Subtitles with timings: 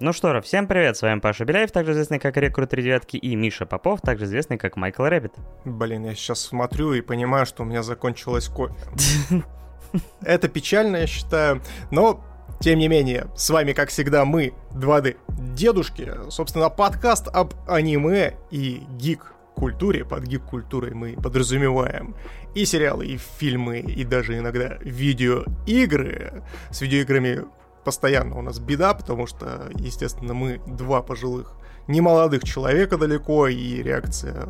[0.00, 3.16] Ну что же, всем привет, с вами Паша Беляев, также известный как Рекрут 3 девятки,
[3.16, 5.32] и Миша Попов, также известный как Майкл Рэббит.
[5.64, 8.76] Блин, я сейчас смотрю и понимаю, что у меня закончилось кофе.
[10.22, 12.24] Это печально, я считаю, но
[12.60, 15.16] тем не менее, с вами, как всегда, мы, 2D
[15.54, 16.12] дедушки.
[16.30, 22.14] Собственно, подкаст об аниме и гик культуре, под гик-культурой мы подразумеваем
[22.54, 26.44] и сериалы, и фильмы, и даже иногда видеоигры.
[26.70, 27.44] С видеоиграми
[27.88, 31.54] постоянно у нас беда, потому что, естественно, мы два пожилых
[31.86, 34.46] немолодых человека далеко, и реакция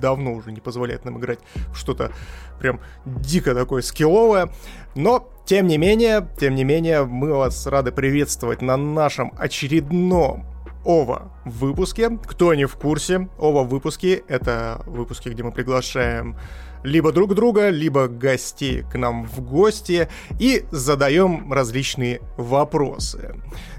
[0.00, 1.40] давно уже не позволяет нам играть
[1.74, 2.12] что-то
[2.58, 4.48] прям дико такое скилловое.
[4.94, 10.46] Но, тем не менее, тем не менее, мы вас рады приветствовать на нашем очередном
[10.86, 12.08] ОВА выпуске.
[12.26, 16.38] Кто не в курсе, ОВА выпуски— это выпуски, где мы приглашаем
[16.82, 23.36] либо друг друга, либо гостей к нам в гости и задаем различные вопросы.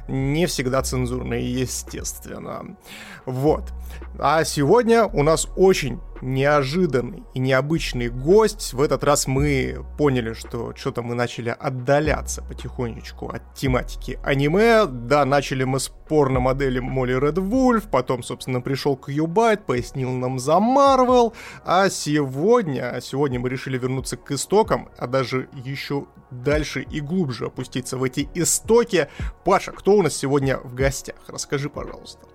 [0.07, 2.77] Не всегда цензурные, естественно.
[3.25, 3.71] Вот.
[4.19, 8.73] А сегодня у нас очень неожиданный и необычный гость.
[8.73, 14.85] В этот раз мы поняли, что что-то мы начали отдаляться потихонечку от тематики аниме.
[14.85, 20.39] Да, начали мы с порно-модели Молли Ред Вульф, потом, собственно, пришел к Юбайт, пояснил нам
[20.39, 21.33] за Марвел,
[21.65, 27.97] а сегодня, сегодня мы решили вернуться к истокам, а даже еще дальше и глубже опуститься
[27.97, 29.07] в эти истоки.
[29.43, 31.17] Паша, кто у нас сегодня в гостях?
[31.27, 32.32] Расскажи, пожалуйста.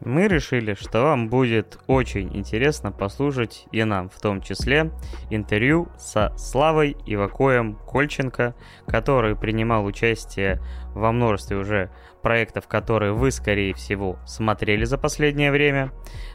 [0.00, 4.92] Мы решили, что вам будет очень интересно послушать и нам в том числе
[5.30, 8.54] интервью со Славой Ивакоем Кольченко,
[8.86, 10.60] который принимал участие
[10.94, 11.90] во множестве уже
[12.22, 15.92] проектов, которые вы, скорее всего, смотрели за последнее время.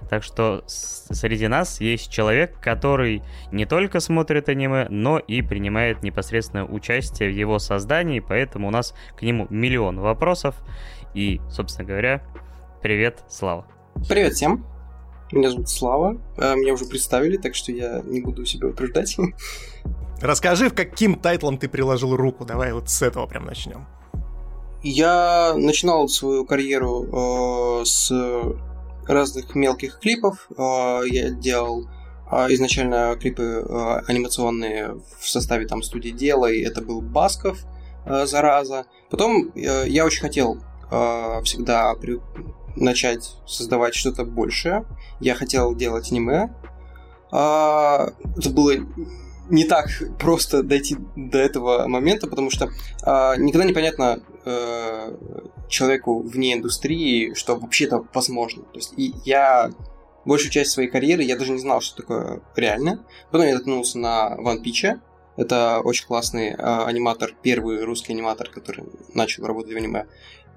[0.09, 6.65] Так что среди нас есть человек, который не только смотрит аниме, но и принимает непосредственное
[6.65, 10.55] участие в его создании, поэтому у нас к нему миллион вопросов.
[11.13, 12.23] И, собственно говоря,
[12.81, 13.67] Привет, Слава.
[14.09, 14.65] Привет всем.
[15.31, 16.19] Меня зовут Слава.
[16.37, 19.15] А, меня уже представили, так что я не буду себя утруждать.
[20.19, 22.43] Расскажи, в каким тайтлом ты приложил руку.
[22.43, 23.85] Давай вот с этого прям начнем.
[24.81, 28.11] Я начинал свою карьеру э, с
[29.07, 30.49] разных мелких клипов.
[30.57, 31.87] Э, я делал
[32.31, 37.59] э, изначально клипы э, анимационные в составе там студии Дела, и это был Басков,
[38.07, 38.85] э, зараза.
[39.11, 40.57] Потом э, я очень хотел
[40.89, 42.19] э, всегда при,
[42.75, 44.85] начать создавать что-то большее.
[45.19, 46.53] Я хотел делать аниме.
[47.31, 48.73] А, это было
[49.49, 49.87] не так
[50.19, 52.69] просто дойти до этого момента, потому что
[53.03, 55.17] а, никогда непонятно а,
[55.67, 58.63] человеку вне индустрии, что вообще-то возможно.
[58.63, 59.71] То есть и я
[60.25, 63.05] большую часть своей карьеры я даже не знал, что такое реально.
[63.31, 64.99] Потом я наткнулся на One Piece.
[65.37, 70.05] Это очень классный а, аниматор, первый русский аниматор, который начал работать в аниме.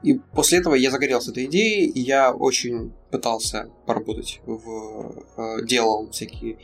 [0.04, 5.14] И после этого я загорелся этой идеей, и я очень пытался поработать в...
[5.38, 6.58] Э, делал всякие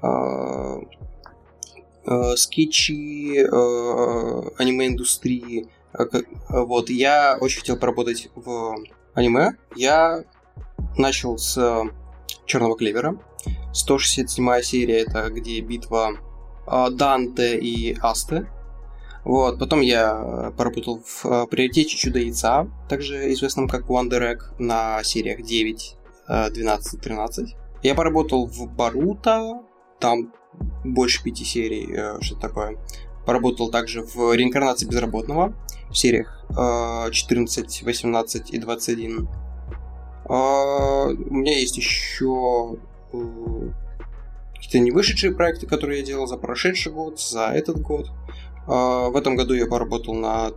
[0.00, 0.80] э,
[2.06, 3.40] э, скетчи
[4.58, 5.66] аниме-индустрии.
[6.48, 8.76] Вот, я очень хотел поработать в
[9.14, 9.56] аниме.
[9.74, 10.22] Я
[10.96, 11.84] начал с
[12.46, 13.18] Черного Клевера.
[13.72, 16.12] 167 серия это где битва
[16.92, 18.46] Данте и Асты.
[19.24, 25.02] Вот, потом я поработал в э, приоритете Чудо Яйца, также известном как Wonder Egg, на
[25.02, 25.96] сериях 9,
[26.28, 27.56] 12, 13.
[27.82, 29.62] Я поработал в Барута,
[29.98, 30.32] там
[30.84, 32.78] больше пяти серий, э, что такое.
[33.26, 35.54] Поработал также в Реинкарнации Безработного
[35.90, 36.44] в сериях
[37.10, 39.28] 14, э, 18 и 21.
[40.26, 42.76] А, у меня есть еще
[44.54, 48.10] какие-то не вышедшие проекты, которые я делал за прошедший год, за этот год.
[48.66, 50.56] А, в этом году я поработал над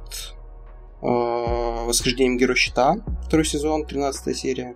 [1.02, 4.76] а, Восхождением Героя Щита, второй сезон, 13 серия.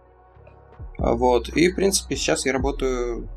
[0.98, 1.50] А, вот.
[1.50, 3.30] И, в принципе, сейчас я работаю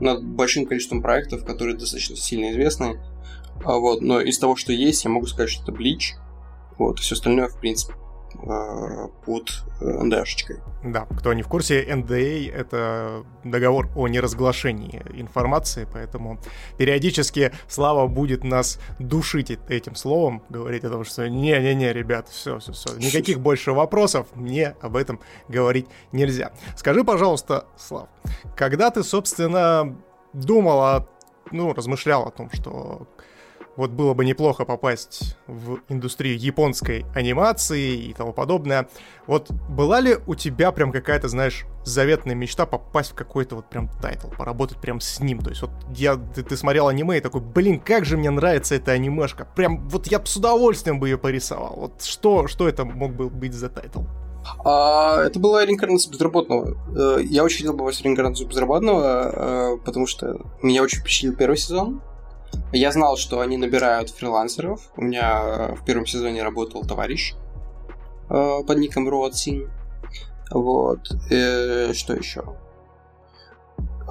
[0.00, 3.00] над большим количеством проектов, которые достаточно сильно известны.
[3.64, 4.02] Вот.
[4.02, 6.14] Но из того, что есть, я могу сказать, что это Блич.
[6.78, 6.98] Вот.
[6.98, 7.94] Все остальное, в принципе,
[9.24, 10.60] под НДАшечкой.
[10.84, 16.38] Да, кто не в курсе, NDA— это договор о неразглашении информации, поэтому
[16.78, 22.72] периодически Слава будет нас душить этим словом, говорить о том, что не-не-не, ребят, все, все,
[22.72, 26.52] все, никаких больше вопросов, мне об этом говорить нельзя.
[26.76, 28.08] Скажи, пожалуйста, Слав,
[28.56, 29.96] когда ты, собственно,
[30.32, 31.08] думал о,
[31.50, 33.06] ну, размышлял о том, что
[33.76, 38.88] вот было бы неплохо попасть в индустрию японской анимации и тому подобное.
[39.26, 43.88] Вот была ли у тебя прям какая-то, знаешь, заветная мечта попасть в какой-то вот прям
[44.00, 45.40] тайтл, поработать прям с ним?
[45.40, 48.74] То есть вот я, ты, ты смотрел аниме и такой, блин, как же мне нравится
[48.74, 49.46] эта анимешка.
[49.54, 51.74] Прям вот я бы с удовольствием бы ее порисовал.
[51.76, 54.02] Вот что, что это мог бы быть за тайтл?
[54.64, 56.76] А, это была реинкарнация безработного.
[56.96, 61.56] Э, я очень хотел попасть в реинкарнацию безработного, э, потому что меня очень впечатлил первый
[61.56, 62.00] сезон.
[62.72, 64.90] Я знал, что они набирают фрилансеров.
[64.96, 67.34] У меня в первом сезоне работал товарищ
[68.28, 69.70] э, под ником Роадсин.
[70.50, 71.00] Вот.
[71.30, 72.56] Э, что еще?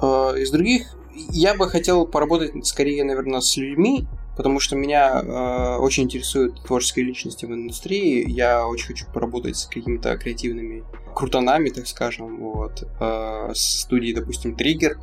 [0.00, 0.96] Э, из других
[1.30, 4.06] я бы хотел поработать скорее, наверное, с людьми,
[4.36, 8.28] потому что меня э, очень интересуют творческие личности в индустрии.
[8.28, 10.84] Я очень хочу поработать с какими-то креативными
[11.14, 14.98] крутанами, так скажем, вот, э, с допустим, Триггер,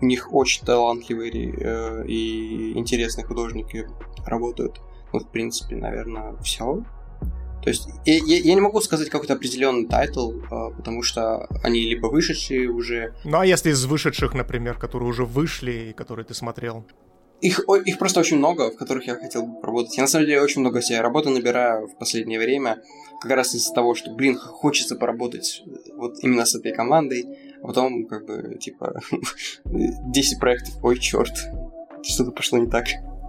[0.00, 3.86] у них очень талантливые э, и интересные художники
[4.24, 4.80] работают.
[5.12, 6.84] Ну, в принципе, наверное, все.
[7.62, 12.06] То есть я, я не могу сказать какой-то определенный тайтл, э, потому что они либо
[12.06, 13.14] вышедшие уже.
[13.24, 16.86] Ну а если из вышедших, например, которые уже вышли и которые ты смотрел?
[17.40, 19.96] Их, их просто очень много, в которых я хотел бы поработать.
[19.96, 22.82] Я на самом деле очень много себе работы набираю в последнее время,
[23.20, 25.62] как раз из-за того, что, блин, хочется поработать
[25.96, 27.26] вот именно с этой командой,
[27.66, 28.94] потом, как бы, типа,
[29.64, 31.34] 10 проектов, ой, черт,
[32.02, 32.86] что-то пошло не так.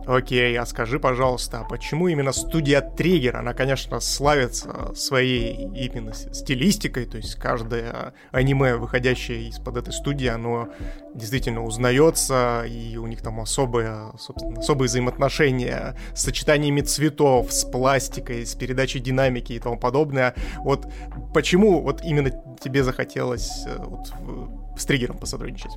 [0.08, 3.36] Окей, а скажи, пожалуйста, а почему именно студия Триггер?
[3.36, 10.70] Она, конечно, славится своей именно стилистикой, то есть каждое аниме, выходящее из-под этой студии, оно
[11.14, 18.46] действительно узнается, и у них там особые, собственно, особые взаимоотношения с сочетаниями цветов, с пластикой,
[18.46, 20.36] с передачей динамики и тому подобное.
[20.60, 20.88] Вот
[21.34, 22.32] почему вот именно
[22.62, 24.08] тебе захотелось э, вот,
[24.80, 25.74] с Триггером посотрудничать?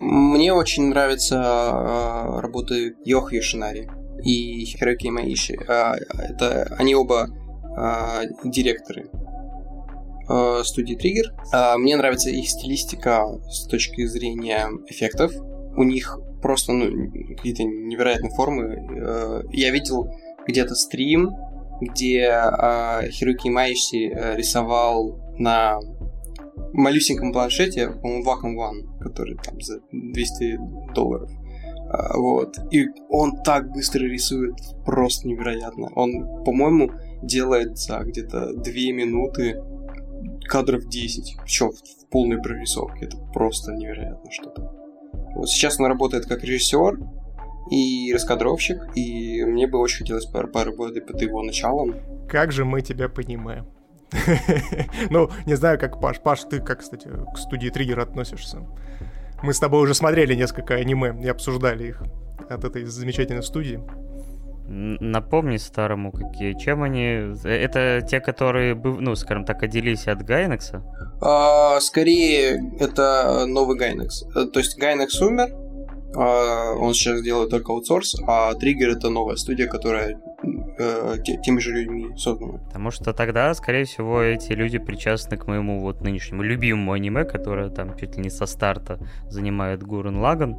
[0.00, 3.88] Мне очень нравятся э, работы Йохи Шинари
[4.22, 5.54] и Хироки Маиши.
[5.54, 5.94] Э,
[6.28, 7.28] это они оба
[7.76, 9.10] э, директоры
[10.28, 11.32] э, студии Триггер.
[11.52, 15.32] Э, мне нравится их стилистика с точки зрения эффектов.
[15.76, 18.64] У них просто ну, какие-то невероятные формы.
[18.96, 20.12] Э, я видел
[20.46, 21.30] где-то стрим,
[21.80, 25.78] где э, Хироки Маиши э, рисовал на
[26.72, 30.58] малюсеньком планшете, по-моему, Wacom One, который там за 200
[30.94, 31.30] долларов.
[31.90, 32.56] А, вот.
[32.70, 35.90] И он так быстро рисует, просто невероятно.
[35.94, 36.90] Он, по-моему,
[37.22, 38.62] делает за где-то 2
[38.92, 39.62] минуты
[40.48, 43.06] кадров 10, причем в полной прорисовке.
[43.06, 44.72] Это просто невероятно что-то.
[45.34, 46.98] Вот сейчас он работает как режиссер
[47.70, 51.94] и раскадровщик, и мне бы очень хотелось поработать под его началом.
[52.28, 53.66] Как же мы тебя понимаем.
[55.10, 56.20] Ну, не знаю, как Паш.
[56.20, 58.58] Паш, ты как, кстати, к студии Триггер относишься?
[59.44, 62.02] Мы с тобой уже смотрели несколько аниме и обсуждали их
[62.48, 63.78] от этой замечательной студии.
[64.66, 66.54] Напомни старому, какие.
[66.54, 67.34] Чем они...
[67.44, 70.82] Э, это те, которые, ну, скажем так, отделились от Гайнекса?
[71.20, 74.24] А, скорее, это новый Гайнекс.
[74.34, 75.54] Э, то есть Гайнекс умер,
[76.16, 80.20] а, он сейчас делает только аутсорс, а Триггер это новая студия, которая
[80.78, 82.58] э, теми же людьми создана.
[82.58, 87.70] Потому что тогда, скорее всего, эти люди причастны к моему вот нынешнему любимому аниме, которое
[87.70, 90.56] там чуть ли не со старта занимает Гурен Лаган.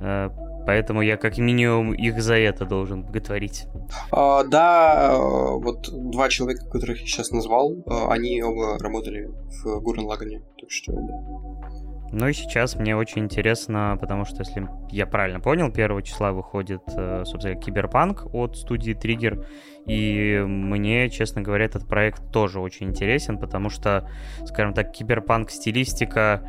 [0.00, 0.30] Э,
[0.66, 3.66] поэтому я как минимум их за это должен боготворить.
[4.10, 9.28] А, да, вот два человека, которых я сейчас назвал, э, они оба работали
[9.64, 10.42] в Гурен Лагане.
[10.60, 11.87] Так что, да.
[12.10, 16.82] Ну и сейчас мне очень интересно, потому что, если я правильно понял, 1 числа выходит,
[16.96, 19.44] э, собственно, Киберпанк от студии Триггер,
[19.86, 24.08] и мне, честно говоря, этот проект тоже очень интересен, потому что,
[24.46, 26.42] скажем так, Киберпанк стилистика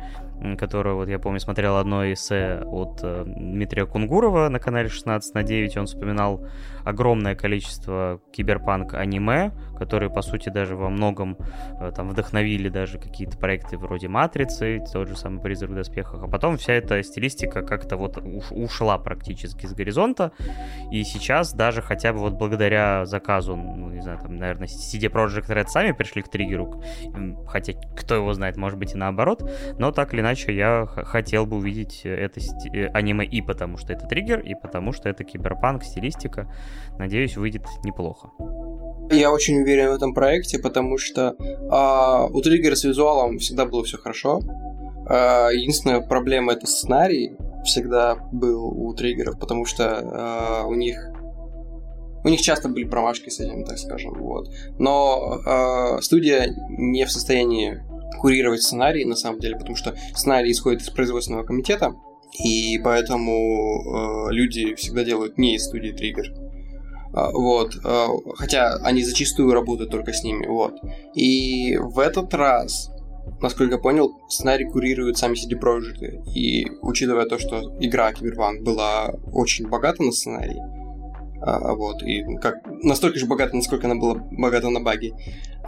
[0.58, 5.42] которую, вот я помню, смотрел одно эссе от э, Дмитрия Кунгурова на канале 16 на
[5.42, 5.76] 9.
[5.76, 6.46] Он вспоминал
[6.84, 11.36] огромное количество киберпанк-аниме, которые, по сути, даже во многом
[11.80, 16.22] э, там вдохновили даже какие-то проекты вроде «Матрицы», тот же самый «Призрак в доспехах».
[16.22, 20.32] А потом вся эта стилистика как-то вот уш- ушла практически с горизонта.
[20.90, 25.48] И сейчас даже хотя бы вот благодаря заказу, ну, не знаю, там, наверное, CD Projekt
[25.48, 26.82] Red сами пришли к триггеру,
[27.46, 31.56] хотя кто его знает, может быть и наоборот, но так или иначе я хотел бы
[31.56, 32.40] увидеть это
[32.72, 36.52] э, аниме и потому, что это триггер, и потому, что это киберпанк, стилистика.
[36.98, 38.30] Надеюсь, выйдет неплохо.
[39.10, 41.34] Я очень уверен в этом проекте, потому что
[41.70, 44.40] а, у триггера с визуалом всегда было все хорошо.
[45.08, 50.96] А, единственная проблема это сценарий всегда был у триггеров, потому что а, у них
[52.22, 54.50] у них часто были промашки с этим, так скажем, вот.
[54.78, 57.82] Но э, студия не в состоянии
[58.18, 61.94] курировать сценарий, на самом деле, потому что сценарий исходит из производственного комитета,
[62.44, 66.26] и поэтому э, люди всегда делают не из студии Триггер.
[67.12, 70.74] А, вот, а, хотя они зачастую работают только с ними, вот.
[71.14, 72.90] И в этот раз,
[73.40, 76.24] насколько я понял, сценарий курируют сами CD Projekt.
[76.34, 80.60] И учитывая то, что игра Киберпанк была очень богата на сценарий,
[81.42, 85.14] а, вот, и как, настолько же богата, насколько она была богата на баги,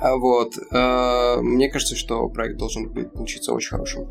[0.00, 4.06] вот, мне кажется, что проект должен быть, получиться очень хорошим.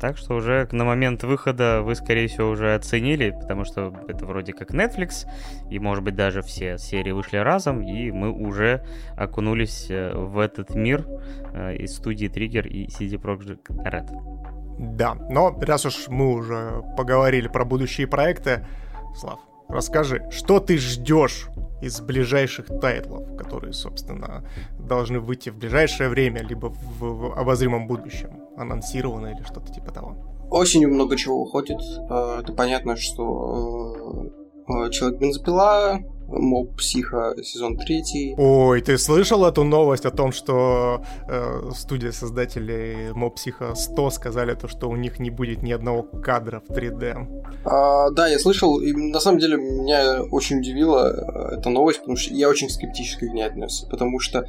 [0.00, 4.54] Так что уже на момент выхода вы, скорее всего, уже оценили, потому что это вроде
[4.54, 5.26] как Netflix,
[5.70, 8.82] и, может быть, даже все серии вышли разом, и мы уже
[9.16, 11.04] окунулись э, в этот мир
[11.52, 14.08] э, из студии Trigger и CD Projekt Red.
[14.78, 18.66] Да, но раз уж мы уже поговорили про будущие проекты,
[19.14, 21.48] Слав, расскажи, что ты ждешь
[21.82, 24.44] из ближайших тайтлов, которые, собственно,
[24.78, 28.30] должны выйти в ближайшее время, либо в, в обозримом будущем,
[28.60, 30.16] анонсировано или что-то типа того.
[30.50, 31.80] Осенью много чего выходит.
[32.10, 34.32] Э, это понятно, что
[34.68, 36.00] э, э, Человек бензопила,
[36.30, 38.34] Моб Психа сезон третий.
[38.38, 44.54] Ой, ты слышал эту новость о том, что э, студия создателей Моб Психа 100 сказали
[44.54, 47.42] то, что у них не будет ни одного кадра в 3D?
[47.64, 52.32] А, да, я слышал, и на самом деле меня очень удивила эта новость, потому что
[52.32, 54.46] я очень скептически к ней отнесся, потому что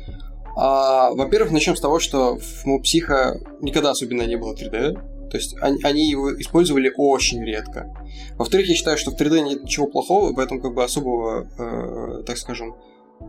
[0.55, 5.37] а, во-первых, начнем с того, что в Моб Психа никогда особенно не было 3D, то
[5.37, 7.89] есть они, они его использовали очень редко.
[8.35, 12.37] Во-вторых, я считаю, что в 3D нет ничего плохого, поэтому как бы особого, э, так
[12.37, 12.75] скажем,
[13.21, 13.23] э,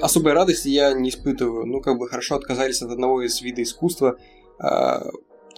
[0.00, 1.66] особой радости я не испытываю.
[1.66, 4.18] Ну, как бы хорошо отказались от одного из видов искусства.
[4.60, 5.00] Э,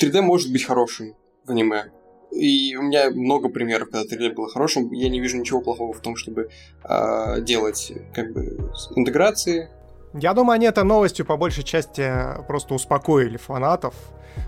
[0.01, 1.93] 3D может быть хорошим в аниме.
[2.31, 4.91] И у меня много примеров, когда 3D было хорошим.
[4.91, 6.49] Я не вижу ничего плохого в том, чтобы
[6.83, 9.69] э, делать как бы интеграции.
[10.15, 12.11] Я думаю, они этой новостью по большей части
[12.47, 13.95] просто успокоили фанатов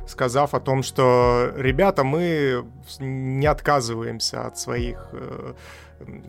[0.06, 2.64] сказав о том, что, ребята, мы
[2.98, 5.54] не отказываемся от своих, э,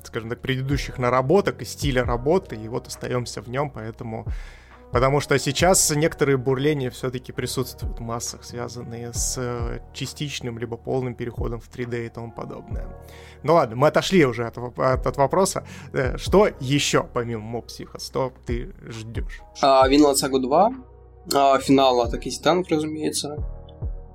[0.03, 4.25] скажем так, предыдущих наработок и стиля работы, и вот остаемся в нем, поэтому
[4.91, 11.59] Потому что сейчас некоторые бурления все-таки присутствуют в массах, связанные с частичным либо полным переходом
[11.59, 12.87] в 3D и тому подобное.
[13.43, 15.65] Ну ладно, мы отошли уже от, от, от вопроса.
[15.93, 19.41] Э, что еще, помимо Моб Психо 100, ты ждешь?
[19.61, 20.73] А, Винланд Сагу 2,
[21.33, 23.37] а, финала Атаки Титанов, разумеется.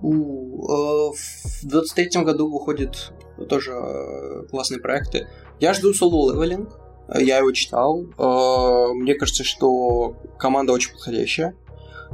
[0.02, 3.12] У, э, в 23 году выходят
[3.48, 5.28] тоже э, классные проекты.
[5.60, 6.81] Я жду соло левелинг.
[7.14, 8.04] Я его читал.
[8.18, 11.56] Э, мне кажется, что команда очень подходящая.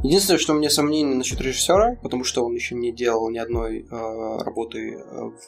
[0.02, 3.80] Единственное, что у меня сомнения насчет режиссера, потому что он еще не делал ни одной
[3.80, 4.96] э, работы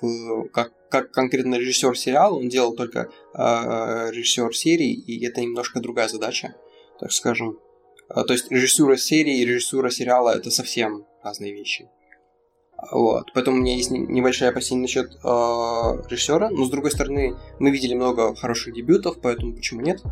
[0.01, 6.09] в, как, как конкретно режиссер сериала, он делал только режиссер серии, и это немножко другая
[6.09, 6.57] задача,
[6.99, 7.59] так скажем.
[8.11, 11.89] А, то есть режиссура серии и режиссура сериала это совсем разные вещи.
[12.91, 13.31] Вот.
[13.35, 15.19] Поэтому у меня есть небольшое опасение насчет э,
[16.09, 16.51] режиссера.
[16.51, 20.03] Но с другой стороны, мы видели много хороших дебютов, поэтому почему нет?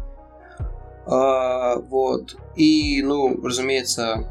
[1.06, 2.36] Э, вот.
[2.56, 4.30] И, ну, разумеется,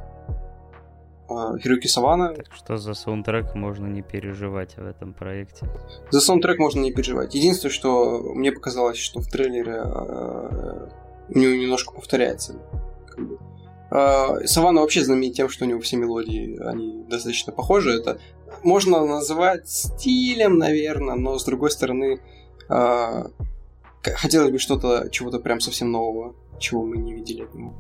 [1.29, 2.33] э, Хируки Савана.
[2.35, 5.67] Так что за саундтрек можно не переживать в этом проекте?
[6.11, 7.33] За саундтрек можно не переживать.
[7.33, 10.89] Единственное, что мне показалось, что в трейлере э,
[11.29, 12.55] у него немножко повторяется.
[13.07, 13.39] Как бы.
[13.89, 17.91] А, Савана вообще знаменит тем, что у него все мелодии, они достаточно похожи.
[17.91, 18.19] Это
[18.63, 22.19] можно называть стилем, наверное, но с другой стороны,
[22.69, 23.27] а,
[24.03, 27.73] хотелось бы что-то, чего-то прям совсем нового, чего мы не видели от него.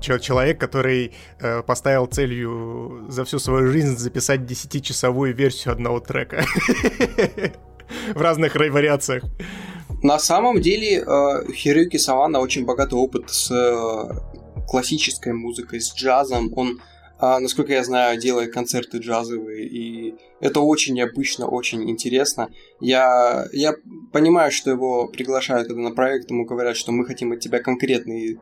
[0.00, 6.42] Человек, который э, поставил целью за всю свою жизнь записать 10-часовую версию одного трека
[8.14, 9.24] в разных вариациях.
[10.02, 13.50] На самом деле, э, Хируки Савана очень богатый опыт с
[14.68, 16.52] классической музыкой, с джазом.
[16.54, 16.80] Он,
[17.18, 22.48] а, насколько я знаю, делает концерты джазовые, и это очень необычно, очень интересно.
[22.80, 23.74] Я, я
[24.12, 28.38] понимаю, что его приглашают когда на проект, ему говорят, что мы хотим от тебя конкретный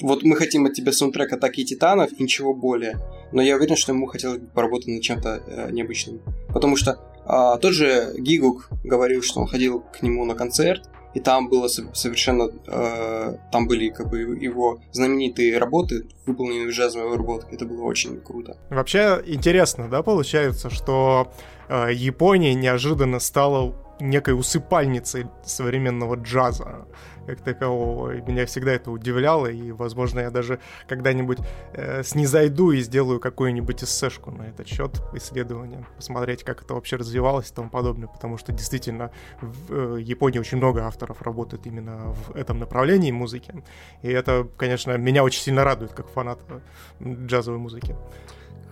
[0.00, 2.98] вот мы хотим от тебя саундтрек Атаки Титанов и ничего более.
[3.30, 6.20] Но я уверен, что ему хотелось бы поработать над чем-то э, необычным.
[6.48, 11.20] Потому что а, тот же Гигук говорил, что он ходил к нему на концерт, и
[11.20, 12.50] там было совершенно...
[12.66, 17.54] Э, там были как бы его знаменитые работы, выполненные в джазовой обработке.
[17.54, 18.56] Это было очень круто.
[18.70, 21.32] Вообще интересно, да, получается, что
[21.68, 26.86] э, Япония неожиданно стала некой усыпальницей современного джаза
[27.26, 28.10] как такового.
[28.10, 31.38] Меня всегда это удивляло, и, возможно, я даже когда-нибудь
[31.74, 37.50] э, снизойду и сделаю какую-нибудь эссешку на этот счет исследования, посмотреть, как это вообще развивалось
[37.50, 39.10] и тому подобное, потому что действительно
[39.40, 43.54] в э, Японии очень много авторов работает именно в этом направлении музыки,
[44.02, 46.40] и это, конечно, меня очень сильно радует, как фанат
[47.00, 47.96] джазовой музыки.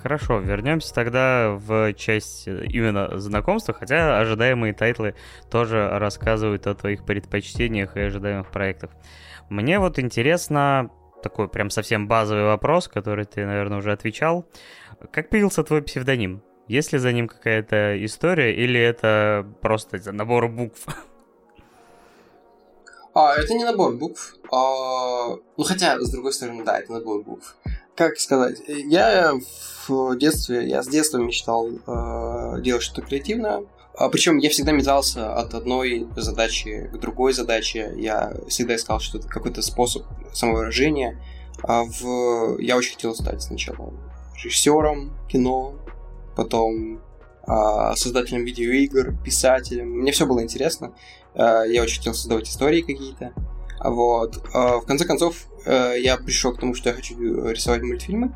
[0.02, 5.14] Хорошо, вернемся тогда в часть э, именно знакомства, хотя ожидаемые тайтлы
[5.50, 8.90] тоже рассказывают о твоих предпочтениях и ожидаемых проектах.
[9.50, 10.90] Мне вот интересно
[11.22, 14.46] такой прям совсем базовый вопрос, который ты, наверное, уже отвечал.
[15.12, 16.42] Как появился твой псевдоним?
[16.66, 20.86] Есть ли за ним какая-то история или это просто набор букв?
[23.12, 24.36] А, это не набор букв.
[24.52, 27.56] А, ну, хотя, с другой стороны, да, это набор букв.
[28.00, 28.62] Как сказать?
[28.66, 29.34] Я
[29.86, 33.64] в детстве, я с детства мечтал э, делать что-то креативное.
[33.94, 37.92] А, причем я всегда метался от одной задачи к другой задаче.
[37.98, 41.22] Я всегда искал что-то, какой-то способ самовыражения.
[41.62, 42.56] А в...
[42.58, 43.92] Я очень хотел стать сначала
[44.34, 45.74] режиссером кино,
[46.34, 47.02] потом
[47.42, 49.90] а, создателем видеоигр, писателем.
[49.90, 50.94] Мне все было интересно.
[51.34, 53.34] А, я очень хотел создавать истории какие-то.
[53.84, 54.42] Вот.
[54.54, 57.14] А, в конце концов, я пришел к тому, что я хочу
[57.48, 58.34] рисовать мультфильмы,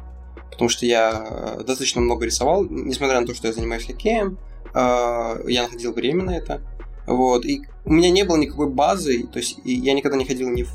[0.50, 4.38] потому что я достаточно много рисовал, несмотря на то, что я занимаюсь хоккеем,
[4.75, 6.61] я находил время на это.
[7.07, 7.45] Вот.
[7.45, 10.71] И у меня не было никакой базы, то есть я никогда не ходил ни в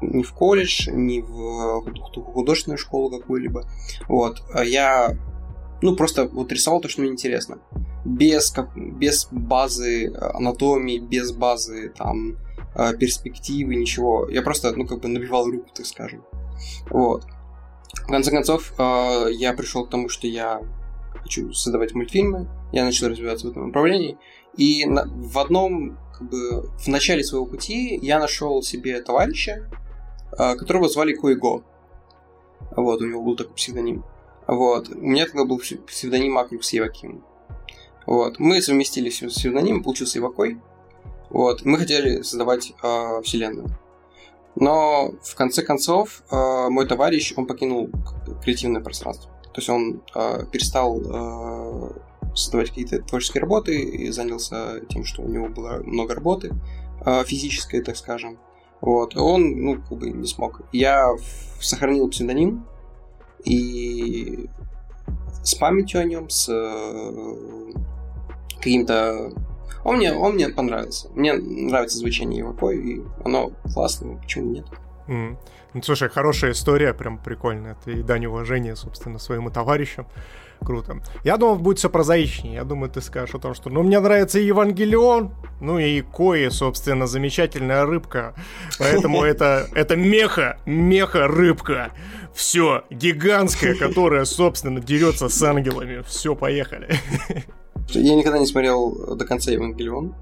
[0.00, 1.84] ни в колледж, ни в
[2.32, 3.68] художественную школу какую-либо.
[4.08, 4.42] Вот.
[4.64, 5.16] Я
[5.82, 7.58] ну, просто вот рисовал то, что мне интересно.
[8.04, 12.36] Без, как, без базы анатомии, без базы там э,
[12.98, 14.28] перспективы, ничего.
[14.28, 16.24] Я просто, ну, как бы набивал руку, так скажем.
[16.90, 17.24] Вот.
[17.92, 20.60] В конце концов, э, я пришел к тому, что я
[21.14, 22.48] хочу создавать мультфильмы.
[22.72, 24.18] Я начал развиваться в этом направлении.
[24.56, 29.70] И в одном, как бы, в начале своего пути я нашел себе товарища,
[30.38, 31.64] э, которого звали Коего.
[32.76, 34.04] Вот, у него был такой псевдоним.
[34.46, 34.88] Вот.
[34.88, 37.22] У меня тогда был псевдоним Акрюкс Еваким.
[38.06, 38.38] Вот.
[38.38, 40.58] Мы совместили псевдоним, получился Ивакой.
[41.30, 41.64] Вот.
[41.64, 43.68] Мы хотели создавать э, вселенную.
[44.56, 47.90] Но в конце концов э, мой товарищ, он покинул
[48.42, 49.30] креативное пространство.
[49.52, 51.90] То есть он э, перестал э,
[52.34, 56.52] создавать какие-то творческие работы и занялся тем, что у него было много работы
[57.04, 58.38] э, физической, так скажем.
[58.80, 59.16] Вот.
[59.16, 60.62] Он, ну, как бы не смог.
[60.72, 61.14] Я
[61.60, 62.66] сохранил псевдоним,
[63.44, 64.48] и
[65.42, 67.72] с памятью о нем, с э,
[68.56, 69.32] каким-то...
[69.84, 71.08] Он мне, он мне понравился.
[71.14, 74.66] Мне нравится звучание его и оно классное, почему нет?
[75.08, 75.36] Mm.
[75.74, 77.76] Ну, слушай, хорошая история, прям прикольная.
[77.80, 80.06] Это и дань уважения, собственно, своему товарищу.
[80.64, 81.00] Круто.
[81.24, 82.54] Я думал, будет все прозаичнее.
[82.54, 87.06] Я думаю, ты скажешь о том, что ну мне нравится Евангелион, ну и Кои, собственно,
[87.06, 88.34] замечательная рыбка.
[88.78, 91.92] Поэтому это, это меха, меха-рыбка.
[92.34, 96.02] Все, гигантская, которая, собственно, дерется с ангелами.
[96.06, 96.88] Все, поехали.
[97.90, 100.14] Я никогда не смотрел до конца Евангелион.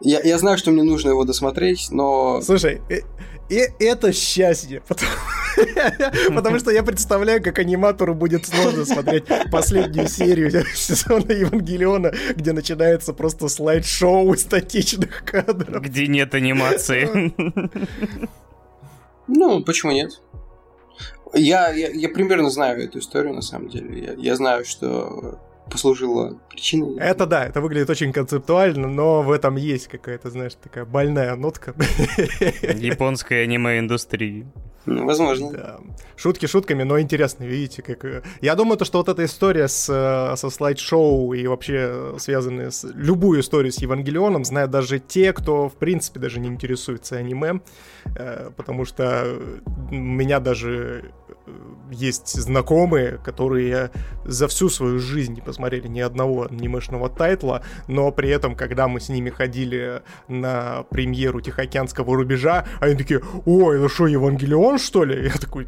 [0.00, 2.40] Я, я знаю, что мне нужно его досмотреть, но...
[2.42, 3.02] Слушай, э,
[3.48, 5.10] и это счастье, потому,
[6.34, 13.12] потому что я представляю, как аниматору будет сложно смотреть последнюю серию сезона Евангелиона, где начинается
[13.12, 15.82] просто слайд-шоу статичных кадров.
[15.82, 17.32] Где нет анимации.
[19.28, 20.20] Ну, почему нет?
[21.32, 24.04] Я, я, я примерно знаю эту историю, на самом деле.
[24.04, 25.38] Я, я знаю, что
[25.70, 26.98] послужило причиной.
[26.98, 31.74] Это да, это выглядит очень концептуально, но в этом есть какая-то, знаешь, такая больная нотка.
[32.62, 34.46] Японской аниме-индустрии.
[34.84, 35.52] Ну, возможно.
[35.52, 35.80] Да.
[36.16, 38.04] Шутки шутками, но интересно, видите, как...
[38.04, 42.70] Э, я думаю, то, что вот эта история с, э, со слайд-шоу и вообще связанная
[42.70, 42.84] с...
[42.94, 47.60] Любую историю с Евангелионом знают даже те, кто, в принципе, даже не интересуется аниме,
[48.16, 49.38] э, потому что
[49.90, 51.12] меня даже
[51.90, 53.90] есть знакомые, которые
[54.24, 59.00] за всю свою жизнь не посмотрели ни одного анимешного тайтла, но при этом, когда мы
[59.00, 65.26] с ними ходили на премьеру Тихоокеанского рубежа, они такие, ой, это что, Евангелион, что ли?
[65.26, 65.66] Я такой,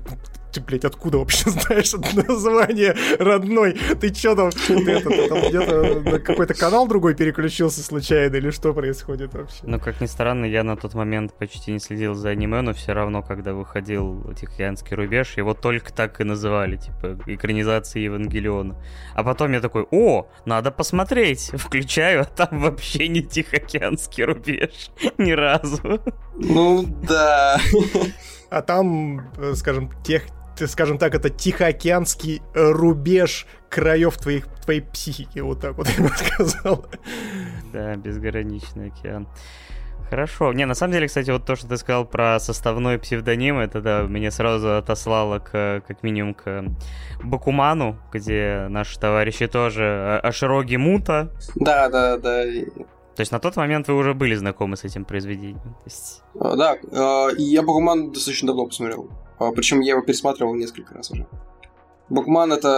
[0.54, 3.72] ты, блядь, откуда вообще знаешь это название родной?
[4.00, 8.50] Ты чё там, ты, это, ты там где-то на какой-то канал другой переключился случайно или
[8.50, 9.58] что происходит вообще?
[9.62, 12.92] Ну, как ни странно, я на тот момент почти не следил за аниме, но все
[12.92, 18.76] равно, когда выходил Тихоокеанский рубеж, его только так и называли, типа, экранизации Евангелиона.
[19.14, 21.50] А потом я такой, о, надо посмотреть.
[21.54, 24.90] Включаю, а там вообще не Тихоокеанский рубеж.
[25.18, 26.00] Ни разу.
[26.36, 27.58] Ну, да.
[28.50, 30.24] А там, э, скажем, тех,
[30.66, 36.86] скажем так, это тихоокеанский рубеж краев твоих, твоей психики, вот так вот я бы сказал.
[37.72, 39.28] Да, безграничный океан.
[40.10, 40.52] Хорошо.
[40.52, 44.02] Не, на самом деле, кстати, вот то, что ты сказал про составной псевдоним, это, да,
[44.02, 46.64] меня сразу отослало к, как минимум, к
[47.22, 51.32] Бакуману, где наши товарищи тоже Ашироги Муто.
[51.56, 52.44] Да, да, да.
[52.44, 55.60] То есть на тот момент вы уже были знакомы с этим произведением?
[55.62, 56.22] То есть...
[56.38, 59.08] А, да, а, я Бакуман достаточно давно посмотрел.
[59.38, 61.26] А, Причем я его пересматривал несколько раз уже.
[62.10, 62.68] Бакуман это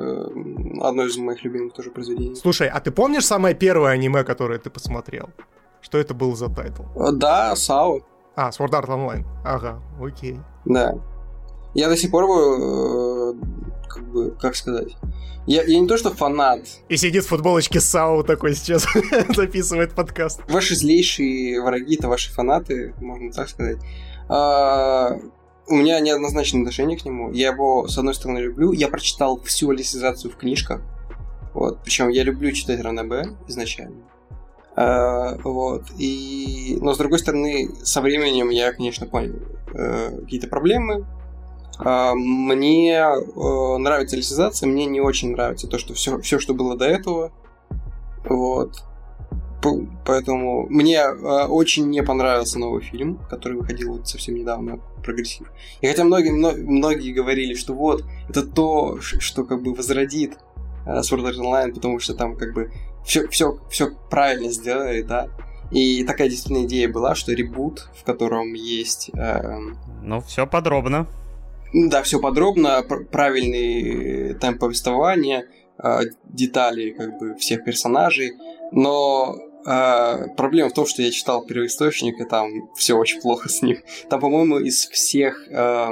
[0.00, 2.34] э, одно из моих любимых тоже произведений.
[2.34, 5.28] Слушай, а ты помнишь самое первое аниме, которое ты посмотрел?
[5.82, 6.84] Что это был за тайтл?
[6.96, 8.00] Э, да, SAO.
[8.36, 9.26] А, Sword Art Online.
[9.44, 10.40] Ага, окей.
[10.64, 10.94] Да.
[11.74, 13.34] Я до сих пор, э,
[13.86, 14.96] как бы, как сказать,
[15.46, 16.60] я, я не то что фанат.
[16.88, 18.86] И сидит в футболочке Сау такой сейчас,
[19.36, 20.40] записывает подкаст.
[20.48, 23.78] Ваши злейшие враги это ваши фанаты, можно так сказать.
[25.70, 27.30] У меня неоднозначное отношение к нему.
[27.30, 28.72] Я его, с одной стороны, люблю.
[28.72, 30.82] Я прочитал всю алисизацию в книжках.
[31.54, 31.78] Вот.
[31.84, 34.02] Причем я люблю читать РНБ изначально.
[34.74, 35.84] А, вот.
[35.96, 36.76] И...
[36.80, 39.36] Но, с другой стороны, со временем я, конечно, понял
[39.72, 41.06] э, какие-то проблемы,
[41.78, 46.76] а, мне э, нравится лисизация, мне не очень нравится то, что все, все, что было
[46.76, 47.30] до этого.
[48.24, 48.82] Вот.
[50.06, 55.52] Поэтому мне э, очень не понравился новый фильм, который выходил вот совсем недавно, прогрессив.
[55.82, 60.38] И хотя многие, многие говорили, что вот, это то, что как бы возродит
[60.86, 62.72] э, Sword Art Online, потому что там как бы
[63.04, 65.28] все, все, все правильно сделали, да.
[65.70, 69.10] И такая действительно идея была, что ребут, в котором есть...
[69.14, 69.58] Э,
[70.02, 71.06] ну, все подробно.
[71.72, 75.46] Да, все подробно, правильный темп повествования,
[75.78, 78.32] а, детали как бы всех персонажей,
[78.72, 83.62] но э, проблема в том, что я читал первоисточник, и там все очень плохо с
[83.62, 83.78] ним.
[84.08, 85.88] Там, по-моему, из всех э,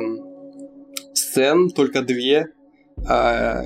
[1.15, 2.49] сцен только две
[3.09, 3.63] э,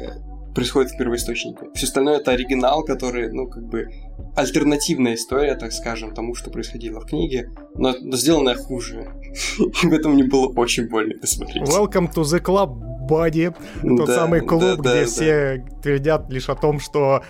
[0.55, 1.67] происходит в первоисточнике.
[1.75, 3.89] Все остальное это оригинал, который, ну, как бы
[4.37, 9.13] альтернативная история, так скажем, тому, что происходило в книге, но, но сделанная хуже.
[9.59, 11.69] И в этом мне было очень больно это смотреть.
[11.69, 12.79] Welcome to the club,
[13.13, 13.55] buddy.
[13.83, 17.23] Тот да, самый клуб, да, да, где все твердят лишь о том, что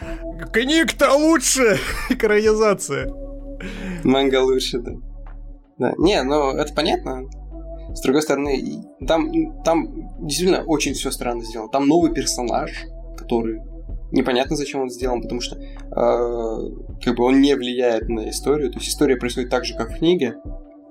[0.52, 1.78] книг-то лучше
[2.10, 3.12] экранизация.
[4.04, 4.92] Манга лучше, да.
[5.78, 7.22] Да, не, ну это понятно.
[7.94, 9.30] С другой стороны, там,
[9.64, 11.70] там действительно очень все странно сделано.
[11.70, 12.70] Там новый персонаж,
[13.16, 13.60] который
[14.12, 18.70] непонятно, зачем он сделан, потому что э, как бы он не влияет на историю.
[18.70, 20.36] То есть история происходит так же, как в книге.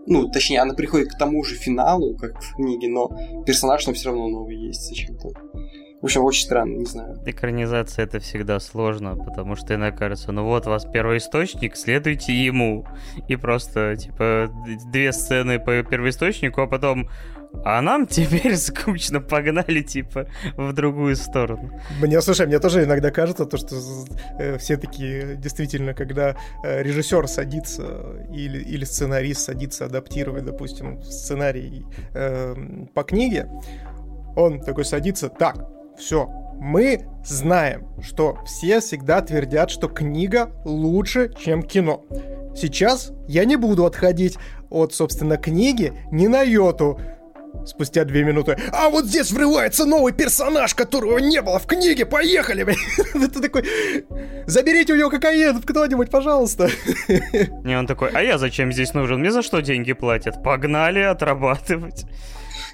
[0.07, 3.09] Ну, точнее, она приходит к тому же финалу, как в книге, но
[3.45, 5.29] персонаж там все равно новый есть зачем-то.
[6.01, 7.21] В общем, очень странно, не знаю.
[7.27, 12.87] Экранизация это всегда сложно, потому что иногда кажется, ну вот вас первый источник, следуйте ему.
[13.27, 14.51] И просто, типа,
[14.91, 17.07] две сцены по первоисточнику, а потом
[17.63, 21.69] а нам теперь скучно, погнали, типа, в другую сторону.
[22.01, 23.75] Мне, слушай, мне тоже иногда кажется, то, что
[24.39, 27.83] э, все таки действительно, когда э, режиссер садится
[28.33, 32.55] или, или сценарист садится адаптировать, допустим, сценарий э,
[32.93, 33.47] по книге,
[34.35, 36.27] он такой садится, так, все,
[36.61, 42.05] мы знаем, что все всегда твердят, что книга лучше, чем кино.
[42.55, 44.37] Сейчас я не буду отходить
[44.69, 46.99] от, собственно, книги ни на йоту.
[47.65, 48.57] Спустя две минуты.
[48.71, 52.05] А вот здесь врывается новый персонаж, которого не было в книге.
[52.05, 52.75] Поехали!
[53.13, 53.63] Это такой...
[54.47, 56.69] Заберите у него кокаин, кто-нибудь, пожалуйста.
[57.63, 59.19] Не, он такой, а я зачем здесь нужен?
[59.19, 60.43] Мне за что деньги платят?
[60.43, 62.05] Погнали отрабатывать.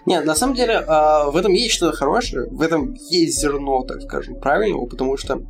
[0.05, 4.35] Нет, на самом деле, в этом есть что-то хорошее, в этом есть зерно, так скажем,
[4.39, 5.41] правильного, потому что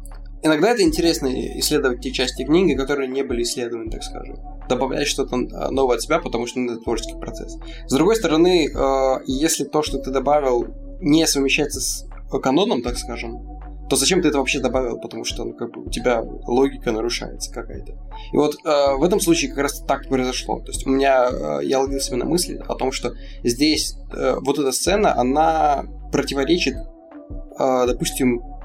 [0.43, 1.27] иногда это интересно
[1.59, 6.01] исследовать те части книги, которые не были исследованы, так скажем добавлять что-то а, новое от
[6.01, 7.57] себя, потому что это творческий процесс.
[7.87, 10.67] С другой стороны, э, если то, что ты добавил,
[10.99, 12.07] не совмещается с
[12.43, 13.57] каноном, так скажем,
[13.89, 14.99] то зачем ты это вообще добавил?
[14.99, 17.93] Потому что ну, как бы, у тебя логика нарушается какая-то.
[18.33, 20.59] И вот э, в этом случае как раз так произошло.
[20.59, 24.35] То есть у меня э, я ловил себя на мысли о том, что здесь э,
[24.41, 28.56] вот эта сцена, она противоречит, э, допустим, э,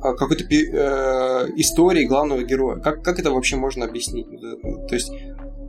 [0.00, 2.80] какой-то э, истории главного героя.
[2.80, 4.26] Как, как это вообще можно объяснить?
[4.88, 5.12] То есть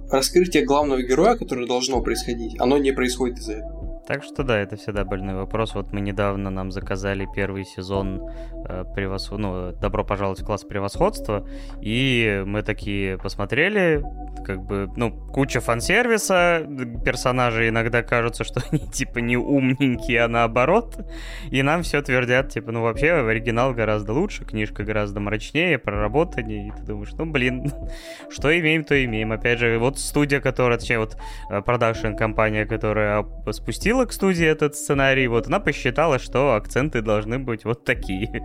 [0.10, 3.85] раскрытие главного героя, которое должно происходить, оно не происходит из-за этого.
[4.08, 5.74] Так что да, это всегда больной вопрос.
[5.74, 8.22] Вот мы недавно нам заказали первый сезон
[8.68, 9.32] э, превос...
[9.32, 11.48] ну, «Добро пожаловать в класс превосходства»,
[11.82, 14.04] и мы такие посмотрели,
[14.46, 16.68] как бы, ну, куча фан-сервиса,
[17.04, 21.00] персонажи иногда кажутся, что они, типа, не умненькие, а наоборот,
[21.50, 26.72] и нам все твердят, типа, ну, вообще, оригинал гораздо лучше, книжка гораздо мрачнее, проработаннее, и
[26.72, 27.72] ты думаешь, ну, блин,
[28.30, 29.32] что имеем, то имеем.
[29.32, 31.18] Опять же, вот студия, которая, точнее, вот
[31.50, 37.64] э, продакшн-компания, которая спустила к студии этот сценарий, вот она посчитала, что акценты должны быть
[37.64, 38.42] вот такие.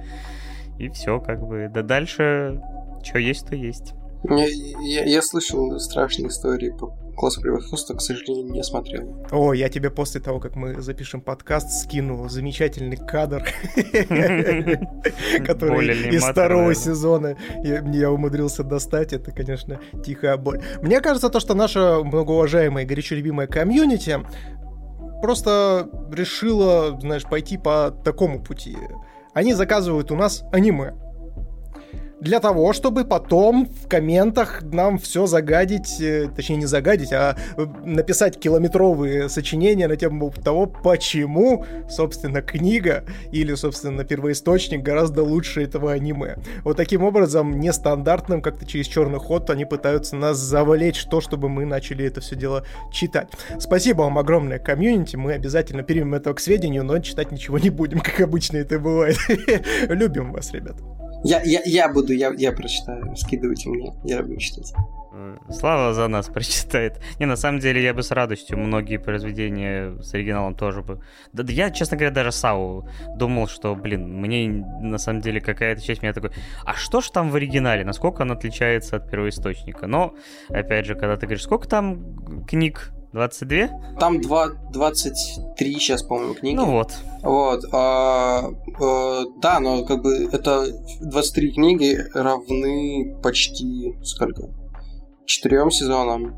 [0.78, 1.68] И все, как бы.
[1.72, 2.60] Да дальше,
[3.02, 3.94] что есть, то есть.
[4.28, 9.26] Я, я, я слышал страшные истории по классу превосходства, к сожалению, не смотрел.
[9.30, 13.46] О, я тебе после того, как мы запишем подкаст, скину замечательный кадр,
[15.46, 19.12] который из второго сезона я умудрился достать.
[19.12, 20.62] Это, конечно, тихая боль.
[20.82, 24.18] Мне кажется, то, что наша многоуважаемая и горячо любимая комьюнити
[25.20, 28.76] просто решила, знаешь, пойти по такому пути.
[29.33, 30.94] они заказывают у нас аниме
[32.20, 37.66] для того, чтобы потом в комментах нам все загадить, э, точнее не загадить, а э,
[37.85, 45.92] написать километровые сочинения на тему того, почему, собственно, книга или, собственно, первоисточник гораздо лучше этого
[45.92, 46.37] аниме.
[46.62, 51.64] Вот таким образом, нестандартным, как-то через черный ход они пытаются нас завалить то, чтобы мы
[51.64, 53.28] начали это все дело читать.
[53.59, 58.00] Спасибо вам огромное, комьюнити, мы обязательно примем это к сведению, но читать ничего не будем,
[58.00, 59.16] как обычно это бывает.
[59.88, 60.76] Любим вас, ребят.
[61.24, 64.72] Я, я, я буду, я, я прочитаю, скидывайте мне, я буду читать.
[65.50, 67.00] Слава за нас прочитает.
[67.18, 71.02] Не, на самом деле я бы с радостью многие произведения с оригиналом тоже бы...
[71.33, 76.02] Да, я, честно говоря, даже Сау думал, что, блин, мне на самом деле какая-то часть
[76.02, 76.30] меня такой...
[76.64, 77.85] А что ж там в оригинале?
[77.85, 79.87] Насколько он отличается от первоисточника?
[79.87, 80.14] Но,
[80.48, 83.96] опять же, когда ты говоришь, сколько там книг 22?
[83.98, 86.56] Там 2, 23 сейчас, по-моему, книги.
[86.56, 86.92] Ну вот.
[87.22, 87.64] Вот.
[87.72, 90.66] А, а, да, но как бы это
[91.00, 94.48] 23 книги равны почти сколько?
[95.26, 96.34] Четырем сезонам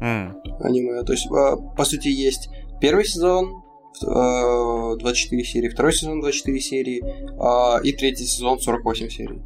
[0.00, 0.60] mm.
[0.60, 1.02] аниме.
[1.04, 2.48] То есть, а, по сути, есть
[2.80, 3.62] первый сезон,
[4.00, 7.04] 24 серии, второй сезон 24 серии,
[7.38, 9.42] а, и третий сезон 48 серий.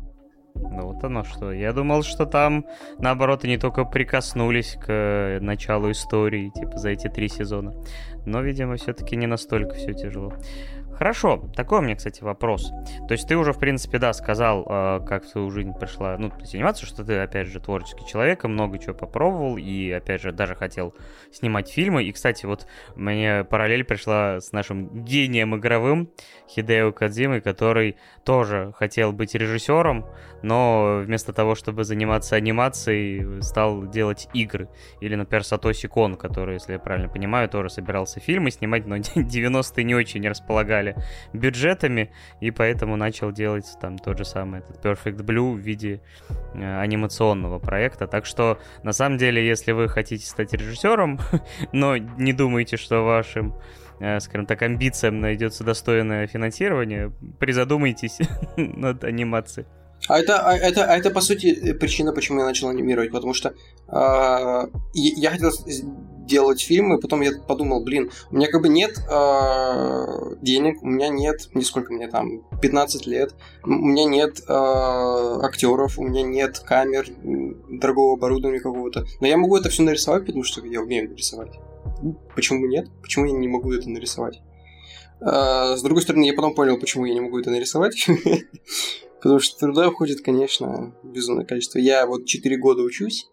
[0.60, 1.52] Ну вот оно что.
[1.52, 2.64] Я думал, что там,
[2.98, 7.74] наоборот, они только прикоснулись к э, началу истории, типа, за эти три сезона.
[8.24, 10.32] Но, видимо, все-таки не настолько все тяжело.
[10.96, 12.72] Хорошо, такой у меня, кстати, вопрос.
[13.06, 16.32] То есть ты уже, в принципе, да, сказал, э, как в твою жизнь пришла, ну,
[16.54, 20.54] анимация, что ты, опять же, творческий человек, и много чего попробовал, и, опять же, даже
[20.54, 20.94] хотел
[21.30, 22.04] снимать фильмы.
[22.04, 26.10] И, кстати, вот мне параллель пришла с нашим гением игровым
[26.48, 30.06] Хидео Кадзимой, который тоже хотел быть режиссером,
[30.42, 34.68] но вместо того, чтобы заниматься анимацией, стал делать игры.
[35.00, 39.84] Или, например, Сатоси Кон, который, если я правильно понимаю, тоже собирался фильмы снимать, но 90-е
[39.84, 40.96] не очень располагали
[41.32, 46.00] бюджетами, и поэтому начал делать там тот же самый этот Perfect Blue в виде
[46.54, 48.06] э, анимационного проекта.
[48.06, 51.18] Так что, на самом деле, если вы хотите стать режиссером,
[51.72, 53.54] но не думаете, что вашим
[54.00, 58.18] э, скажем так, амбициям найдется достойное финансирование, призадумайтесь
[58.56, 59.66] над анимацией.
[60.08, 63.50] А это, а это, а это, по сути, причина, почему я начал анимировать, потому что
[63.50, 65.50] э, я хотел
[66.26, 71.08] делать фильмы, потом я подумал, блин, у меня как бы нет э, денег, у меня
[71.08, 76.58] нет, не сколько мне там, 15 лет, у меня нет э, актеров, у меня нет
[76.58, 77.06] камер,
[77.70, 81.52] дорогого оборудования какого-то, но я могу это все нарисовать, потому что я умею рисовать.
[82.34, 82.88] Почему нет?
[83.00, 84.42] Почему я не могу это нарисовать?
[85.20, 88.06] Э, с другой стороны, я потом понял, почему я не могу это нарисовать.
[89.26, 91.80] Потому что труда уходит, конечно, безумное количество.
[91.80, 93.26] Я вот 4 года учусь,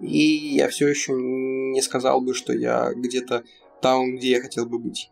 [0.00, 3.44] и я все еще не сказал бы, что я где-то
[3.82, 5.10] там, где я хотел бы быть.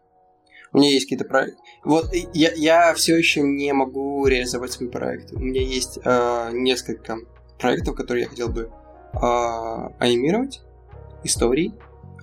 [0.72, 1.58] У меня есть какие-то проекты.
[1.84, 5.34] Вот я, я все еще не могу реализовать свой проект.
[5.34, 7.18] У меня есть э, несколько
[7.58, 8.70] проектов, которые я хотел бы
[9.12, 9.18] э,
[9.98, 10.62] анимировать,
[11.24, 11.74] истории.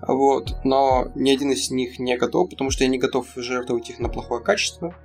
[0.01, 3.99] Вот, но ни один из них не готов, потому что я не готов жертвовать их
[3.99, 4.95] на плохое качество.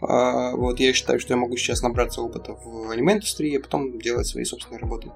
[0.00, 4.26] А, вот я считаю, что я могу сейчас набраться опыта в аниме-индустрии, а потом делать
[4.26, 5.10] свои собственные работы.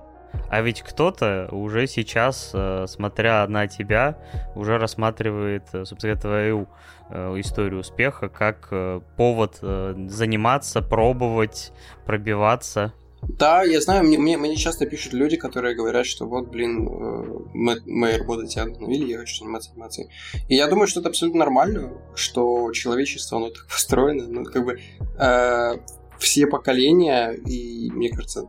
[0.49, 4.19] А ведь кто-то уже сейчас, э, смотря на тебя,
[4.55, 6.69] уже рассматривает, э, собственно, твою
[7.09, 8.73] э, историю успеха как
[9.17, 11.73] повод заниматься, пробовать,
[12.07, 12.93] пробиваться.
[13.23, 17.39] Да, я знаю, мне, мне, мне часто пишут люди, которые говорят, что вот, блин, э,
[17.53, 20.09] мы, мои работы вдохновили, я хочу заниматься анимацией.
[20.49, 24.27] И я думаю, что это абсолютно нормально, что человечество, оно так построено.
[24.27, 24.81] Ну, как бы
[25.19, 25.77] э,
[26.19, 28.49] все поколения, и, мне кажется,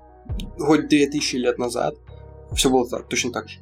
[0.58, 1.96] хоть 2000 лет назад,
[2.54, 3.60] все было так, точно так же.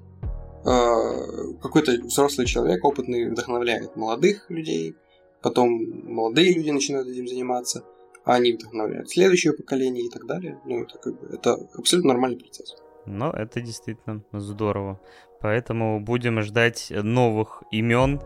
[0.64, 4.96] Э, какой-то взрослый человек, опытный, вдохновляет молодых людей,
[5.42, 7.84] потом молодые люди начинают этим заниматься–
[8.36, 10.60] они вдохновляют следующее поколение и так далее.
[10.66, 12.76] Ну, это как бы это абсолютно нормальный процесс.
[13.06, 15.00] Но это действительно здорово.
[15.42, 18.22] Поэтому будем ждать новых имен,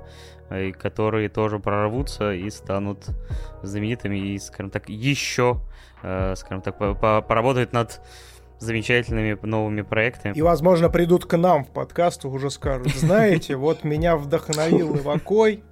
[0.49, 3.05] э, которые тоже прорвутся и станут
[3.61, 5.61] знаменитыми и, скажем так, еще,
[6.01, 8.01] э, скажем так, поработают над
[8.59, 10.33] замечательными новыми проектами.
[10.35, 15.63] И, возможно, придут к нам в подкаст и уже скажут, знаете, вот меня вдохновил Ивакой,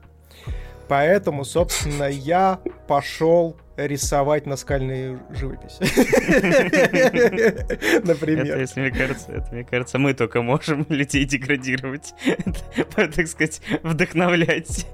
[0.88, 5.80] поэтому, собственно, я пошел рисовать наскальные живопись.
[8.04, 8.46] Например.
[8.46, 12.13] Это, если мне кажется, это, мне кажется, мы только можем людей деградировать,
[12.96, 14.88] так сказать, вдохновлять.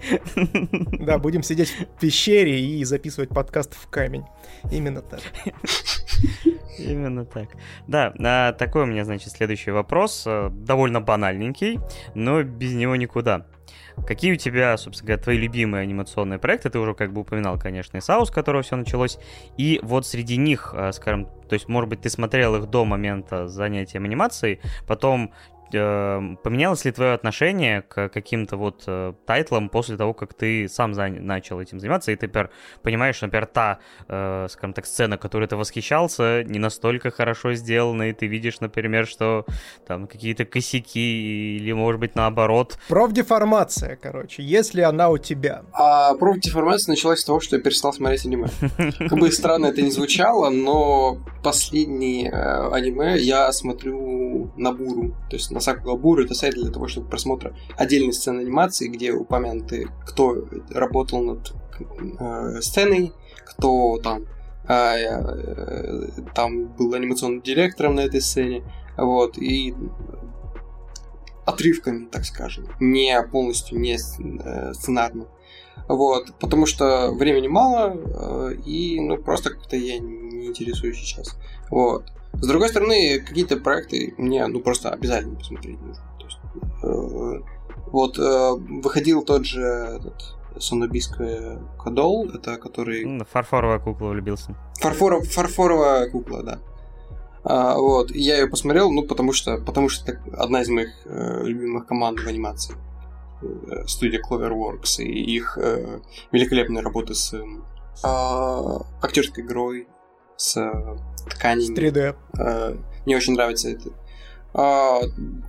[0.99, 4.25] Да, будем сидеть в пещере и записывать подкаст в камень.
[4.71, 5.21] Именно так.
[6.77, 7.49] Именно так.
[7.87, 10.23] Да, а такой у меня, значит, следующий вопрос.
[10.25, 11.79] Э, довольно банальненький,
[12.13, 13.45] но без него никуда.
[14.05, 16.69] Какие у тебя, собственно говоря, твои любимые анимационные проекты?
[16.69, 19.17] Ты уже как бы упоминал, конечно, и SAO, с которого все началось.
[19.57, 23.47] И вот среди них, э, скажем, то есть, может быть, ты смотрел их до момента
[23.47, 25.33] занятия анимацией, потом
[25.71, 31.59] поменялось ли твое отношение к каким-то вот э, тайтлам после того, как ты сам начал
[31.59, 32.47] этим заниматься, и ты теперь
[32.81, 38.13] понимаешь, например, та, э, скажем так, сцена, которой ты восхищался, не настолько хорошо сделана, и
[38.13, 39.45] ты видишь, например, что
[39.87, 42.77] там какие-то косяки или, может быть, наоборот.
[42.87, 45.63] Профдеформация, короче, если она у тебя.
[45.73, 48.47] А профдеформация началась с того, что я перестал смотреть аниме.
[48.99, 55.35] Как бы странно это не звучало, но последние э, аниме я смотрю на буру, то
[55.35, 60.47] есть на Сакугабуру это сайт для того, чтобы просмотра отдельной сцены анимации, где упомянуты, кто
[60.69, 61.53] работал над
[62.19, 63.13] э, сценой,
[63.45, 64.23] кто там
[64.67, 68.63] э, э, там был анимационным директором на этой сцене,
[68.97, 69.75] вот, и
[71.45, 75.27] отрывками, так скажем, не полностью, не э, сценарно.
[75.87, 81.37] Вот, потому что времени мало, э, и ну просто как-то я не интересуюсь сейчас.
[81.69, 82.11] Вот.
[82.41, 86.03] С другой стороны, какие-то проекты мне ну просто обязательно посмотреть нужно.
[86.19, 86.39] То есть,
[86.83, 87.41] э,
[87.91, 93.23] вот э, выходил тот же этот, Сонобийская Кадол, это который...
[93.31, 94.55] Фарфоровая кукла влюбился.
[94.79, 96.59] Фарфоров, фарфоровая кукла, да.
[97.43, 100.89] А, вот, и я ее посмотрел, ну, потому что, потому что это одна из моих
[101.05, 102.75] э, любимых команд в анимации.
[103.41, 105.99] Э, студия Cloverworks и их э,
[106.31, 107.43] великолепные работы с э,
[109.01, 109.87] актерской игрой,
[110.35, 110.55] с
[111.27, 111.61] тканями.
[111.61, 112.15] С 3D.
[112.39, 113.89] Э, мне очень нравится это.
[114.53, 115.01] А,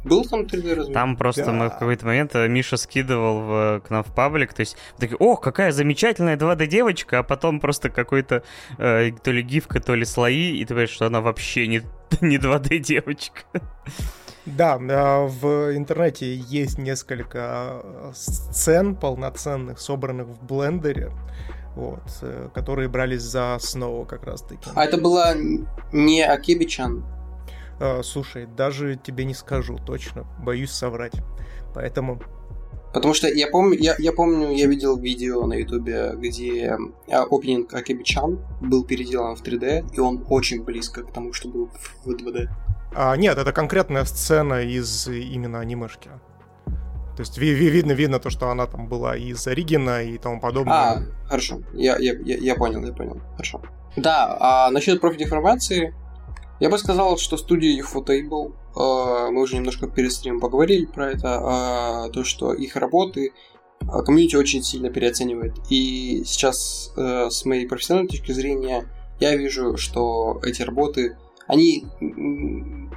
[0.05, 0.93] был там 3D разве?
[0.93, 1.53] Там просто да.
[1.53, 5.17] мы в какой-то момент э, Миша скидывал в, к нам в паблик, то есть такие,
[5.17, 8.43] ох, какая замечательная 2D девочка, а потом просто какой-то
[8.77, 11.83] э, то ли гифка, то ли слои, и ты понимаешь, что она вообще не,
[12.21, 13.41] не 2D девочка.
[14.45, 21.12] Да, э, в интернете есть несколько э, сцен полноценных, собранных в блендере
[21.79, 24.69] вот, э, которые брались за основу как раз-таки.
[24.75, 25.35] А это была
[25.93, 27.05] не Акибичан?
[27.81, 31.14] А, слушай, даже тебе не скажу точно, боюсь соврать.
[31.75, 32.21] Поэтому...
[32.93, 38.41] Потому что я помню, я, я помню, я видел видео на ютубе, где опенинг Акибичан
[38.61, 41.71] был переделан в 3D, и он очень близко к тому, что был
[42.05, 42.49] в 2D.
[42.95, 46.11] А, нет, это конкретная сцена из именно анимешки.
[47.18, 50.72] То есть видно, видно то, что она там была из Оригина и тому подобное.
[50.72, 51.62] А, хорошо.
[51.74, 53.20] Я, я, я, понял, я понял.
[53.33, 53.61] Хорошо.
[53.96, 55.96] Да, а насчет профдеформации,
[56.61, 62.07] я бы сказал, что студия Ufotable, э, мы уже немножко перед стримом поговорили про это,
[62.07, 63.33] э, то, что их работы
[63.81, 65.57] э, комьюнити очень сильно переоценивает.
[65.70, 68.85] И сейчас, э, с моей профессиональной точки зрения,
[69.18, 71.16] я вижу, что эти работы,
[71.48, 71.85] они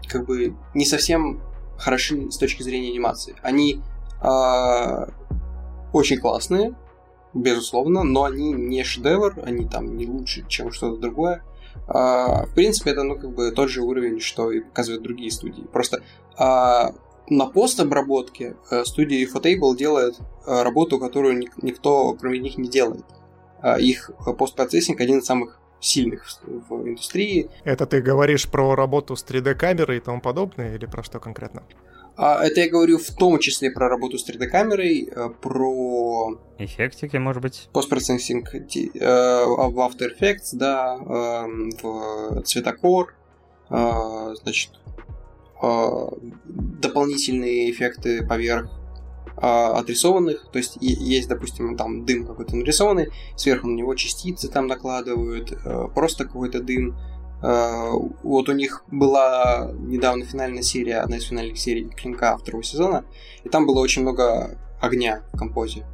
[0.08, 1.42] как бы не совсем
[1.80, 3.36] хороши с точки зрения анимации.
[3.42, 3.82] Они
[4.22, 6.76] очень классные,
[7.34, 11.44] безусловно, но они не шедевр, они там не лучше, чем что-то другое.
[11.88, 15.62] А, в принципе, это, ну, как бы тот же уровень, что и показывают другие студии.
[15.62, 16.04] Просто
[16.38, 16.94] а,
[17.30, 23.06] на постобработке э, студия Ufotable делает э, работу, которую никто, кроме них, не делает.
[23.80, 27.48] Их постпроцессинг один из самых сильных в индустрии.
[27.64, 31.62] Это ты говоришь про работу с 3D-камерой и тому подобное, или про что конкретно?
[32.18, 36.38] А, это я говорю в том числе про работу с 3D-камерой, э, про...
[36.58, 37.70] Эффектики, может быть?
[37.74, 38.60] Постпроцессинг э,
[38.96, 43.16] в After Effects, да, эм, в цветокор,
[43.70, 44.72] э, значит,
[45.62, 48.72] дополнительные эффекты поверх
[49.38, 55.54] отрисованных, то есть есть, допустим, там дым какой-то нарисованный, сверху на него частицы там накладывают,
[55.94, 56.98] просто какой-то дым,
[57.42, 63.04] вот у них была недавно финальная серия, одна из финальных серий Клинка второго сезона,
[63.44, 65.86] и там было очень много огня в композе.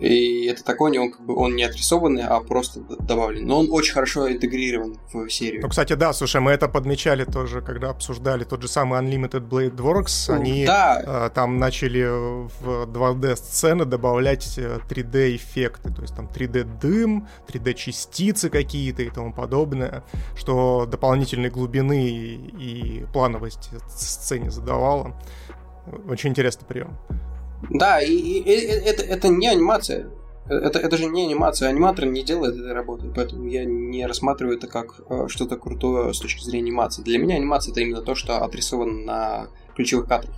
[0.00, 3.46] И это такой, он как бы он не отрисованный, а просто добавлен.
[3.46, 5.62] Но он очень хорошо интегрирован в серию.
[5.62, 9.76] Ну, кстати, да, слушай, мы это подмечали тоже, когда обсуждали тот же самый Unlimited Blade
[9.76, 10.32] Works.
[10.32, 11.02] Они да.
[11.04, 17.74] э, там начали в 2D сцены добавлять 3D эффекты, то есть там 3D дым, 3D
[17.74, 20.04] частицы какие-то и тому подобное,
[20.36, 25.16] что дополнительной глубины и, и плановости сцене задавало.
[26.08, 26.96] Очень интересный прием.
[27.70, 30.10] Да, и, и, и это, это не анимация.
[30.48, 31.68] Это, это же не анимация.
[31.68, 36.18] Аниматор не делает этой работы, поэтому я не рассматриваю это как э, что-то крутое с
[36.18, 37.02] точки зрения анимации.
[37.02, 40.34] Для меня анимация это именно то, что отрисовано на ключевых кадрах.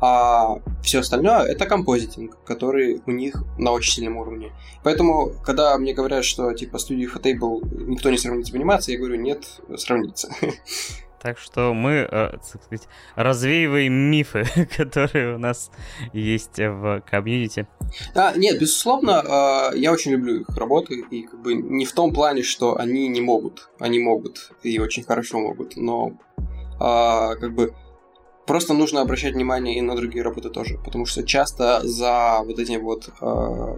[0.00, 4.52] А все остальное это композитинг, который у них на очень сильном уровне.
[4.84, 9.16] Поэтому, когда мне говорят, что типа студии Fatable никто не сравнится в анимации, я говорю,
[9.16, 10.30] нет, сравнится.
[11.20, 14.44] Так что мы, э, так сказать, развеиваем мифы,
[14.76, 15.70] которые у нас
[16.12, 17.66] есть в комьюнити.
[18.14, 22.12] А, нет, безусловно, э, я очень люблю их работы, и как бы не в том
[22.12, 27.74] плане, что они не могут, они могут, и очень хорошо могут, но э, как бы
[28.46, 32.82] просто нужно обращать внимание и на другие работы тоже, потому что часто за вот этим
[32.82, 33.76] вот Э,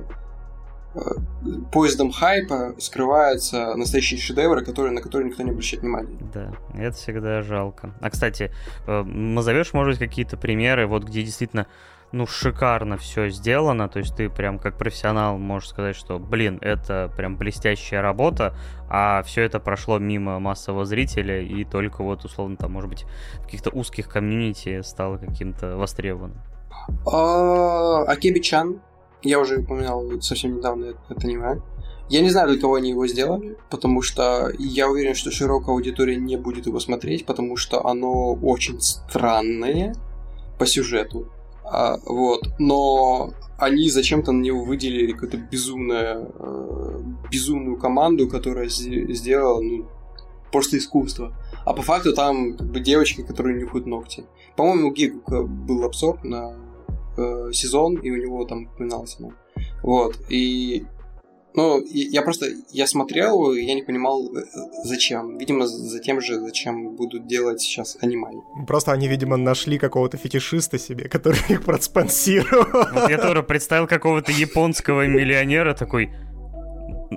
[1.73, 6.19] поездом хайпа скрываются настоящие шедевры, которые, на которые никто не обращает внимания.
[6.35, 7.95] Да, это всегда жалко.
[8.01, 8.53] А, кстати,
[8.87, 11.67] э, назовешь, может быть, какие-то примеры, вот где действительно
[12.13, 17.13] ну, шикарно все сделано, то есть ты прям как профессионал можешь сказать, что, блин, это
[17.17, 18.57] прям блестящая работа,
[18.89, 23.45] а все это прошло мимо массового зрителя, и только вот, условно, там, может быть, в
[23.45, 26.43] каких-то узких комьюнити стало каким-то востребованным.
[27.07, 28.81] А, Акеби-чан
[29.23, 31.61] я уже упоминал совсем недавно это аниме.
[32.09, 36.17] Я не знаю, для кого они его сделали, потому что я уверен, что широкая аудитория
[36.17, 39.95] не будет его смотреть, потому что оно очень странное
[40.59, 41.29] по сюжету.
[41.65, 42.49] А, вот.
[42.59, 47.01] Но они зачем-то на него выделили какую-то безумную, э,
[47.31, 49.87] безумную команду, которая сделала ну,
[50.51, 51.33] просто искусство.
[51.65, 54.25] А по факту там как бы девочки, которые нюхают ногти.
[54.57, 56.57] По-моему, у Гигука был обзор на
[57.17, 59.33] э, сезон, и у него там упоминалось оно.
[59.83, 60.85] Вот, и
[61.55, 64.43] ну, я просто, я смотрел и я не понимал, э,
[64.85, 65.37] зачем.
[65.39, 68.43] Видимо, за тем же, зачем будут делать сейчас аниме.
[68.67, 72.67] Просто они, видимо, нашли какого-то фетишиста себе, который их проспонсировал.
[72.93, 76.11] Вот я тоже представил какого-то японского миллионера такой,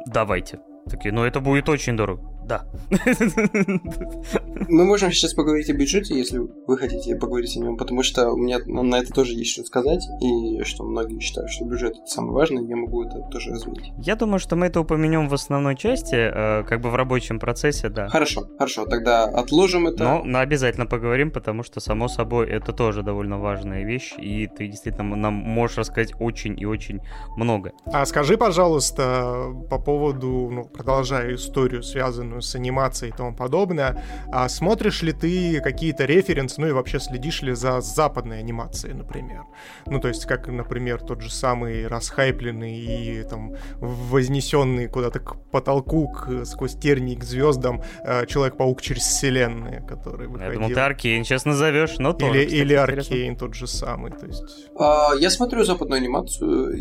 [0.07, 0.59] давайте.
[0.89, 2.32] Такие, ну это будет очень дорого.
[2.45, 2.65] Да.
[4.69, 8.37] Мы можем сейчас поговорить о бюджете, если вы хотите поговорить о нем, потому что у
[8.37, 12.33] меня на это тоже есть что сказать, и что многие считают, что бюджет это самое
[12.33, 13.91] важное, я могу это тоже развить.
[13.97, 17.89] Я думаю, что мы это упомянем в основной части, э, как бы в рабочем процессе,
[17.89, 18.07] да.
[18.09, 20.03] Хорошо, хорошо, тогда отложим это.
[20.03, 24.67] Но, но обязательно поговорим, потому что, само собой, это тоже довольно важная вещь, и ты
[24.67, 26.99] действительно нам можешь рассказать очень и очень
[27.37, 27.71] много.
[27.85, 34.03] А скажи, пожалуйста, по поводу, ну, продолжая историю, связанную связанную с анимацией и тому подобное.
[34.31, 39.43] А смотришь ли ты какие-то референсы, ну и вообще следишь ли за западной анимацией, например?
[39.85, 46.07] Ну, то есть, как, например, тот же самый расхайпленный и там вознесенный куда-то к потолку,
[46.07, 50.51] к, сквозь тернии к звездам э, Человек-паук через вселенные, который выходил.
[50.51, 54.11] Я думал, ты Аркейн сейчас назовешь, но тоже, Или, кстати, или Аркейн тот же самый,
[54.11, 54.69] то есть...
[54.77, 56.75] А, я смотрю западную анимацию,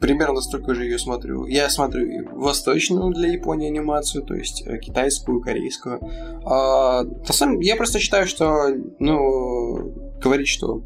[0.00, 1.46] примерно столько же ее смотрю.
[1.46, 6.00] Я смотрю восточную для Японии анимацию, то есть э, китайскую, корейскую.
[6.44, 8.68] А, на самом я просто считаю, что,
[8.98, 10.82] ну, говорить, что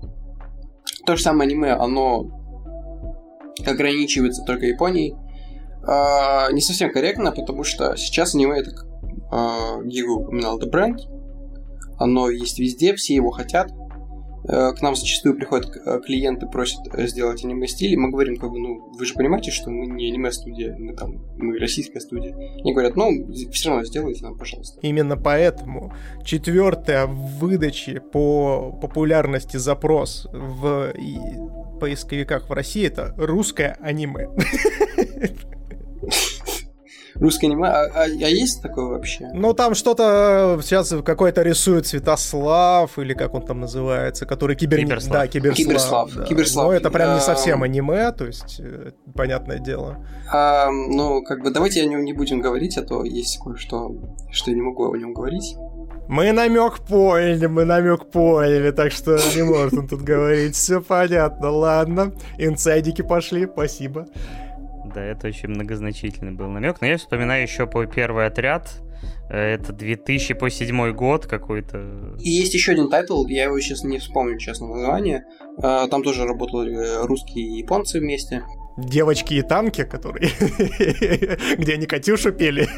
[1.07, 2.31] то же самое аниме, оно
[3.67, 5.15] ограничивается только Японией,
[5.87, 8.71] а, не совсем корректно, потому что сейчас аниме это,
[9.31, 11.01] а, упоминал, это бренд,
[11.99, 13.71] оно есть везде, все его хотят,
[14.45, 18.59] к нам зачастую приходят э, клиенты, просят э, сделать аниме-стиль, и мы говорим, как бы,
[18.59, 22.35] ну, вы же понимаете, что мы не аниме-студия, мы там, мы российская студия.
[22.35, 24.81] Они говорят, ну, все равно сделайте нам, пожалуйста.
[24.83, 30.93] Именно поэтому четвертая в выдаче по популярности запрос в
[31.81, 34.29] поисковиках в России это русское аниме.
[37.23, 37.69] Русское аниме?
[37.69, 39.31] А, а, а есть такое вообще?
[39.33, 44.81] Ну, там что-то сейчас какой-то рисует Святослав, или как он там называется, который кибер...
[44.81, 45.13] Киберслав.
[45.13, 45.57] Да, Киберслав.
[45.57, 46.15] Киберслав.
[46.15, 46.25] Да.
[46.25, 46.67] Киберслав.
[46.67, 50.05] Но это прям не совсем аниме, то есть, э, понятное дело.
[50.33, 53.95] А, ну, как бы давайте о нем не будем говорить, а то есть кое-что,
[54.33, 55.57] что я не могу о нем говорить.
[56.09, 60.57] Мы намек поняли, мы намек поняли, так что не может он тут говорить.
[60.57, 62.13] Все понятно, ладно.
[62.37, 64.07] Инсайдики пошли, спасибо.
[64.95, 66.81] Да, это очень многозначительный был намек.
[66.81, 68.83] Но я вспоминаю еще про первый отряд.
[69.31, 72.17] Э, это 2007 год какой-то.
[72.21, 75.25] И есть еще один тайтл, я его сейчас не вспомню, честно, название.
[75.63, 78.45] Э, там тоже работали русские и японцы вместе.
[78.79, 80.31] Девочки и танки, которые...
[81.59, 82.69] Где они Катюшу пели.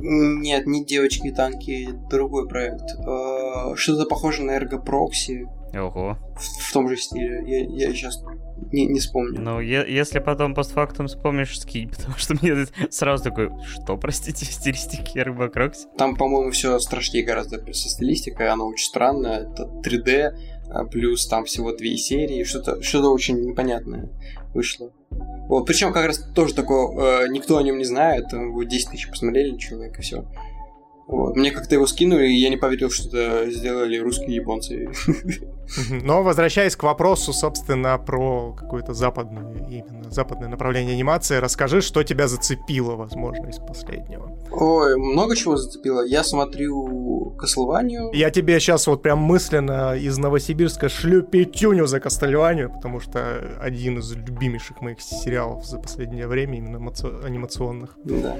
[0.00, 2.84] Нет, не девочки и танки, другой проект.
[3.06, 5.44] Э, что-то похоже на Ergo Proxy.
[5.74, 6.16] Ого.
[6.36, 7.42] В, в том же стиле.
[7.46, 8.22] Я, я сейчас
[8.72, 9.40] не, не вспомню.
[9.40, 15.20] Ну, е- если потом постфактум вспомнишь, скинь, потому что мне сразу такой, что, простите, стилистике
[15.20, 15.86] Ergo Proxy?
[15.96, 20.32] Там, по-моему, все страшнее гораздо со стилистикой, она очень странная, это 3D,
[20.70, 24.10] а плюс там всего две серии, что-то что очень непонятное
[24.54, 24.92] вышло.
[25.10, 29.08] Вот, причем как раз тоже такое, э, никто о нем не знает, его 10 тысяч
[29.08, 30.26] посмотрели человек, и все.
[31.06, 31.36] Вот.
[31.36, 34.90] Мне как-то его скинули, и я не поверил, что это сделали русские японцы.
[35.90, 42.28] Но возвращаясь к вопросу, собственно, про какое-то западное, именно западное направление анимации, расскажи, что тебя
[42.28, 44.36] зацепило, возможно, из последнего.
[44.50, 46.04] Ой, много чего зацепило.
[46.04, 48.10] Я смотрю Castlevania.
[48.12, 53.98] Я тебе сейчас вот прям мысленно из Новосибирска шлю пятюню за Castlevania, потому что один
[53.98, 56.78] из любимейших моих сериалов за последнее время, именно
[57.24, 57.96] анимационных.
[58.04, 58.36] Да.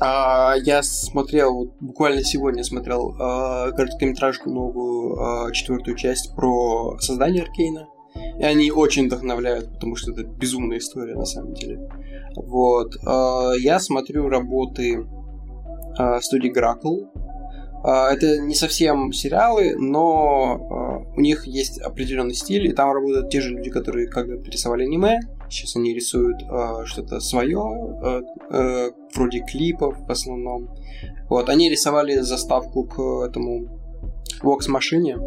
[0.00, 6.61] А, я смотрел, буквально сегодня смотрел а, короткометражку новую, а, четвертую часть про
[7.00, 7.88] создание Аркейна.
[8.38, 11.88] И они очень вдохновляют, потому что это безумная история на самом деле.
[12.36, 12.94] Вот.
[13.06, 15.06] А, я смотрю работы
[15.98, 17.08] а, студии Grackle.
[17.84, 23.40] А, это не совсем сериалы, но у них есть определенный стиль, и там работают те
[23.40, 25.20] же люди, которые когда-то рисовали аниме.
[25.48, 26.38] Сейчас они рисуют
[26.86, 28.22] что-то свое,
[29.14, 30.70] вроде клипов в основном.
[31.28, 33.81] Вот, они рисовали заставку к этому
[34.42, 35.18] Vox машине.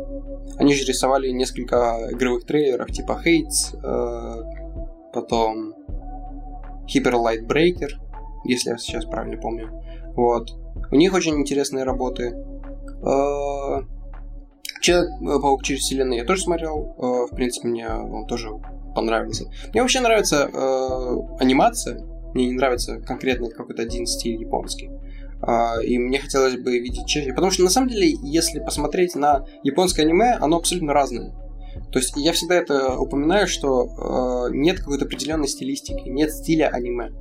[0.57, 5.73] Они же рисовали несколько игровых трейлеров, типа Hates, э, потом
[6.85, 7.89] Hyper Light Breaker,
[8.45, 9.69] если я сейчас правильно помню.
[10.15, 10.51] Вот.
[10.91, 12.35] У них очень интересные работы.
[13.03, 13.81] Э,
[14.81, 16.95] Человек-паук через вселенную я тоже смотрел.
[16.97, 18.49] Э, в принципе, мне он тоже
[18.93, 19.45] понравился.
[19.71, 21.99] Мне вообще нравится э, анимация.
[22.35, 24.91] Мне не нравится конкретно какой-то один стиль японский.
[25.47, 27.33] Uh, и мне хотелось бы видеть чаще.
[27.33, 31.33] Потому что на самом деле, если посмотреть на японское аниме, оно абсолютно разное.
[31.91, 37.11] То есть я всегда это упоминаю, что uh, нет какой-то определенной стилистики, нет стиля аниме.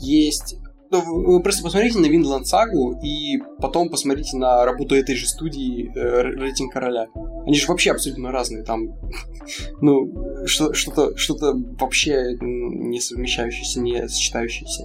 [0.00, 0.56] Есть
[0.92, 5.90] ну, вы просто посмотрите на Винланд Сагу и потом посмотрите на работу этой же студии
[5.96, 7.06] э, Рейтинг Короля.
[7.46, 8.62] Они же вообще абсолютно разные.
[8.62, 8.88] Там,
[9.80, 10.12] ну,
[10.44, 14.84] что-то, что-то вообще не совмещающееся, не сочетающееся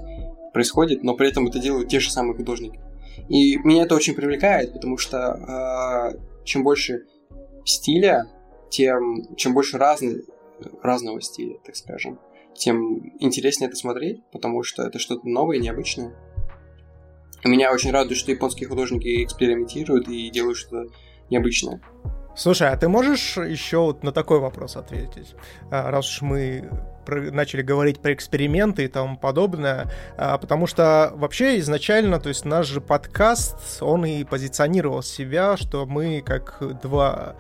[0.58, 2.80] происходит, но при этом это делают те же самые художники.
[3.30, 7.05] И меня это очень привлекает, потому что э, чем больше
[7.64, 8.26] стиля,
[8.72, 10.24] тем чем больше разный,
[10.82, 12.20] разного стиля, так скажем,
[12.55, 16.16] тем интереснее это смотреть, потому что это что-то новое, необычное.
[17.45, 20.91] Меня очень радует, что японские художники экспериментируют и делают что-то
[21.30, 21.82] необычное.
[22.38, 25.36] Слушай, а ты можешь еще вот на такой вопрос ответить?
[25.72, 26.70] А, раз уж мы
[27.08, 32.68] начали говорить про эксперименты и тому подобное, а, потому что вообще изначально, то есть наш
[32.68, 37.38] же подкаст, он и позиционировал себя, что мы как два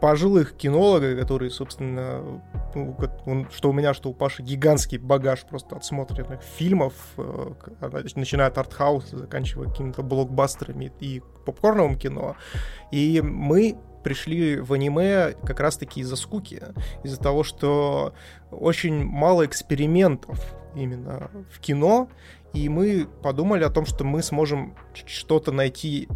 [0.00, 2.42] пожилых кинолога, которые, собственно,
[2.74, 7.52] ну, что у меня, что у Паши гигантский багаж просто отсмотренных фильмов, э,
[8.16, 12.34] начиная от артхауса, заканчивая какими-то блокбастерами и попкорновым кино.
[12.90, 16.62] И мы пришли в аниме как раз-таки из-за скуки,
[17.02, 18.14] из-за того, что
[18.50, 22.08] очень мало экспериментов именно в кино,
[22.52, 24.74] и мы подумали о том, что мы сможем
[25.06, 26.08] что-то найти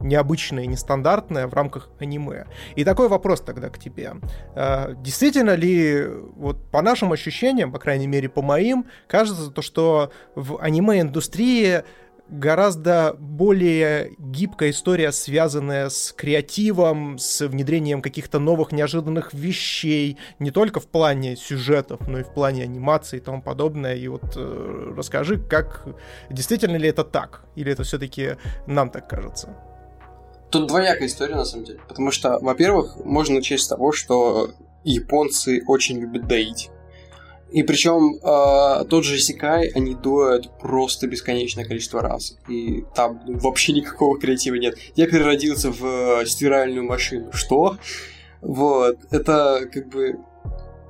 [0.00, 2.46] необычное, нестандартное в рамках аниме.
[2.74, 4.14] И такой вопрос тогда к тебе.
[4.54, 6.06] А, действительно ли,
[6.36, 11.82] вот по нашим ощущениям, по крайней мере по моим, кажется то, что в аниме-индустрии
[12.28, 20.80] гораздо более гибкая история, связанная с креативом, с внедрением каких-то новых неожиданных вещей, не только
[20.80, 23.94] в плане сюжетов, но и в плане анимации и тому подобное.
[23.94, 25.86] И вот э, расскажи, как
[26.30, 29.56] действительно ли это так, или это все-таки нам так кажется?
[30.50, 31.80] Тут двоякая история, на самом деле.
[31.88, 34.50] Потому что, во-первых, можно начать с того, что
[34.84, 36.70] японцы очень любят доить.
[37.50, 42.36] И причем э, тот же Сикай они доят просто бесконечное количество раз.
[42.48, 44.76] И там вообще никакого креатива нет.
[44.96, 47.32] Я переродился в э, стиральную машину.
[47.32, 47.78] Что?
[48.40, 48.98] Вот.
[49.10, 50.16] Это как бы...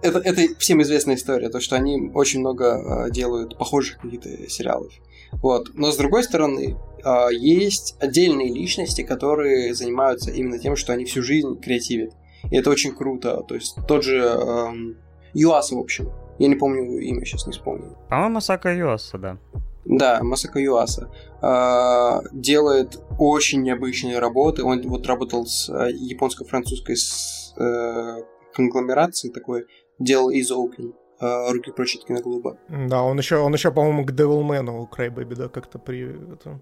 [0.02, 4.92] Это, это всем известная история, то, что они очень много э, делают похожих каких-то сериалов.
[5.32, 5.70] Вот.
[5.74, 11.22] Но с другой стороны, а, есть отдельные личности, которые занимаются именно тем, что они всю
[11.22, 12.12] жизнь креативят.
[12.50, 13.44] И это очень круто.
[13.46, 14.96] То есть тот же эм,
[15.32, 16.10] Юаса, в общем.
[16.38, 17.96] Я не помню имя, сейчас не вспомню.
[18.08, 19.38] По-моему, Масака Юаса, да.
[19.84, 21.10] Да, Масака Юаса.
[21.40, 24.64] Э, делает очень необычные работы.
[24.64, 28.22] Он вот работал с э, японско-французской с, э,
[28.52, 29.66] конгломерацией такой.
[29.98, 32.58] Делал из Open э, руки прочь от киноклуба.
[32.68, 36.32] Да, он еще, он еще, по-моему, к Devilman у Крайбэби, да, как-то при...
[36.34, 36.60] Это...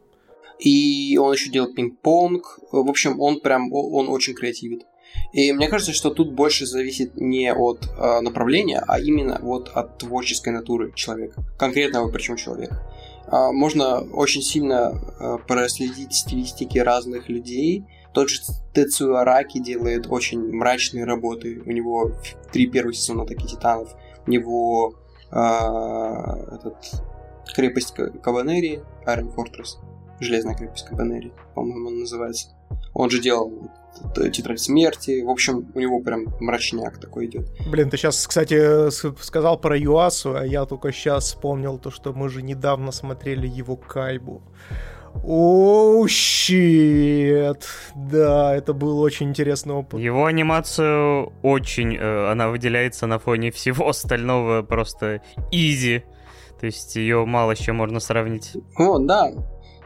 [0.58, 2.60] И он еще делает пинг-понг.
[2.70, 4.84] В общем, он прям, он очень креативит.
[5.32, 9.98] И мне кажется, что тут больше зависит не от э, направления, а именно вот от
[9.98, 11.42] творческой натуры человека.
[11.58, 12.80] Конкретного причем человека.
[13.26, 17.84] Э, можно очень сильно э, проследить стилистики разных людей.
[18.12, 18.42] Тот же
[18.72, 21.62] Тецуя Араки делает очень мрачные работы.
[21.66, 22.12] У него
[22.52, 23.94] три первых сезона Атаки Титанов
[24.26, 24.94] у него
[25.30, 26.76] э, этот,
[27.54, 29.78] крепость Каванери, Iron Fortress,
[30.20, 32.48] Железная крепость Кабанери, по-моему, он называется.
[32.92, 33.70] Он же делал
[34.14, 35.22] Тетрадь смерти.
[35.22, 37.48] В общем, у него прям мрачняк такой идет.
[37.68, 38.90] Блин, ты сейчас, кстати,
[39.22, 43.76] сказал про Юасу, а я только сейчас вспомнил то, что мы же недавно смотрели его
[43.76, 44.42] Кайбу.
[45.22, 47.68] О, щит!
[47.94, 50.00] Да, это был очень интересный опыт.
[50.00, 56.02] Его анимацию очень, э, она выделяется на фоне всего остального просто изи.
[56.58, 58.52] То есть ее мало с чем можно сравнить.
[58.76, 59.32] О, да.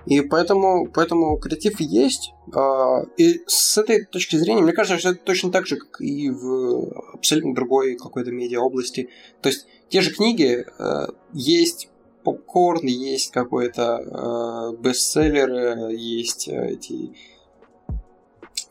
[0.09, 2.33] И поэтому, поэтому креатив есть.
[2.55, 6.31] А, и с этой точки зрения, мне кажется, что это точно так же, как и
[6.31, 9.11] в абсолютно другой какой-то медиа области.
[9.43, 11.91] То есть те же книги э, есть
[12.25, 17.13] попкорн, есть какой-то э, бестселлер, есть эти...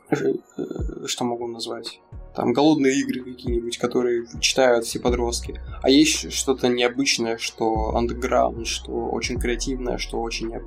[0.10, 0.34] Э,
[1.06, 2.00] что могу назвать?
[2.36, 5.60] Там голодные игры какие-нибудь, которые читают все подростки.
[5.82, 10.62] А есть что-то необычное, что андеграунд, что очень креативное, что очень э,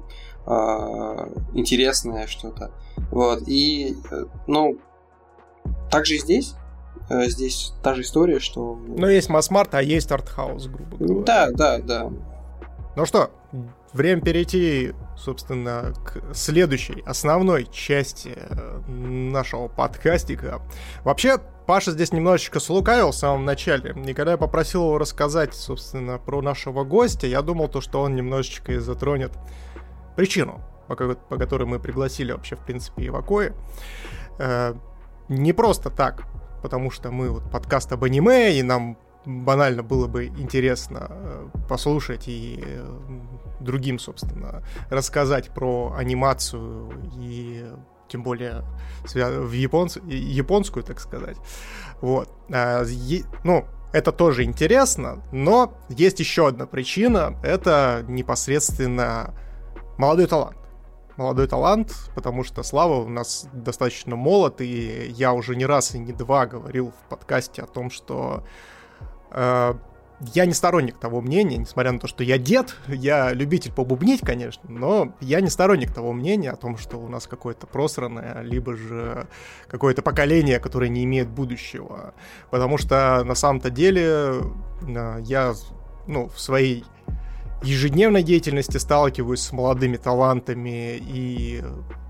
[1.54, 2.70] интересное что-то.
[3.10, 3.42] Вот.
[3.46, 4.78] И, э, ну,
[5.90, 6.54] также и здесь.
[7.08, 8.78] Э, здесь та же история, что...
[8.86, 11.24] Но есть масс-март, а есть артхаус, грубо говоря.
[11.24, 12.10] Да, да, да.
[12.96, 13.30] Ну что,
[13.92, 20.60] время перейти, собственно, к следующей, основной части э, нашего подкастика.
[21.04, 23.94] Вообще, Паша здесь немножечко слукавил в самом начале.
[24.06, 28.16] И когда я попросил его рассказать, собственно, про нашего гостя, я думал то, что он
[28.16, 29.32] немножечко и затронет
[30.16, 33.52] причину, по, по которой мы пригласили вообще, в принципе, Ивакои.
[34.38, 34.74] Э,
[35.28, 36.24] не просто так,
[36.62, 42.24] потому что мы вот подкаст об аниме, и нам банально было бы интересно э, послушать
[42.26, 42.98] и э,
[43.60, 47.66] другим, собственно, рассказать про анимацию и
[48.08, 48.64] тем более
[49.04, 49.96] в японц...
[50.06, 51.36] японскую, так сказать.
[52.00, 52.28] Вот.
[52.52, 52.84] А,
[53.44, 57.36] ну, это тоже интересно, но есть еще одна причина.
[57.42, 59.34] Это непосредственно
[60.00, 60.56] молодой талант.
[61.16, 65.98] Молодой талант, потому что Слава у нас достаточно молод, и я уже не раз и
[65.98, 68.42] не два говорил в подкасте о том, что
[69.30, 69.74] Э,
[70.34, 74.68] я не сторонник того мнения, несмотря на то, что я дед, я любитель побубнить, конечно,
[74.68, 79.28] но я не сторонник того мнения о том, что у нас какое-то просранное, либо же
[79.66, 82.12] какое-то поколение, которое не имеет будущего.
[82.50, 84.04] Потому что на самом-то деле
[84.82, 85.54] э, я
[86.06, 86.84] ну, в своей
[87.62, 91.62] ежедневной деятельности сталкиваюсь с молодыми талантами и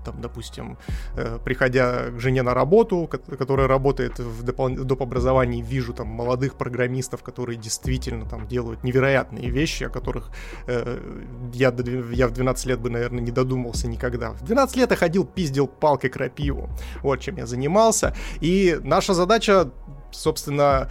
[0.03, 0.77] там, допустим,
[1.15, 5.01] э, приходя к жене на работу, которая работает в доп.
[5.01, 10.31] образовании, вижу там молодых программистов, которые действительно там делают невероятные вещи, о которых
[10.67, 10.99] э,
[11.53, 11.73] я,
[12.13, 14.31] я в 12 лет бы, наверное, не додумался никогда.
[14.31, 16.69] В 12 лет я ходил, пиздил палкой крапиву.
[17.01, 18.15] Вот чем я занимался.
[18.41, 19.69] И наша задача,
[20.11, 20.89] собственно,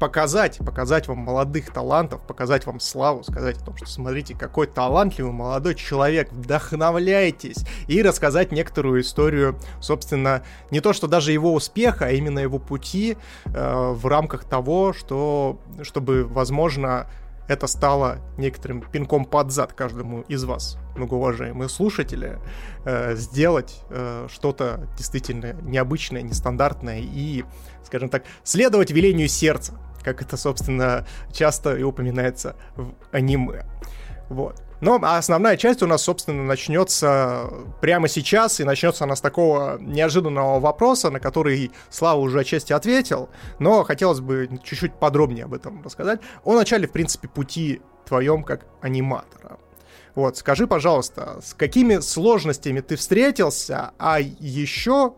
[0.00, 5.32] показать, показать вам молодых талантов, показать вам славу, сказать о том, что смотрите, какой талантливый
[5.32, 12.10] молодой человек, вдохновляйтесь, и рассказать некоторую историю, собственно, не то, что даже его успеха, а
[12.10, 17.06] именно его пути э, в рамках того, что, чтобы, возможно,
[17.46, 22.38] это стало некоторым пинком под зад каждому из вас, многоуважаемые слушатели,
[22.86, 27.44] э, сделать э, что-то действительно необычное, нестандартное и,
[27.84, 33.64] скажем так, следовать велению сердца, как это, собственно, часто и упоминается в аниме.
[34.28, 34.62] Вот.
[34.80, 37.50] Но основная часть у нас, собственно, начнется
[37.82, 43.28] прямо сейчас, и начнется она с такого неожиданного вопроса, на который Слава уже отчасти ответил,
[43.58, 46.20] но хотелось бы чуть-чуть подробнее об этом рассказать.
[46.44, 49.58] О начале, в принципе, пути твоем как аниматора.
[50.14, 55.14] Вот, скажи, пожалуйста, с какими сложностями ты встретился, а еще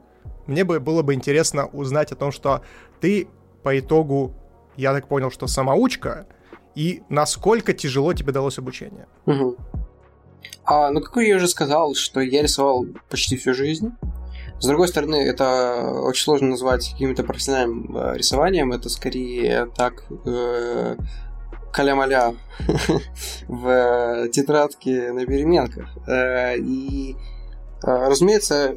[0.46, 2.62] мне бы было бы интересно узнать о том, что
[3.00, 3.28] ты
[3.62, 4.34] по итогу
[4.76, 6.26] я так понял, что самоучка,
[6.74, 9.06] и насколько тяжело тебе далось обучение?
[9.26, 9.56] Угу.
[10.64, 13.92] А, ну, как я уже сказал, что я рисовал почти всю жизнь.
[14.58, 18.72] С другой стороны, это очень сложно назвать каким-то профессиональным э, рисованием.
[18.72, 20.96] Это скорее так э,
[21.72, 22.34] каля-маля
[23.48, 25.88] в тетрадке на переменках.
[26.06, 27.16] Э, и,
[27.82, 28.76] э, разумеется,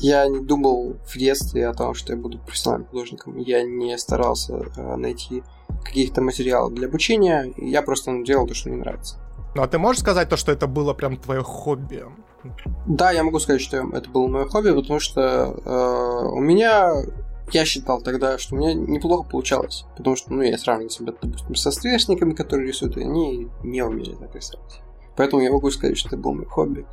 [0.00, 3.38] я не думал в детстве о том, что я буду профессиональным художником.
[3.38, 5.42] Я не старался э, найти
[5.84, 7.52] каких-то материалов для обучения.
[7.56, 9.18] Я просто делал то, что мне нравится.
[9.54, 12.04] Ну а ты можешь сказать то, что это было прям твое хобби?
[12.86, 15.20] Да, я могу сказать, что это было мое хобби, потому что
[15.64, 16.92] э, у меня
[17.52, 19.84] я считал тогда, что у меня неплохо получалось.
[19.96, 24.14] Потому что, ну, я сравнивал себя, допустим, со сверстниками, которые рисуют, и они не умели
[24.14, 24.82] так рисовать.
[25.16, 26.86] Поэтому я могу сказать, что это был мой хобби.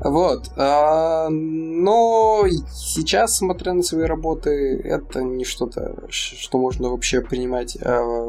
[0.00, 0.50] Вот.
[0.56, 8.28] А, но сейчас, смотря на свои работы, это не что-то, что можно вообще принимать а,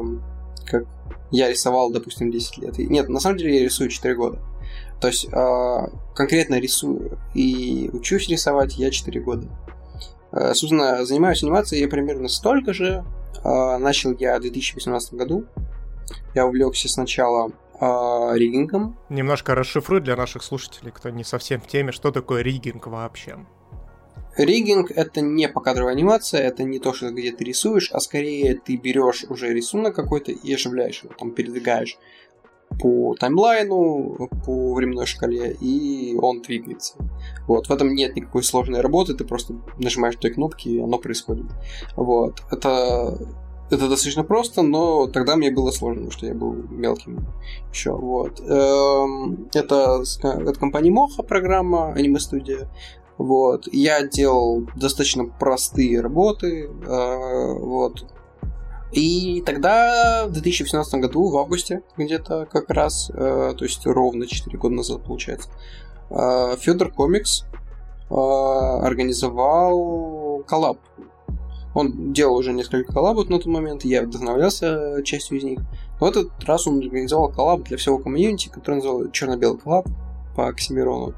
[0.66, 0.84] как
[1.32, 2.78] я рисовал, допустим, 10 лет.
[2.78, 4.38] Нет, на самом деле я рисую 4 года.
[5.00, 9.48] То есть э, конкретно рисую и учусь рисовать я 4 года.
[10.32, 13.04] Собственно, занимаюсь анимацией я примерно столько же.
[13.42, 15.46] Начал я в 2018 году.
[16.34, 18.98] Я увлекся сначала э, риггингом.
[19.08, 23.38] Немножко расшифруй для наших слушателей, кто не совсем в теме, что такое риггинг вообще.
[24.36, 28.76] Риггинг— это не покадровая анимация, это не то, что где ты рисуешь, а скорее ты
[28.76, 31.98] берешь уже рисунок какой-то и оживляешь его, там передвигаешь
[32.80, 36.94] по таймлайну, по временной шкале, и он двигается.
[37.46, 41.46] Вот, в этом нет никакой сложной работы, ты просто нажимаешь две кнопки, и оно происходит.
[41.96, 43.18] Вот, это
[43.70, 47.26] это достаточно просто, но тогда мне было сложно, потому что я был мелким
[47.72, 47.92] еще.
[47.92, 48.40] Вот.
[48.40, 52.68] Эм, это от компании Mocha программа Studio.
[53.20, 53.68] Вот.
[53.70, 56.68] Я делал достаточно простые работы.
[56.86, 58.06] Э, вот.
[58.92, 64.58] И тогда, в 2018 году, в августе, где-то как раз, э, то есть ровно 4
[64.58, 65.48] года назад, получается,
[66.10, 67.44] э, Федор Комикс
[68.08, 70.78] организовал коллаб.
[71.74, 75.60] Он делал уже несколько коллабов на тот момент, я вдохновлялся частью из них.
[76.00, 79.86] В этот раз он организовал коллаб для всего комьюнити, который называл черно-белый коллаб
[80.34, 81.14] по Оксимирону.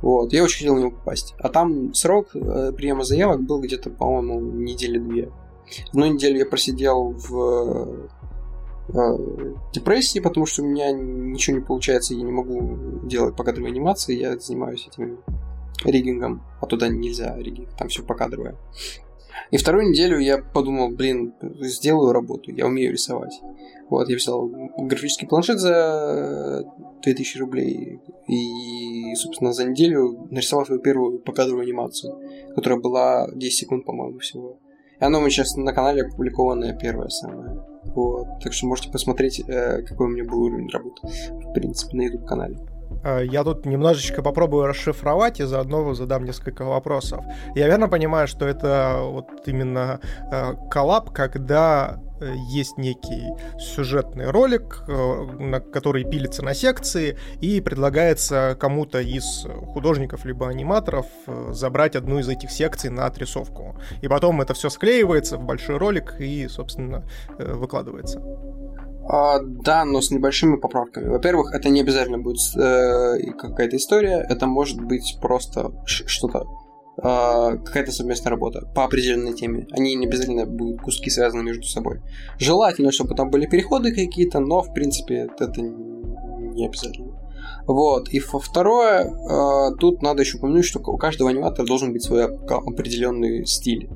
[0.00, 1.34] Вот, я очень хотел на него попасть.
[1.38, 5.32] А там срок э, приема заявок был где-то, по-моему, недели две.
[5.88, 8.08] Одну неделю я просидел в
[8.88, 9.18] э,
[9.72, 14.38] депрессии, потому что у меня ничего не получается, я не могу делать покадровые анимации, я
[14.38, 15.18] занимаюсь этим
[15.84, 18.56] риггингом, а туда нельзя риггинг, там все покадровое.
[19.50, 23.40] И вторую неделю я подумал, блин, сделаю работу, я умею рисовать.
[23.88, 24.46] Вот, я взял
[24.78, 26.64] графический планшет за
[27.02, 32.18] 2000 рублей и, собственно, за неделю нарисовал свою первую покадровую анимацию,
[32.54, 34.58] которая была 10 секунд, по-моему, всего.
[35.00, 37.64] И оно у меня сейчас на канале опубликованное первое самое.
[37.94, 38.26] Вот.
[38.42, 42.58] Так что можете посмотреть, э, какой у меня был уровень работы, в принципе, на YouTube-канале.
[43.04, 47.24] Э, я тут немножечко попробую расшифровать и заодно задам несколько вопросов.
[47.54, 53.28] Я верно понимаю, что это вот именно э, коллаб, когда э, есть некий
[53.58, 61.06] сюжетный ролик, на который пилится на секции, и предлагается кому-то из художников либо аниматоров
[61.50, 63.76] забрать одну из этих секций на отрисовку.
[64.02, 67.04] И потом это все склеивается в большой ролик и, собственно,
[67.38, 68.20] выкладывается.
[69.10, 71.08] А, да, но с небольшими поправками.
[71.08, 76.44] Во-первых, это не обязательно будет э, какая-то история, это может быть просто что-то,
[76.98, 79.66] э, какая-то совместная работа по определенной теме.
[79.70, 82.02] Они не обязательно будут куски связаны между собой.
[82.38, 87.18] Желательно, чтобы там были переходы какие-то, но в принципе это не обязательно.
[87.66, 88.10] Вот.
[88.10, 93.46] И второе, э, тут надо еще упомянуть, что у каждого аниматора должен быть свой определенный
[93.46, 93.88] стиль.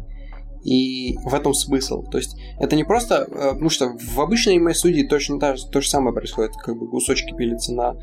[0.64, 2.02] И в этом смысл.
[2.02, 3.26] То есть это не просто...
[3.30, 6.52] Э, потому что в обычной аниме студии точно то, то же самое происходит.
[6.56, 7.96] Как бы кусочки пилятся на...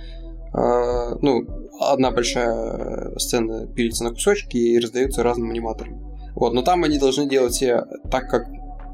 [0.53, 1.45] Э, ну,
[1.80, 5.99] одна большая сцена пилится на кусочки и раздается разным аниматорам.
[6.36, 8.47] Вот, но там они должны делать все так, как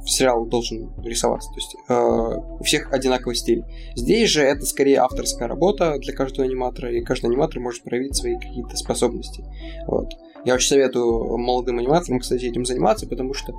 [0.06, 1.50] сериал должен рисоваться.
[1.50, 3.64] То есть э, у всех одинаковый стиль.
[3.96, 8.36] Здесь же это скорее авторская работа для каждого аниматора, и каждый аниматор может проявить свои
[8.36, 9.44] какие-то способности.
[9.88, 10.14] Вот.
[10.46, 13.54] Я очень советую молодым аниматорам, кстати, этим заниматься, потому что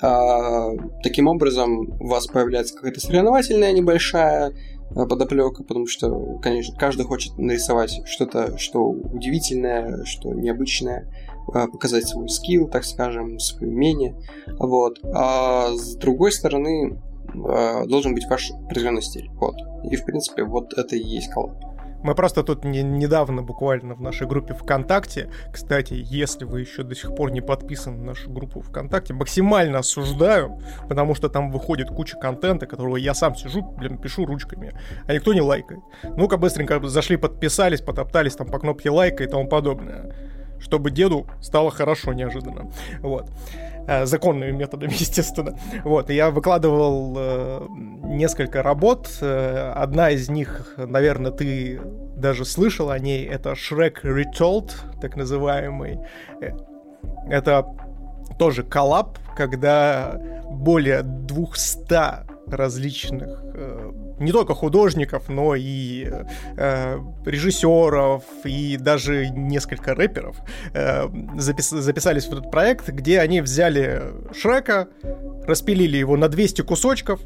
[0.00, 0.70] а,
[1.02, 4.54] таким образом у вас появляется какая-то соревновательная небольшая
[4.94, 11.12] а, подоплека, потому что, конечно, каждый хочет нарисовать что-то, что удивительное, что необычное,
[11.52, 14.14] а, показать свой скилл, так скажем, свое умение.
[14.58, 15.00] Вот.
[15.12, 17.00] А с другой стороны,
[17.34, 19.28] а, должен быть ваш определенный стиль.
[19.34, 19.56] Вот.
[19.90, 21.56] И, в принципе, вот это и есть коллаб.
[22.02, 26.94] Мы просто тут не, недавно буквально в нашей группе ВКонтакте, кстати, если вы еще до
[26.94, 32.16] сих пор не подписаны на нашу группу ВКонтакте, максимально осуждаю, потому что там выходит куча
[32.16, 34.72] контента, которого я сам сижу, блин, пишу ручками,
[35.06, 35.80] а никто не лайкает.
[36.16, 40.14] Ну-ка быстренько зашли, подписались, потоптались там по кнопке лайка и тому подобное
[40.60, 42.70] чтобы деду стало хорошо неожиданно.
[43.00, 43.30] Вот.
[43.88, 45.58] Э, законными методами, естественно.
[45.82, 47.66] Вот, я выкладывал э,
[48.04, 49.08] несколько работ.
[49.22, 51.80] Э, одна из них, наверное, ты
[52.14, 53.24] даже слышал о ней.
[53.24, 56.00] Это Shrek Retold, так называемый.
[56.42, 56.50] Э,
[57.30, 57.66] это
[58.38, 60.20] тоже коллаб, когда
[60.50, 66.08] более 200 различных э, не только художников, но и
[66.56, 70.36] э, режиссеров и даже несколько рэперов
[70.74, 74.02] э, запис записались в этот проект, где они взяли
[74.34, 74.88] Шрека,
[75.46, 77.20] распилили его на 200 кусочков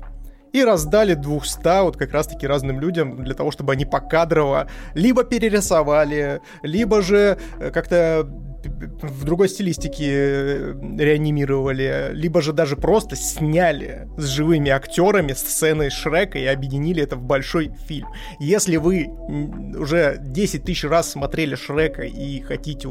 [0.52, 6.40] и раздали 200 вот как раз-таки разным людям для того, чтобы они покадрово либо перерисовали,
[6.62, 8.28] либо же э, как-то
[8.68, 16.38] в другой стилистике э, реанимировали, либо же даже просто сняли с живыми актерами сцены Шрека
[16.38, 18.08] и объединили это в большой фильм.
[18.38, 22.88] Если вы уже 10 тысяч раз смотрели Шрека и хотите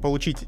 [0.00, 0.38] получить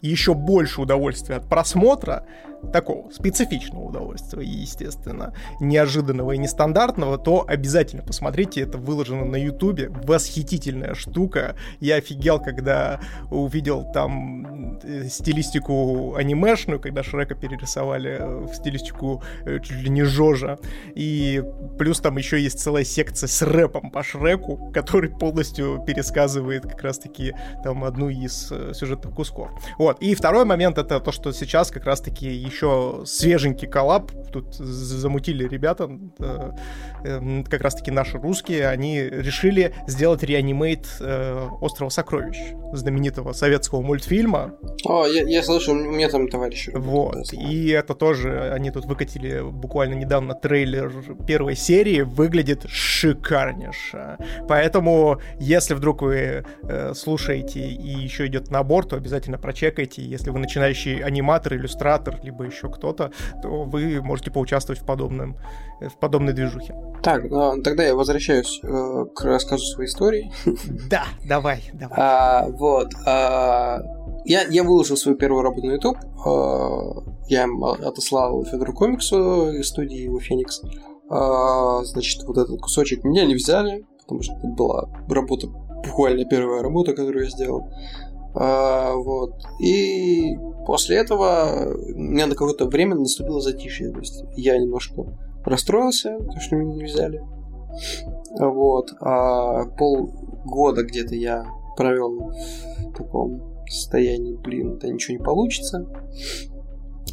[0.00, 2.26] еще больше удовольствия от просмотра,
[2.72, 10.94] такого специфичного удовольствия, естественно, неожиданного и нестандартного, то обязательно посмотрите, это выложено на ютубе, восхитительная
[10.94, 11.56] штука.
[11.80, 13.00] Я офигел, когда
[13.30, 20.02] увидел там э, стилистику анимешную, когда Шрека перерисовали э, в стилистику э, чуть ли не
[20.02, 20.58] Жожа,
[20.94, 21.42] и
[21.78, 27.34] плюс там еще есть целая секция с рэпом по Шреку, который полностью пересказывает как раз-таки
[27.62, 29.50] там одну из сюжетных кусков.
[29.78, 34.12] Вот, и второй момент это то, что сейчас как раз-таки еще свеженький коллаб.
[34.32, 36.50] Тут замутили ребята, э,
[37.04, 44.54] эм, как раз-таки наши русские, они решили сделать реанимейт э, «Острова сокровищ», знаменитого советского мультфильма.
[44.84, 46.70] О, я, я слышал, у меня там товарищи.
[46.74, 50.92] Вот, и это тоже, они тут выкатили буквально недавно трейлер
[51.26, 54.18] первой серии, выглядит шикарнейше.
[54.48, 60.02] Поэтому, если вдруг вы э, слушаете и еще идет набор, то обязательно прочекайте.
[60.02, 63.10] Если вы начинающий аниматор, иллюстратор, либо либо еще кто-то,
[63.42, 65.36] то вы можете поучаствовать в, подобном,
[65.80, 66.74] в подобной движухе.
[67.02, 70.32] Так, ну, тогда я возвращаюсь э, к рассказу своей истории.
[70.90, 71.98] Да, давай, давай.
[71.98, 72.92] А, вот.
[73.06, 73.80] А,
[74.24, 75.96] я, я выложил свою первую работу на YouTube.
[76.24, 77.46] А, я
[77.82, 80.62] отослал Федору Комиксу из студии его Феникс.
[81.10, 86.62] А, значит, вот этот кусочек меня не взяли, потому что это была работа, буквально первая
[86.62, 87.68] работа, которую я сделал.
[88.34, 89.32] А, вот.
[89.60, 93.90] И после этого у меня на какое-то время наступило затишье.
[93.92, 95.04] То есть я немножко
[95.44, 97.22] расстроился, то, что меня не взяли.
[98.38, 98.92] Вот.
[99.00, 101.44] А полгода где-то я
[101.76, 105.86] провел в таком состоянии, блин, это ничего не получится.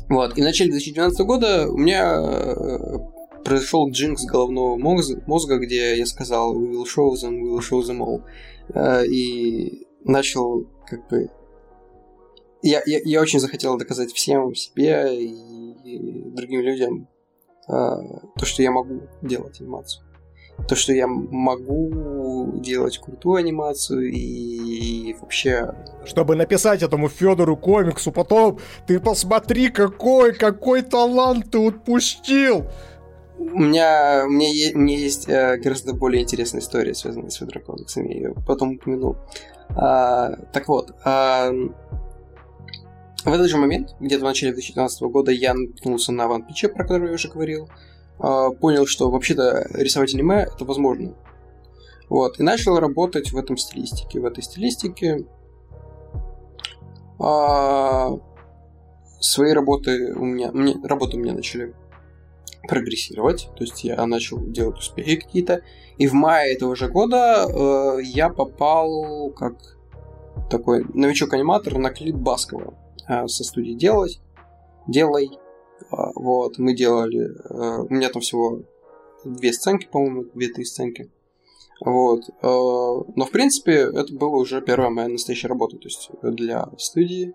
[0.09, 0.37] Вот.
[0.37, 2.97] И в начале 2012 года у меня э,
[3.43, 7.81] произошел джинкс головного мозга, мозга, где я сказал «We will show them, we will show
[7.81, 8.21] them all».
[8.73, 11.29] Э, и начал как бы...
[12.61, 17.07] Я, я, я очень захотел доказать всем себе и, и другим людям
[17.67, 20.05] э, то, что я могу делать анимацию.
[20.67, 25.73] То, что я могу делать крутую анимацию и, и вообще...
[26.05, 32.67] Чтобы написать этому Федору комиксу потом, ты посмотри, какой, какой талант ты отпустил!
[33.41, 37.37] У меня, у меня, есть, у меня есть э, гораздо более интересная история, связанная с
[37.37, 39.17] Федором комиксами, я ее потом упомяну.
[39.69, 41.51] А, так вот, а,
[43.25, 47.07] в этот же момент, где-то в начале 2012 года, я наткнулся на One про который
[47.07, 47.67] я уже говорил.
[48.19, 51.15] А, понял, что вообще-то рисовать аниме это возможно.
[52.09, 54.19] Вот, и начал работать в этом стилистике.
[54.19, 55.25] В этой стилистике
[57.19, 58.11] а,
[59.19, 61.73] свои работы у меня, мне, работы у меня начали
[62.67, 65.63] прогрессировать, то есть я начал делать успехи какие-то,
[65.97, 69.55] и в мае этого же года э, я попал как
[70.49, 72.73] такой новичок-аниматор на клип Баскова
[73.07, 74.19] э, со студией «Делать»,
[74.87, 75.29] «Делай».
[75.91, 77.31] Э, вот, мы делали...
[77.49, 78.61] Э, у меня там всего
[79.23, 81.11] две сценки, по-моему, две-три сценки.
[81.83, 82.29] Вот.
[82.29, 85.77] Э, но, в принципе, это была уже первая моя настоящая работа.
[85.77, 87.33] То есть для студии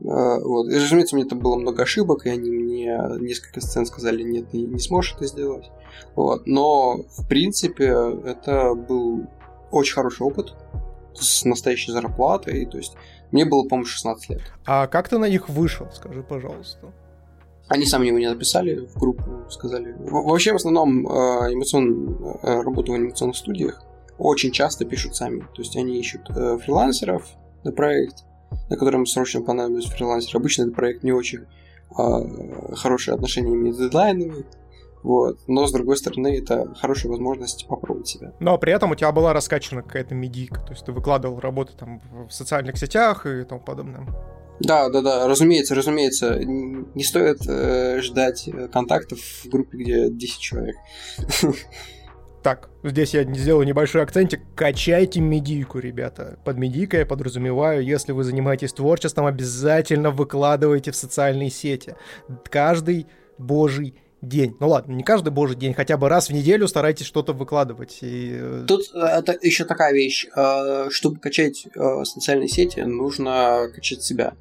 [0.00, 0.68] вот.
[0.68, 4.50] И, разумеется, у меня там было много ошибок, и они мне несколько сцен сказали, нет,
[4.50, 5.70] ты не сможешь это сделать.
[6.16, 6.46] Вот.
[6.46, 9.26] Но, в принципе, это был
[9.70, 10.54] очень хороший опыт
[11.14, 12.66] с настоящей зарплатой.
[12.66, 12.96] То есть
[13.30, 14.42] мне было, по-моему, 16 лет.
[14.66, 16.92] А как ты на них вышел, скажи, пожалуйста?
[17.68, 19.96] Они сами мне написали в группу, сказали.
[19.98, 22.38] Вообще, в основном, анимацион...
[22.42, 23.82] Э, работу в анимационных студиях
[24.18, 25.40] очень часто пишут сами.
[25.40, 27.26] То есть они ищут э, фрилансеров
[27.64, 28.24] на проект,
[28.68, 30.36] на котором срочно понадобится фрилансер.
[30.36, 31.40] Обычно этот проект не очень
[31.98, 34.44] э, хорошие отношения имеет с дедлайнами,
[35.04, 35.38] вот.
[35.46, 38.32] Но, с другой стороны, это хорошая возможность попробовать себя.
[38.40, 42.00] Но при этом у тебя была раскачана какая-то медийка, то есть ты выкладывал работы там
[42.26, 44.06] в социальных сетях и тому подобное.
[44.60, 46.38] Да, да, да, разумеется, разумеется.
[46.38, 50.76] Не стоит э, ждать контактов в группе, где 10 человек.
[52.44, 54.42] Так, здесь я сделаю небольшой акцентик.
[54.54, 56.38] Качайте медийку, ребята.
[56.44, 61.96] Под медийкой я подразумеваю, если вы занимаетесь творчеством, обязательно выкладывайте в социальные сети.
[62.50, 63.06] Каждый
[63.38, 64.54] божий день.
[64.60, 68.00] Ну ладно, не каждый божий день, хотя бы раз в неделю старайтесь что-то выкладывать.
[68.02, 68.34] И...
[68.34, 70.26] Э, Тут э, это еще такая вещь.
[70.36, 71.66] Э, чтобы качать
[72.02, 74.34] социальные сети, нужно качать себя.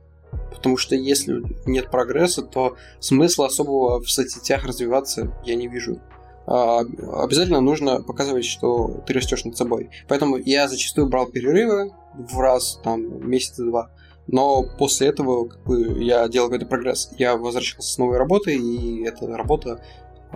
[0.54, 6.01] Потому что если нет прогресса, то смысла особого в соцсетях развиваться я не вижу.
[6.46, 9.89] А, обязательно нужно показывать, что ты растешь над собой.
[10.08, 13.89] Поэтому я зачастую брал перерывы в раз, там, месяца два,
[14.28, 17.12] Но после этого как бы, я делал какой-то прогресс.
[17.18, 19.84] Я возвращался с новой работы, и эта работа
[20.32, 20.36] э,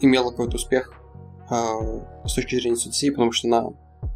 [0.00, 0.92] имела какой-то успех
[1.50, 1.54] э,
[2.26, 3.70] с точки зрения соцсетей, потому что она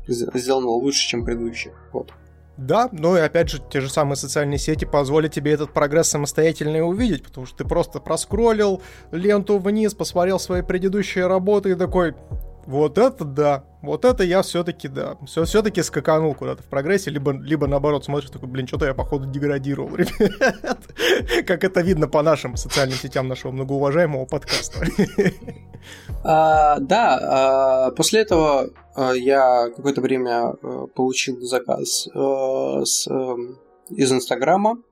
[0.06, 1.74] сделана лучше, чем предыдущая.
[1.92, 2.12] Вот.
[2.58, 6.82] Да, ну и опять же, те же самые социальные сети позволят тебе этот прогресс самостоятельно
[6.82, 8.82] увидеть, потому что ты просто проскроллил
[9.12, 12.16] ленту вниз, посмотрел свои предыдущие работы и такой,
[12.66, 17.30] вот это да, вот это я все-таки, да, все, все-таки скаканул куда-то в прогрессе, либо,
[17.30, 20.80] либо наоборот смотришь такой, блин, что-то я походу деградировал, ребят.
[21.46, 24.84] Как это видно по нашим социальным сетям нашего многоуважаемого подкаста.
[26.24, 27.18] А, да,
[27.86, 28.70] а, после этого
[29.14, 33.58] я какое-то время а, получил заказ а, с, эм,
[33.90, 34.82] из Инстаграма.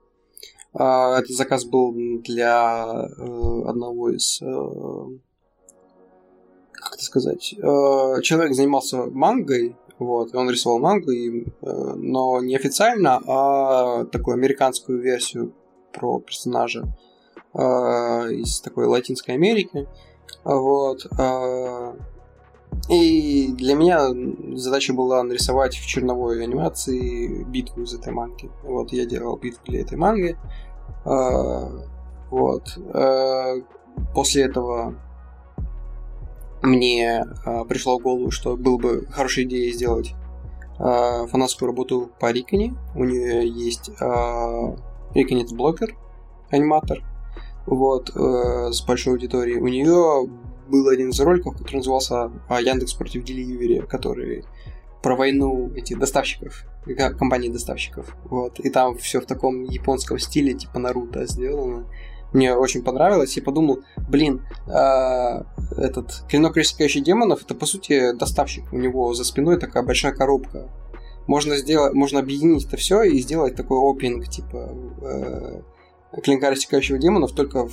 [0.75, 4.41] Этот заказ был для э, одного из
[6.73, 7.55] как это сказать,
[8.23, 15.55] человек занимался мангой, вот, он рисовал мангу, и, но не официально, а такую американскую версию
[15.95, 16.85] про персонажа
[17.55, 19.89] из такой Латинской Америки.
[20.45, 21.07] Вот.
[22.89, 24.11] И для меня
[24.57, 28.49] задача была нарисовать в черновой анимации битву из этой манги.
[28.63, 30.37] Вот, я делал битву для этой манги.
[31.05, 31.69] А,
[32.31, 32.79] вот.
[32.95, 33.55] А,
[34.15, 34.95] после этого
[36.63, 40.15] мне а, пришло в голову, что было бы хорошей идеей сделать
[40.79, 42.75] фанатскую работу по Риконе.
[42.95, 43.89] У нее есть
[45.15, 45.97] Риконец блокер,
[46.51, 47.03] аниматор,
[47.67, 49.59] вот, э, с большой аудиторией.
[49.59, 50.29] У нее
[50.69, 54.45] был один из роликов, который назывался а, Яндекс против Деливери, который
[55.03, 56.65] про войну этих доставщиков,
[57.19, 58.17] компании доставщиков.
[58.25, 58.59] Вот.
[58.61, 61.87] И там все в таком японском стиле, типа Наруто сделано.
[62.33, 63.37] Мне очень понравилось.
[63.37, 65.43] Я подумал, блин, э,
[65.77, 68.65] этот клинок рассекающий демонов это по сути доставщик.
[68.73, 70.69] У него за спиной такая большая коробка.
[71.27, 77.33] Можно сделать, можно объединить это все и сделать такой опинг, типа э, клинка рассекающего демонов,
[77.33, 77.73] только в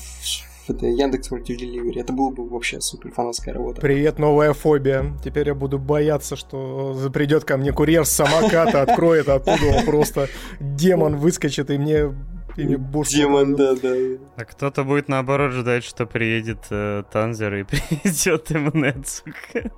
[0.68, 2.00] это Яндекс против Delivery.
[2.00, 3.82] Это было бы вообще супер фанатская работа.
[3.82, 5.14] Привет, новая фобия.
[5.24, 10.30] Теперь я буду бояться, что придет ко мне курьер с самоката, откроет оттуда, он просто
[10.60, 12.14] демон выскочит, и мне
[12.56, 13.14] и бошку.
[13.14, 13.96] Демон, да, да.
[14.36, 19.72] А кто-то будет наоборот ждать, что приедет э, Танзер и привезет ему Нецука.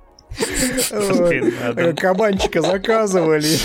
[1.94, 3.58] Кабанчика заказывали.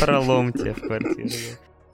[0.00, 1.28] Пролом тебе в квартиру.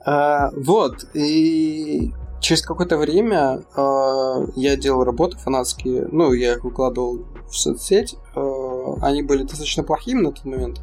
[0.04, 7.24] А, вот, и через какое-то время э, я делал работы фанатские, ну, я их выкладывал
[7.48, 10.80] в соцсеть, э, они были достаточно плохими на тот момент.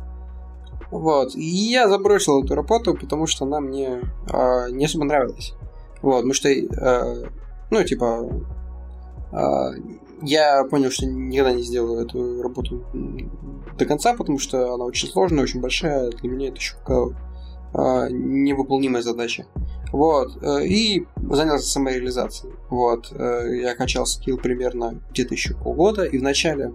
[0.89, 4.01] Вот, и я забросил эту работу, потому что она мне
[4.31, 5.53] э, не особо нравилась.
[6.01, 7.29] Вот, потому что, э,
[7.69, 8.29] ну, типа,
[9.33, 9.71] э,
[10.21, 12.83] я понял, что никогда не сделаю эту работу
[13.77, 16.09] до конца, потому что она очень сложная, очень большая.
[16.09, 17.07] Для меня это еще пока
[17.73, 19.45] невыполнимая задача.
[19.91, 20.37] Вот.
[20.41, 22.53] Э, и занялся самореализацией.
[22.69, 23.11] Вот.
[23.11, 26.73] Э, я качал скилл примерно где-то еще полгода, и в начале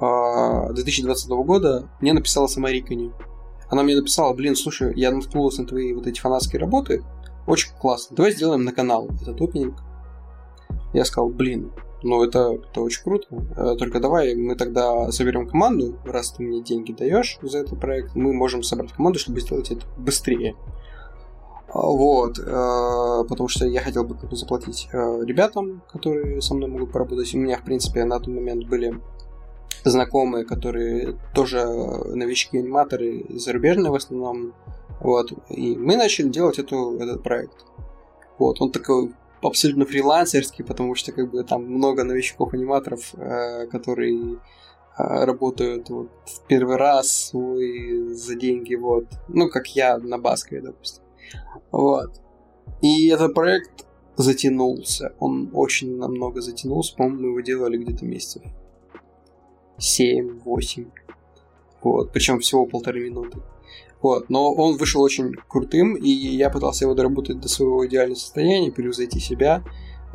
[0.00, 3.10] 2020 года мне написала сама Рикани.
[3.68, 7.02] Она мне написала, блин, слушай, я наткнулась на твои вот эти фанатские работы,
[7.48, 9.78] очень классно, давай сделаем на канал этот опенинг.
[10.92, 11.72] Я сказал, блин,
[12.02, 13.26] ну, это, это очень круто.
[13.56, 18.14] Э, только давай мы тогда соберем команду, раз ты мне деньги даешь за этот проект,
[18.14, 20.54] мы можем собрать команду, чтобы сделать это быстрее.
[21.68, 26.92] А, вот, э, потому что я хотел бы заплатить э, ребятам, которые со мной могут
[26.92, 27.34] поработать.
[27.34, 29.00] У меня, в принципе, на тот момент были
[29.84, 34.54] знакомые, которые тоже новички-аниматоры, зарубежные в основном.
[35.00, 37.64] Вот, и мы начали делать эту, этот проект.
[38.38, 39.12] Вот, он такой
[39.42, 44.38] абсолютно фрилансерский, потому что как бы там много новичков-аниматоров, э, которые э,
[44.96, 46.10] работают вот
[46.48, 49.06] первый раз свой за деньги, вот.
[49.28, 51.04] Ну, как я на Баскове, допустим.
[51.70, 52.20] Вот.
[52.82, 53.86] И этот проект
[54.16, 55.14] затянулся.
[55.18, 56.94] Он очень намного затянулся.
[56.96, 58.42] По-моему, мы его делали где-то месяцев
[59.78, 60.90] 7-8.
[61.82, 62.12] Вот.
[62.12, 63.38] Причем всего полторы минуты.
[64.00, 68.70] Вот, но он вышел очень крутым, и я пытался его доработать до своего идеального состояния,
[68.70, 69.64] превзойти себя.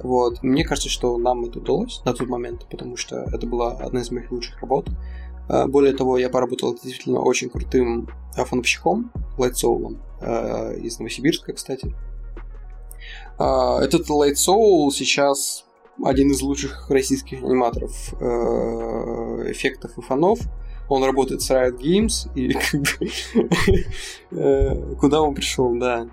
[0.01, 0.41] Вот.
[0.41, 4.11] Мне кажется, что нам это удалось на тот момент, потому что это была одна из
[4.11, 4.87] моих лучших работ.
[5.49, 11.93] А, более того, я поработал действительно очень крутым фановщиком, а, из Новосибирска, кстати.
[13.37, 15.65] А, этот Soul сейчас
[16.03, 18.13] один из лучших российских аниматоров
[19.45, 20.39] эффектов и фонов
[20.89, 22.55] он работает с Riot Games, и
[24.31, 26.07] э, куда он пришел, да.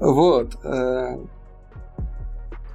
[0.00, 0.56] Вот.
[0.64, 1.18] Э,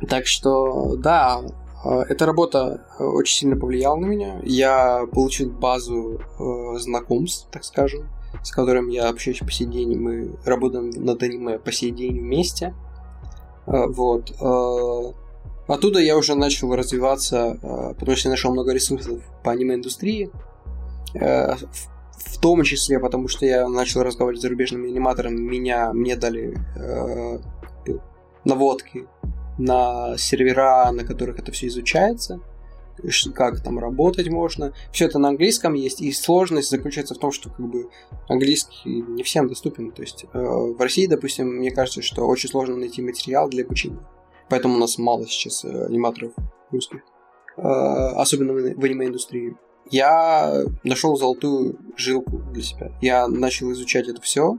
[0.08, 1.42] так что, да,
[1.84, 4.40] э, эта работа очень сильно повлияла на меня.
[4.44, 6.22] Я получил базу
[6.78, 8.10] знакомств, так скажем.
[8.44, 12.76] с которым я общаюсь по сей день, мы работаем над аниме по сей день вместе.
[13.66, 14.32] Вот.
[15.68, 17.58] Оттуда я уже начал развиваться,
[18.00, 20.32] потому что я нашел много ресурсов по аниме-индустрии.
[21.14, 26.58] В том числе, потому что я начал разговаривать с зарубежными аниматорами, меня, мне дали
[28.46, 29.08] наводки
[29.58, 32.40] на сервера, на которых это все изучается
[33.34, 34.74] как там работать можно.
[34.92, 37.90] Все это на английском есть, и сложность заключается в том, что как бы
[38.28, 39.92] английский не всем доступен.
[39.92, 44.00] То есть э, в России, допустим, мне кажется, что очень сложно найти материал для обучения.
[44.50, 46.34] Поэтому у нас мало сейчас э, аниматоров
[46.72, 47.02] русских.
[47.58, 49.56] Э, особенно в, в аниме-индустрии.
[49.92, 52.92] Я нашел золотую жилку для себя.
[53.02, 54.58] Я начал изучать это все.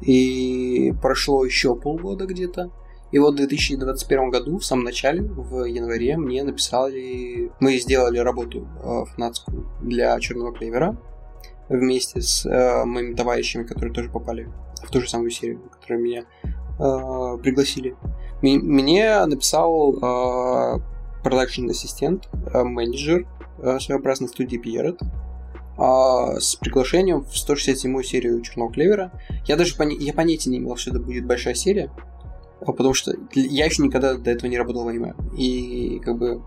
[0.00, 2.70] И прошло еще полгода где-то.
[3.12, 7.52] И вот в 2021 году, в самом начале, в январе, мне написали...
[7.60, 10.96] Мы сделали работу э, фанатскую для Черного Клевера
[11.68, 14.48] вместе с э, моими товарищами, которые тоже попали
[14.82, 16.24] в ту же самую серию, которые меня
[16.78, 17.94] э, пригласили.
[18.42, 20.80] Мне написал э,
[21.22, 23.26] продакшн-ассистент, э, менеджер
[23.80, 29.12] своеобразной студии Pierrot, э, с приглашением в 167-ю серию Черного Клевера.
[29.46, 31.90] Я даже пони- я понятия не имел, что это будет большая серия,
[32.60, 35.14] а потому что я еще никогда до этого не работал в аниме.
[35.36, 36.42] И как бы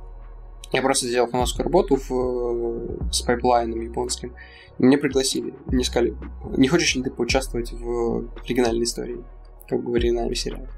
[0.71, 4.33] я просто сделал фанатскую работу в, с пайплайном японским.
[4.77, 5.53] Меня пригласили.
[5.67, 6.15] Мне сказали,
[6.55, 9.23] не хочешь ли ты поучаствовать в оригинальной истории?
[9.67, 10.69] Как бы в оригинальном сериале.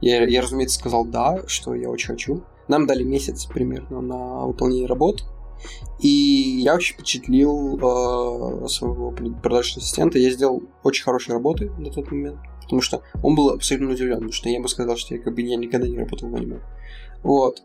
[0.00, 2.42] Я, я, разумеется, сказал да, что я очень хочу.
[2.68, 5.24] Нам дали месяц примерно на выполнение работ.
[6.00, 10.18] И я очень впечатлил э, своего продажного ассистента.
[10.18, 12.38] Я сделал очень хорошие работы на тот момент
[12.68, 15.40] потому что он был абсолютно удивлен, потому что я ему сказал, что я как бы
[15.40, 16.60] я никогда не работал в аниме.
[17.22, 17.62] Вот.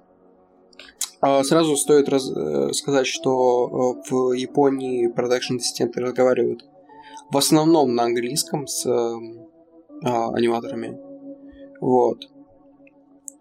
[1.19, 6.65] А сразу стоит раз, э, сказать, что э, в Японии продакшн-ассистенты разговаривают
[7.29, 9.15] в основном на английском с э,
[10.01, 10.97] аниматорами.
[11.81, 12.29] Вот.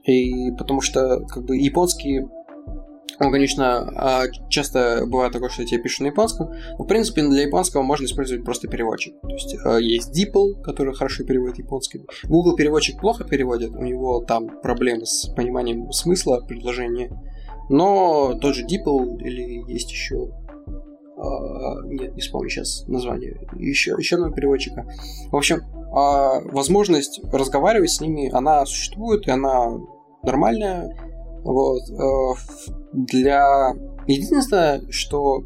[0.05, 2.28] И потому что как бы японские
[3.22, 7.22] ну, конечно, а, часто бывает такое, что я тебе пишу на японском, но, в принципе,
[7.22, 9.14] для японского можно использовать просто переводчик.
[9.20, 12.04] То есть а, есть DeepL, который хорошо переводит японский.
[12.24, 17.10] Google переводчик плохо переводит, у него там проблемы с пониманием смысла предложения.
[17.68, 20.30] Но тот же DeepL или есть еще
[21.14, 23.38] Uh, нет, не вспомню сейчас название.
[23.54, 24.86] Еще, еще одного переводчика.
[25.30, 25.60] В общем,
[25.92, 29.78] возможность разговаривать с ними, она существует, и она
[30.22, 30.96] нормальная.
[31.43, 31.82] Вот.
[31.90, 32.34] Э,
[32.93, 33.74] для...
[34.07, 35.45] Единственное, что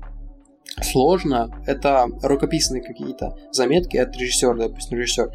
[0.82, 5.30] сложно, это рукописные какие-то заметки от режиссера, допустим, режиссер.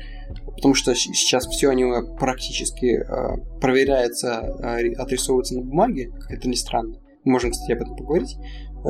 [0.55, 1.85] Потому что сейчас все они
[2.19, 6.95] практически э, проверяется, э, отрисовывается на бумаге, как это ни странно.
[7.23, 8.37] Мы можем, кстати, об этом поговорить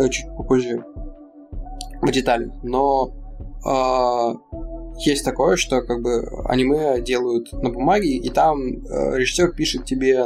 [0.10, 0.86] чуть попозже
[2.02, 2.52] в деталях.
[2.64, 3.14] Но
[3.66, 9.86] э, есть такое, что как бы аниме делают на бумаге, и там э, режиссер пишет
[9.86, 10.26] тебе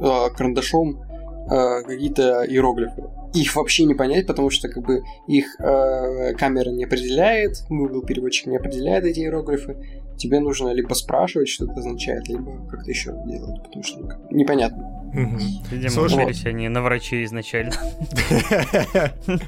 [0.00, 1.02] э, карандашом
[1.50, 3.04] э, какие-то иероглифы.
[3.34, 8.46] Их вообще не понять, потому что как бы их э, камера не определяет, Google переводчик
[8.46, 9.76] не определяет эти иероглифы.
[10.16, 14.98] Тебе нужно либо спрашивать, что это означает, либо как-то еще делать, потому что ну, непонятно.
[15.08, 15.38] Угу.
[15.70, 16.34] Видимо, Слушай, вот.
[16.44, 17.72] они на врачей изначально.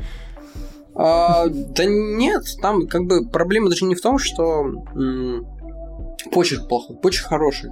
[1.02, 4.66] А, да нет, там как бы проблема даже не в том, что
[6.32, 7.70] почерк плохой, почерк хороший.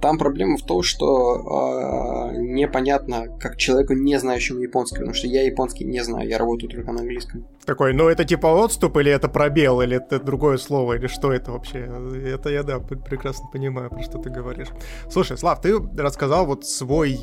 [0.00, 5.42] Там проблема в том, что э, непонятно, как человеку, не знающему японский, потому что я
[5.42, 7.46] японский не знаю, я работаю только на английском.
[7.66, 11.52] Такой, ну это типа отступ, или это пробел, или это другое слово, или что это
[11.52, 11.80] вообще?
[12.26, 14.68] Это я, да, прекрасно понимаю, про что ты говоришь.
[15.10, 17.18] Слушай, Слав, ты рассказал вот свой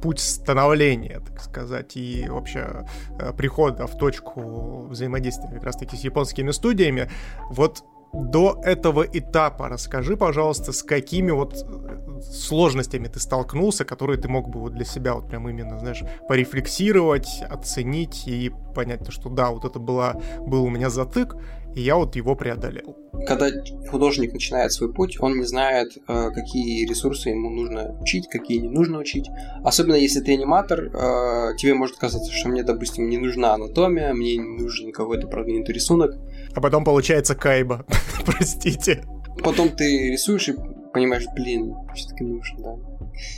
[0.00, 2.86] путь становления, так сказать, и вообще
[3.18, 7.10] э, прихода в точку взаимодействия как раз-таки с японскими студиями.
[7.50, 14.28] Вот до этого этапа расскажи, пожалуйста, с какими вот э, сложностями ты столкнулся, которые ты
[14.28, 19.50] мог бы вот для себя вот прям именно, знаешь, порефлексировать, оценить и понять, что да,
[19.50, 21.36] вот это была, был у меня затык,
[21.74, 22.96] и я вот его преодолел.
[23.26, 23.48] Когда
[23.90, 28.68] художник начинает свой путь, он не знает, э, какие ресурсы ему нужно учить, какие не
[28.68, 29.28] нужно учить.
[29.64, 34.36] Особенно если ты аниматор, э, тебе может казаться, что мне, допустим, не нужна анатомия, мне
[34.36, 36.16] не нужен какой-то продвинутый рисунок.
[36.54, 37.86] А потом получается кайба,
[38.26, 39.04] простите.
[39.42, 40.54] Потом ты рисуешь и
[40.92, 42.76] понимаешь, блин, все-таки нужно, да.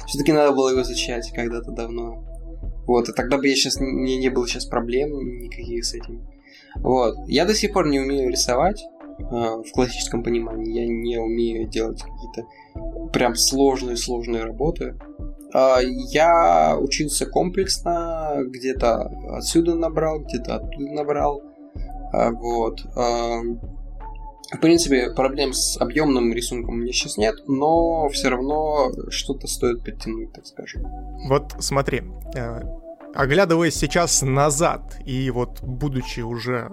[0.06, 2.24] Все-таки надо было его изучать когда-то давно.
[2.86, 5.10] Вот, и тогда бы я сейчас не, не было сейчас проблем
[5.40, 6.26] никаких с этим.
[6.76, 7.16] Вот.
[7.26, 8.82] Я до сих пор не умею рисовать
[9.18, 10.80] э, в классическом понимании.
[10.80, 14.97] Я не умею делать какие-то прям сложные-сложные работы.
[15.55, 15.78] Э,
[16.10, 21.43] я учился комплексно, где-то отсюда набрал, где-то оттуда набрал.
[22.15, 22.81] Э, вот.
[24.55, 29.82] В принципе, проблем с объемным рисунком у меня сейчас нет, но все равно что-то стоит
[29.82, 30.85] подтянуть, так скажем.
[31.28, 32.03] Вот смотри,
[32.36, 32.61] э,
[33.15, 36.70] оглядываясь сейчас назад и вот будучи уже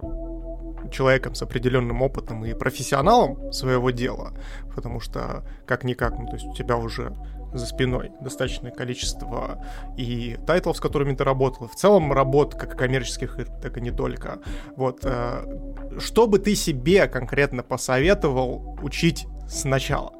[0.91, 4.33] человеком с определенным опытом и профессионалом своего дела,
[4.75, 7.15] потому что как-никак, ну, то есть у тебя уже
[7.53, 9.63] за спиной достаточное количество
[9.97, 14.39] и тайтлов, с которыми ты работал, в целом работ как коммерческих, так и не только.
[14.75, 20.13] Вот, э, что бы ты себе конкретно посоветовал учить сначала?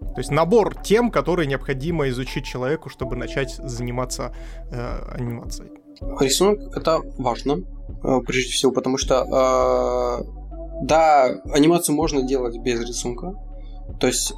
[0.00, 4.34] То есть набор тем, которые необходимо изучить человеку, чтобы начать заниматься
[4.70, 5.70] э, анимацией.
[6.20, 7.58] Рисунок это важно,
[8.02, 10.24] э, прежде всего, потому что э,
[10.82, 13.34] да, анимацию можно делать без рисунка,
[13.98, 14.32] то есть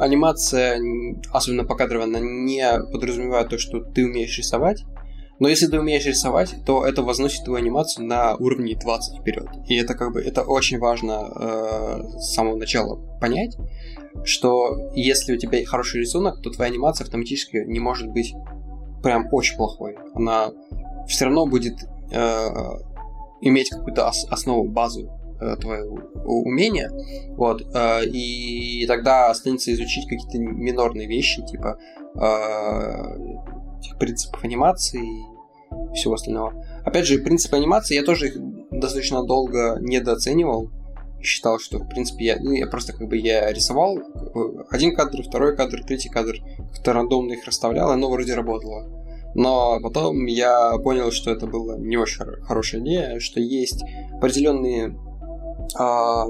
[0.00, 0.80] анимация,
[1.32, 4.84] особенно покадровая, она не подразумевает то, что ты умеешь рисовать.
[5.38, 9.48] Но если ты умеешь рисовать, то это возносит твою анимацию на уровне 20 вперед.
[9.68, 13.56] И это как бы это очень важно э, с самого начала понять,
[14.24, 18.34] что если у тебя хороший рисунок, то твоя анимация автоматически не может быть
[19.02, 19.96] прям очень плохой.
[20.14, 20.50] Она
[21.08, 21.74] все равно будет
[22.12, 22.48] э,
[23.40, 25.10] иметь какую-то ос- основу, базу
[25.60, 25.84] твое
[26.24, 26.90] умение,
[27.36, 31.78] вот, э, и тогда останется изучить какие-то минорные вещи, типа
[32.14, 36.64] э, принципов анимации и всего остального.
[36.84, 38.36] Опять же, принципы анимации я тоже их
[38.70, 40.70] достаточно долго недооценивал,
[41.22, 43.98] считал, что, в принципе, я, ну, я просто как бы я рисовал
[44.70, 46.36] один кадр, второй кадр, третий кадр,
[46.72, 49.00] как-то рандомно их расставлял, и оно вроде работало.
[49.34, 54.96] Но потом я понял, что это была не очень хорошая идея, что есть определенные
[55.78, 56.26] а,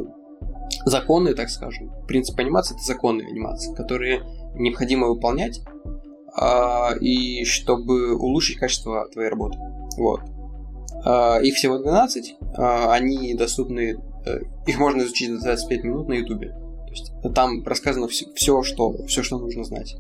[0.85, 1.93] законы, так скажем.
[2.07, 4.23] Принцип анимации это законы анимации, которые
[4.55, 5.61] необходимо выполнять,
[6.35, 9.59] а, и чтобы улучшить качество твоей работы.
[9.97, 10.21] Вот.
[11.05, 13.97] А, их всего 12, а, они доступны,
[14.27, 16.49] а, их можно изучить за 25 минут на ютубе.
[16.51, 19.97] То есть там рассказано все, все, что, все, что нужно знать.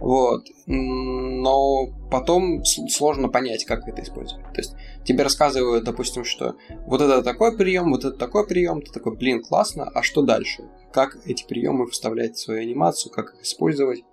[0.00, 0.46] Вот.
[0.66, 4.44] Но потом сложно понять, как это использовать.
[4.52, 6.56] То есть тебе рассказывают, допустим, что
[6.86, 10.64] вот это такой прием, вот это такой прием, ты такой, блин, классно, а что дальше?
[10.92, 14.04] Как эти приемы вставлять в свою анимацию, как их использовать?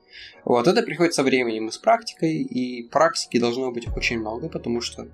[0.44, 4.80] Вот, это приходит со временем и с практикой, и практики должно быть очень много, потому
[4.80, 5.08] что э,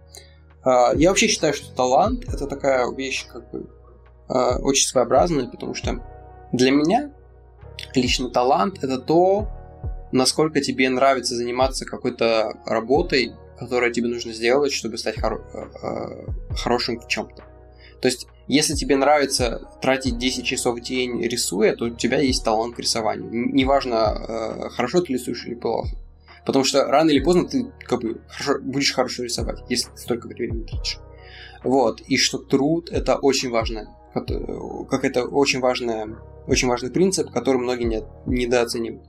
[0.95, 3.69] я вообще считаю, что талант это такая вещь, как бы,
[4.29, 6.03] э, очень своеобразная, потому что
[6.51, 7.11] для меня
[7.95, 9.47] лично талант это то,
[10.11, 16.55] насколько тебе нравится заниматься какой-то работой, которую тебе нужно сделать, чтобы стать хоро- э, э,
[16.55, 17.43] хорошим в чем-то.
[18.01, 22.43] То есть, если тебе нравится тратить 10 часов в день рисуя, то у тебя есть
[22.43, 23.29] талант к рисованию.
[23.31, 25.95] Неважно, э, хорошо ты рисуешь или плохо.
[26.45, 30.27] Потому что рано или поздно ты как бы хорошо, будешь хорошо рисовать, если ты столько
[30.27, 30.97] времени тратишь.
[31.63, 32.01] Вот.
[32.01, 33.95] И что труд это очень важно.
[34.13, 36.17] Как это очень важное,
[36.47, 39.03] очень важный принцип, который многие не, недооценивают.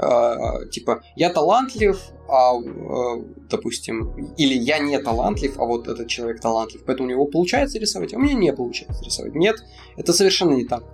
[0.00, 6.40] Э, типа, я талантлив, а, э, допустим, или я не талантлив, а вот этот человек
[6.40, 9.34] талантлив, поэтому у него получается рисовать, а у меня не получается рисовать.
[9.34, 9.56] Нет,
[9.98, 10.84] это совершенно не так.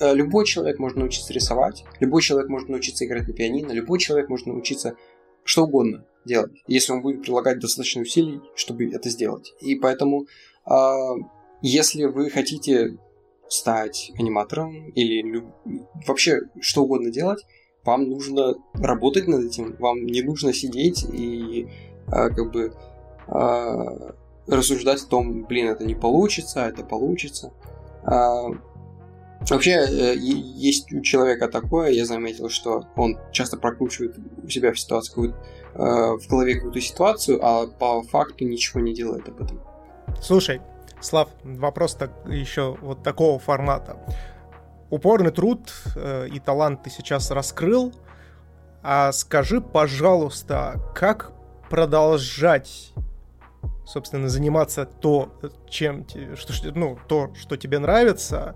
[0.00, 4.28] Э, любой человек может научиться рисовать, любой человек может научиться играть на пианино, любой человек
[4.28, 4.96] может научиться
[5.44, 9.54] что угодно делать, если он будет прилагать достаточно усилий, чтобы это сделать.
[9.60, 10.28] И поэтому,
[11.62, 12.96] если вы хотите
[13.48, 15.44] стать аниматором или
[16.06, 17.44] вообще что угодно делать,
[17.84, 21.68] вам нужно работать над этим, вам не нужно сидеть и
[22.06, 22.72] а, как бы
[23.26, 24.14] а,
[24.46, 27.52] рассуждать о том, блин, это не получится, это получится.
[28.04, 28.50] А,
[29.48, 34.78] вообще, э, есть у человека такое, я заметил, что он часто прокручивает у себя в
[34.78, 35.34] ситуации
[35.74, 39.60] а, в голове какую-то ситуацию, а по факту ничего не делает об этом.
[40.20, 40.60] Слушай,
[41.00, 43.96] Слав, вопрос так, еще вот такого формата
[44.92, 47.94] упорный труд э, и талант ты сейчас раскрыл.
[48.82, 51.32] А скажи, пожалуйста, как
[51.70, 52.92] продолжать,
[53.86, 55.32] собственно, заниматься то,
[55.68, 58.54] чем, что, ну, то, что тебе нравится,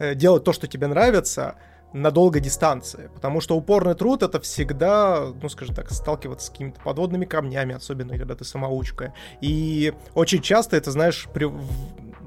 [0.00, 1.54] э, делать то, что тебе нравится,
[1.92, 3.08] на долгой дистанции.
[3.14, 8.18] Потому что упорный труд это всегда, ну, скажем так, сталкиваться с какими-то подводными камнями, особенно
[8.18, 9.14] когда ты самоучка.
[9.40, 11.48] И очень часто это, знаешь, при...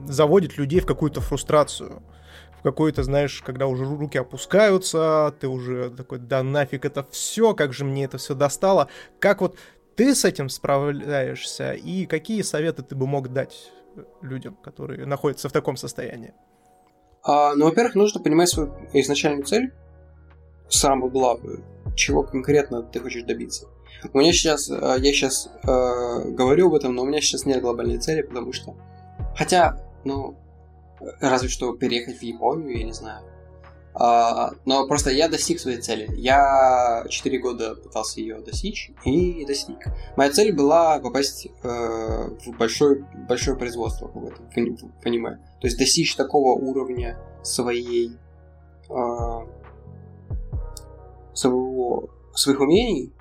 [0.07, 2.01] заводит людей в какую-то фрустрацию
[2.59, 7.73] в какой-то, знаешь, когда уже руки опускаются, ты уже такой, да нафиг это все, как
[7.73, 8.89] же мне это все достало.
[9.19, 9.57] Как вот
[9.95, 13.71] ты с этим справляешься и какие советы ты бы мог дать
[14.21, 16.33] людям, которые находятся в таком состоянии?
[17.23, 19.73] А, ну, во-первых, нужно понимать свою изначальную цель,
[20.69, 21.63] самую главную,
[21.95, 23.67] чего конкретно ты хочешь добиться.
[24.13, 27.61] У меня сейчас, э, я сейчас э, говорю об этом, но у меня сейчас нет
[27.61, 28.75] глобальной цели, потому что,
[29.35, 30.37] хотя, ну,
[31.19, 33.23] Разве что переехать в Японию, я не знаю.
[33.93, 36.09] А, но просто я достиг своей цели.
[36.15, 39.79] Я 4 года пытался ее достичь и достиг.
[40.15, 44.49] Моя цель была попасть э, в большое, большое производство этом,
[45.01, 45.39] в.
[45.59, 48.17] То есть достичь такого уровня своей
[48.89, 48.93] э,
[51.33, 53.13] своего, своих умений,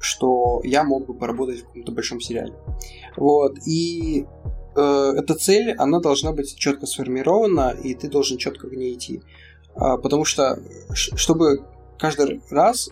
[0.00, 2.54] что я мог бы поработать в каком-то большом сериале.
[3.16, 3.58] Вот.
[3.66, 4.26] И
[4.76, 9.22] э, эта цель, она должна быть четко сформирована, и ты должен четко в ней идти.
[9.76, 10.58] А, потому что,
[10.94, 11.64] чтобы
[11.98, 12.90] каждый раз,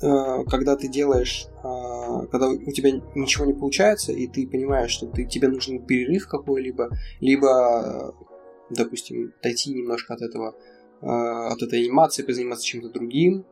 [0.00, 5.06] э, когда ты делаешь, э, когда у тебя ничего не получается, и ты понимаешь, что
[5.06, 6.90] ты, тебе нужен перерыв какой-либо,
[7.20, 8.14] либо,
[8.70, 10.54] допустим, дойти немножко от этого,
[11.00, 13.44] э, от этой анимации, позаниматься чем-то другим,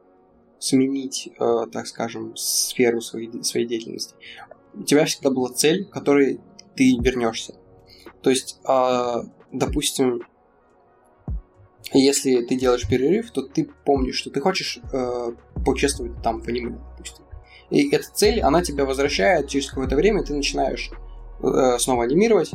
[0.58, 4.14] сменить, так скажем, сферу своей, своей деятельности,
[4.74, 6.38] у тебя всегда была цель, к которой
[6.80, 7.56] ты вернешься.
[8.22, 10.22] То есть, э, допустим,
[11.92, 15.32] если ты делаешь перерыв, то ты помнишь, что ты хочешь э,
[15.62, 17.26] поучаствовать там в аниме, допустим.
[17.68, 20.90] И эта цель, она тебя возвращает через какое-то время, ты начинаешь
[21.42, 22.52] э, снова анимировать.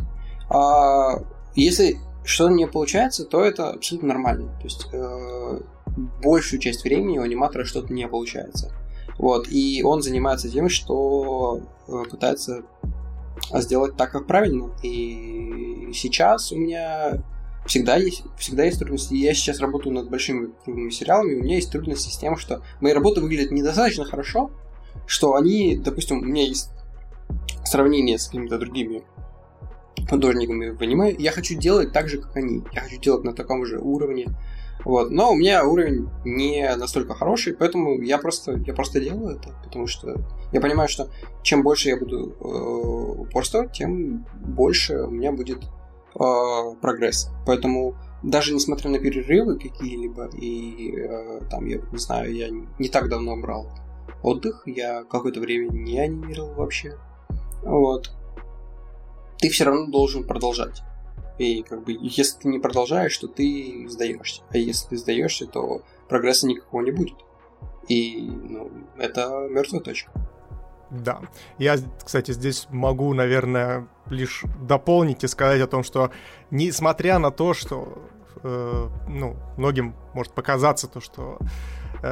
[0.49, 1.21] А
[1.53, 4.57] если что-то не получается, то это абсолютно нормально.
[4.57, 5.59] То есть э,
[6.23, 8.73] большую часть времени у аниматора что-то не получается.
[9.19, 12.63] Вот, и он занимается тем, что э, пытается
[13.53, 14.71] сделать так, как правильно.
[14.83, 17.23] И сейчас у меня
[17.65, 19.13] всегда есть, всегда есть трудности.
[19.13, 22.93] Я сейчас работаю над большими крупными сериалами, у меня есть трудности с тем, что мои
[22.93, 24.51] работы выглядят недостаточно хорошо,
[25.07, 26.69] что они, допустим, у меня есть
[27.63, 29.03] сравнение с какими-то другими
[30.09, 32.63] художниками в аниме, я хочу делать так же, как они.
[32.73, 34.27] Я хочу делать на таком же уровне.
[34.83, 35.11] Вот.
[35.11, 39.87] Но у меня уровень не настолько хороший, поэтому я просто, я просто делаю это, потому
[39.87, 40.15] что
[40.51, 41.09] я понимаю, что
[41.41, 47.29] чем больше я буду э, упорствовать, тем больше у меня будет э, прогресс.
[47.45, 52.49] Поэтому даже несмотря на перерывы какие-либо, и э, там, я не знаю, я
[52.79, 53.67] не так давно брал
[54.21, 56.97] отдых, я какое-то время не анимировал вообще.
[57.63, 58.11] Вот.
[59.39, 60.81] Ты все равно должен продолжать.
[61.37, 64.41] И как бы, если ты не продолжаешь, то ты сдаешься.
[64.49, 67.17] А если ты сдаешься, то прогресса никакого не будет.
[67.87, 70.11] И ну, это мертвая точка.
[70.89, 71.21] Да.
[71.57, 76.11] Я, кстати, здесь могу, наверное, лишь дополнить и сказать о том, что
[76.51, 78.01] несмотря на то, что
[78.43, 81.39] э, ну, многим может показаться то, что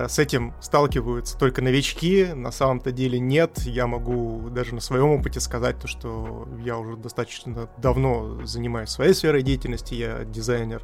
[0.08, 3.60] с этим сталкиваются только новички, на самом-то деле нет.
[3.60, 9.14] Я могу даже на своем опыте сказать то, что я уже достаточно давно занимаюсь своей
[9.14, 10.82] сферой деятельности, я дизайнер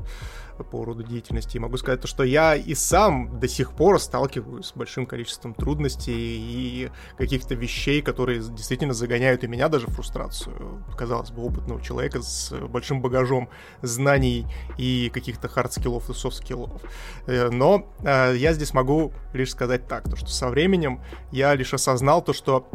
[0.63, 1.57] по роду деятельности.
[1.57, 5.53] И могу сказать то, что я и сам до сих пор сталкиваюсь с большим количеством
[5.53, 10.83] трудностей и каких-то вещей, которые действительно загоняют и меня даже в фрустрацию.
[10.97, 13.49] Казалось бы, опытного человека с большим багажом
[13.81, 14.45] знаний
[14.77, 16.81] и каких-то хард-скиллов и софт-скиллов.
[17.25, 21.73] Э, но э, я здесь могу лишь сказать так, то, что со временем я лишь
[21.73, 22.69] осознал то, что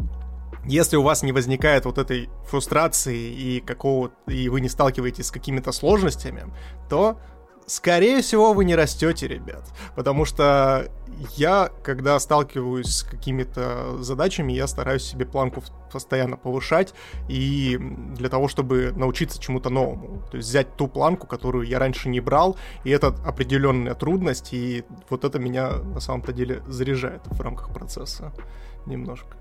[0.65, 5.31] если у вас не возникает вот этой фрустрации и какого и вы не сталкиваетесь с
[5.31, 6.45] какими-то сложностями,
[6.89, 7.19] то
[7.65, 9.63] скорее всего, вы не растете, ребят.
[9.95, 10.89] Потому что
[11.35, 16.93] я, когда сталкиваюсь с какими-то задачами, я стараюсь себе планку постоянно повышать,
[17.29, 20.21] и для того, чтобы научиться чему-то новому.
[20.29, 24.83] То есть взять ту планку, которую я раньше не брал, и это определенная трудность, и
[25.09, 28.33] вот это меня на самом-то деле заряжает в рамках процесса
[28.85, 29.37] немножко.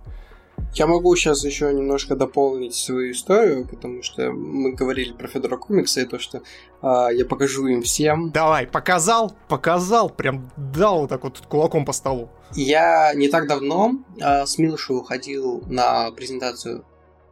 [0.75, 6.01] Я могу сейчас еще немножко дополнить свою историю, потому что мы говорили про Федора Комикса
[6.01, 6.43] и то, что
[6.83, 8.33] а, я покажу им всем.
[8.33, 12.29] Давай, показал, показал, прям дал вот так вот кулаком по столу.
[12.55, 16.85] Я не так давно а, с Милошей уходил на презентацию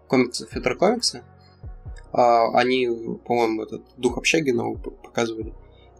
[0.07, 1.25] комиксов Федора Комикса.
[2.13, 2.89] А, они,
[3.27, 5.53] по-моему, этот дух общаги новый показывали.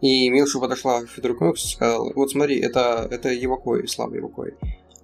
[0.03, 4.53] И Милша подошла к Федору Комиксу и сказала, вот смотри, это, это Евакой, Слава Евакой.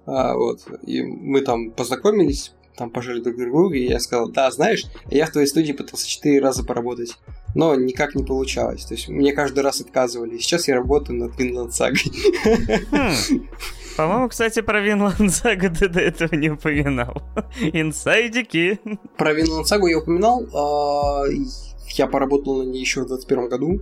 [0.06, 0.60] А, вот.
[0.86, 5.30] И мы там познакомились, там пожили друг другу, и я сказал, да, знаешь, я в
[5.30, 7.16] твоей студии пытался четыре раза поработать,
[7.54, 8.84] но никак не получалось.
[8.84, 10.38] То есть мне каждый раз отказывали.
[10.38, 12.10] Сейчас я работаю над Винланд Сагой.
[12.90, 13.48] Хм.
[13.96, 17.22] По-моему, кстати, про Винланд Сагу ты до этого не упоминал.
[17.60, 18.80] Инсайдики.
[19.18, 20.46] Про Винланд Сагу я упоминал.
[20.54, 21.24] А,
[21.90, 23.80] я поработал на ней еще в 2021 году.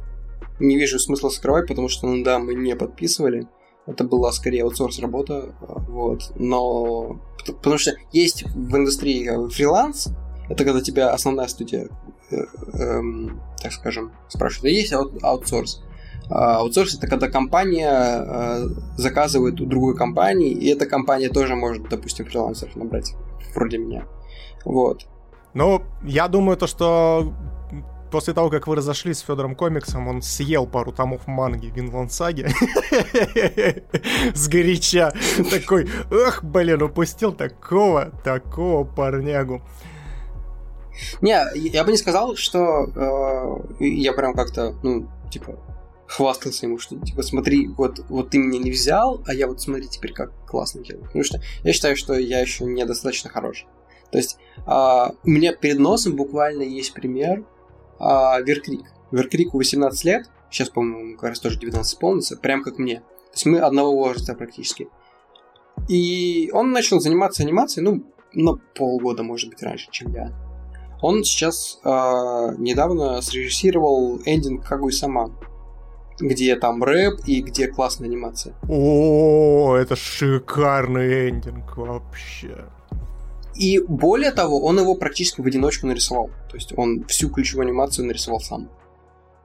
[0.58, 3.46] Не вижу смысла скрывать, потому что, ну да, мы не подписывали.
[3.89, 5.55] Это была скорее аутсорс работа,
[5.89, 6.31] вот.
[6.36, 10.09] Но потому что есть в индустрии э, фриланс,
[10.51, 11.89] это когда тебя основная студия,
[12.31, 12.36] э,
[12.74, 13.01] э,
[13.62, 15.82] так скажем, спрашивает, а есть аут аутсорс?
[16.28, 18.66] А аутсорс это когда компания э,
[18.98, 23.15] заказывает у другой компании, и эта компания тоже может, допустим, фрилансеров набрать,
[23.55, 24.05] вроде меня.
[24.66, 25.06] Вот.
[25.55, 27.32] Ну, я думаю, то, что
[28.10, 32.47] после того, как вы разошлись с Федором Комиксом, он съел пару томов манги Винланд Саги.
[34.35, 35.12] Сгоряча.
[35.51, 39.62] Такой, эх, блин, упустил такого, такого парнягу.
[41.20, 45.59] Не, я бы не сказал, что э, я прям как-то, ну, типа,
[46.09, 49.89] хвастался ему, что, типа, смотри, вот, вот ты меня не взял, а я вот смотри
[49.89, 51.05] теперь как классно делаю.
[51.05, 53.66] Потому что я считаю, что я еще недостаточно хорош.
[54.10, 57.44] То есть а, у меня перед носом буквально есть пример
[57.98, 58.86] а, Веркрик.
[59.10, 62.96] Веркрику 18 лет, сейчас, по-моему, как раз тоже 19 исполнится, прям как мне.
[63.00, 64.88] То есть мы одного возраста практически.
[65.88, 70.32] И он начал заниматься анимацией, ну, на полгода, может быть, раньше, чем я.
[71.00, 71.88] Он сейчас э,
[72.58, 75.30] недавно срежиссировал эндинг Кагуй Сама,
[76.18, 78.54] где там рэп и где классная анимация.
[78.68, 82.66] О, это шикарный эндинг вообще.
[83.54, 86.30] И более того, он его практически в одиночку нарисовал.
[86.48, 88.70] То есть он всю ключевую анимацию нарисовал сам.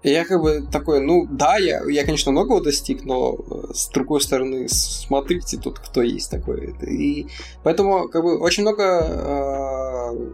[0.03, 3.87] И я как бы такой, ну да, я, я конечно, многого достиг, но э, с
[3.87, 6.75] другой стороны, смотрите тут, кто есть такой.
[6.85, 7.27] И
[7.63, 10.33] поэтому как бы очень много э,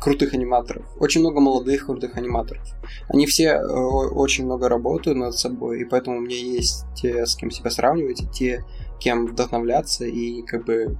[0.00, 2.62] крутых аниматоров, очень много молодых крутых аниматоров.
[3.08, 7.36] Они все э, очень много работают над собой, и поэтому у меня есть те, с
[7.36, 8.64] кем себя сравнивать, те,
[8.98, 10.96] кем вдохновляться, и как бы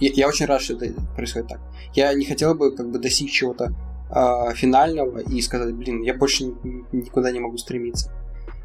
[0.00, 1.60] я, я очень рад, что это происходит так.
[1.94, 3.72] Я не хотел бы как бы достичь чего-то
[4.10, 6.44] э, финального и сказать, блин, я больше
[6.92, 8.12] никуда не могу стремиться.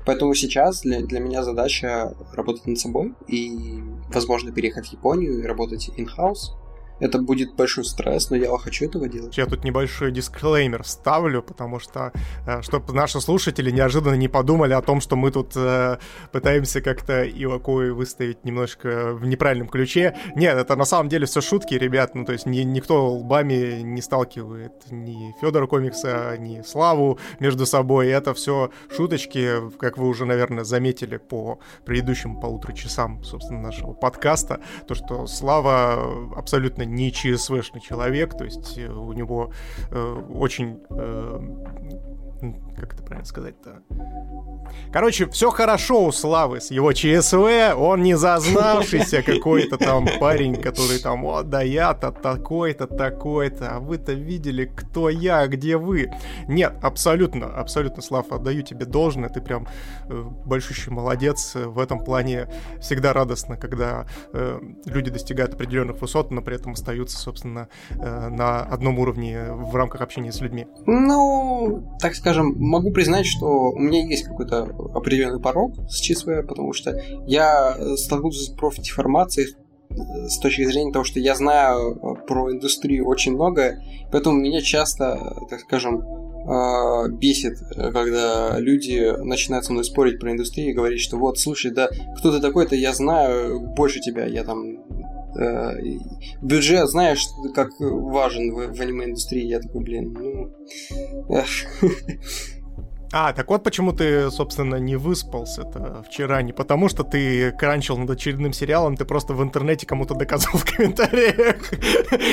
[0.06, 3.80] Поэтому сейчас для, для меня задача работать над собой и,
[4.12, 6.56] возможно, переехать в Японию и работать in-house,
[7.00, 9.38] это будет большой стресс, но я хочу этого делать.
[9.38, 12.12] Я тут небольшой дисклеймер ставлю, потому что,
[12.46, 15.98] э, чтобы наши слушатели неожиданно не подумали о том, что мы тут э,
[16.32, 20.16] пытаемся как-то Ивакуи выставить немножко в неправильном ключе.
[20.36, 22.16] Нет, это на самом деле все шутки, ребят.
[22.16, 28.10] Ну, то есть ни, никто лбами не сталкивает ни Федора Комикса, ни Славу между собой.
[28.10, 34.60] Это все шуточки, как вы уже, наверное, заметили по предыдущим полутора часам, собственно, нашего подкаста.
[34.88, 39.52] То, что Слава абсолютно не ЧСВшный человек, то есть э, у него
[39.92, 41.40] э, очень э,
[42.76, 43.82] как это правильно сказать-то?
[44.92, 51.00] Короче, все хорошо у Славы с его ЧСВ, он не зазнавшийся какой-то там парень, который
[51.00, 56.12] там, о, да я-то такой-то, такой-то, а вы-то видели, кто я, где вы.
[56.48, 59.68] Нет, абсолютно, абсолютно, Слав, отдаю тебе должное, ты прям
[60.06, 62.48] э, большущий молодец в этом плане.
[62.80, 68.62] Всегда радостно, когда э, люди достигают определенных высот, но при этом остаются, собственно, э, на
[68.62, 70.68] одном уровне в рамках общения с людьми.
[70.86, 76.74] Ну, так скажем, могу признать, что у меня есть какой-то определенный порог с ЧСВ, потому
[76.74, 79.56] что я столкнулся с профдеформацией
[79.90, 83.82] с точки зрения того, что я знаю э, про индустрию очень много,
[84.12, 90.70] поэтому меня часто, так скажем, э, бесит, когда люди начинают со мной спорить про индустрию
[90.70, 94.64] и говорить, что вот, слушай, да кто ты такой-то, я знаю больше тебя, я там
[94.68, 94.78] э,
[96.42, 100.52] бюджет, знаешь, как важен в, в аниме-индустрии, я такой, блин, ну...
[103.12, 106.44] А, так вот почему ты, собственно, не выспался-то вчера.
[106.44, 110.64] Не потому, что ты кранчил над очередным сериалом, ты просто в интернете кому-то доказал в
[110.64, 111.72] комментариях,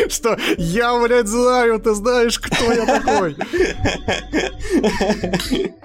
[0.13, 3.37] что я, блядь, знаю, ты знаешь, кто я такой.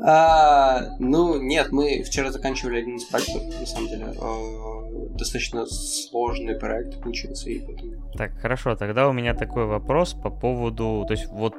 [0.00, 4.06] А, ну, нет, мы вчера заканчивали один из проектов, на самом деле.
[4.20, 7.92] А, достаточно сложный проект получился, и поэтому...
[8.12, 11.04] Так, хорошо, тогда у меня такой вопрос по поводу...
[11.06, 11.54] То есть вот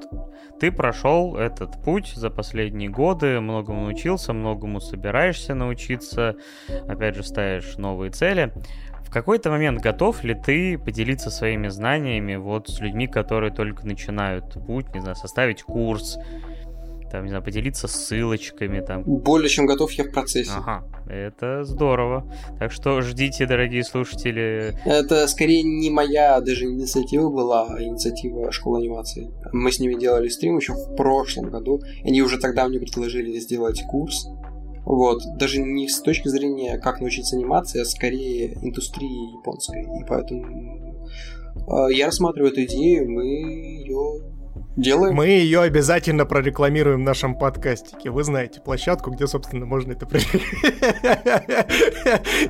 [0.60, 6.36] ты прошел этот путь за последние годы, многому научился, многому собираешься научиться,
[6.88, 8.54] опять же, ставишь новые цели.
[9.04, 14.54] В какой-то момент готов ли ты поделиться своими знаниями вот с людьми, которые только начинают
[14.66, 16.20] путь, не знаю, составить курс,
[17.12, 19.04] там, не знаю, поделиться ссылочками там.
[19.04, 20.52] Более чем готов я в процессе.
[20.56, 22.32] Ага, это здорово.
[22.60, 24.78] Так что ждите, дорогие слушатели.
[24.86, 29.32] Это скорее не моя даже инициатива была, а инициатива школы анимации.
[29.52, 31.82] Мы с ними делали стрим еще в прошлом году.
[32.04, 34.28] Они уже тогда мне предложили сделать курс.
[34.86, 39.82] Вот, даже не с точки зрения, как научиться анимации, а скорее индустрии японской.
[39.82, 41.06] И поэтому
[41.56, 44.37] э, я рассматриваю эту идею, мы ее
[44.78, 45.16] Делаем.
[45.16, 48.12] Мы ее обязательно прорекламируем в нашем подкастике.
[48.12, 50.06] Вы знаете площадку, где, собственно, можно это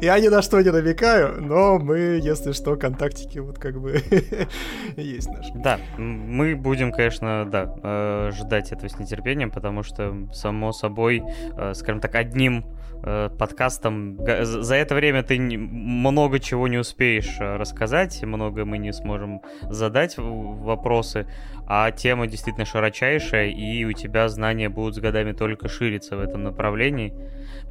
[0.02, 4.04] Я ни на что не намекаю, но мы, если что, контактики вот как бы
[4.98, 5.54] есть наши.
[5.56, 11.24] Да, мы будем, конечно, да, э, ждать этого с нетерпением, потому что, само собой,
[11.58, 12.66] э, скажем так, одним
[13.04, 14.20] э, подкастом.
[14.44, 21.26] За это время ты много чего не успеешь рассказать, много мы не сможем задать вопросы,
[21.70, 26.20] а тем тема действительно широчайшая, и у тебя знания будут с годами только шириться в
[26.20, 27.14] этом направлении.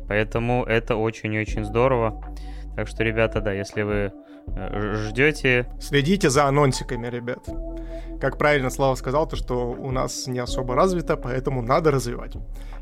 [0.08, 2.22] Поэтому это очень-очень здорово.
[2.76, 4.12] Так что, ребята, да, если вы
[4.46, 5.66] э, ждете...
[5.80, 7.48] Следите за анонсиками, ребят.
[8.20, 12.36] Как правильно Слава сказал, то что у нас не особо развито, поэтому надо развивать.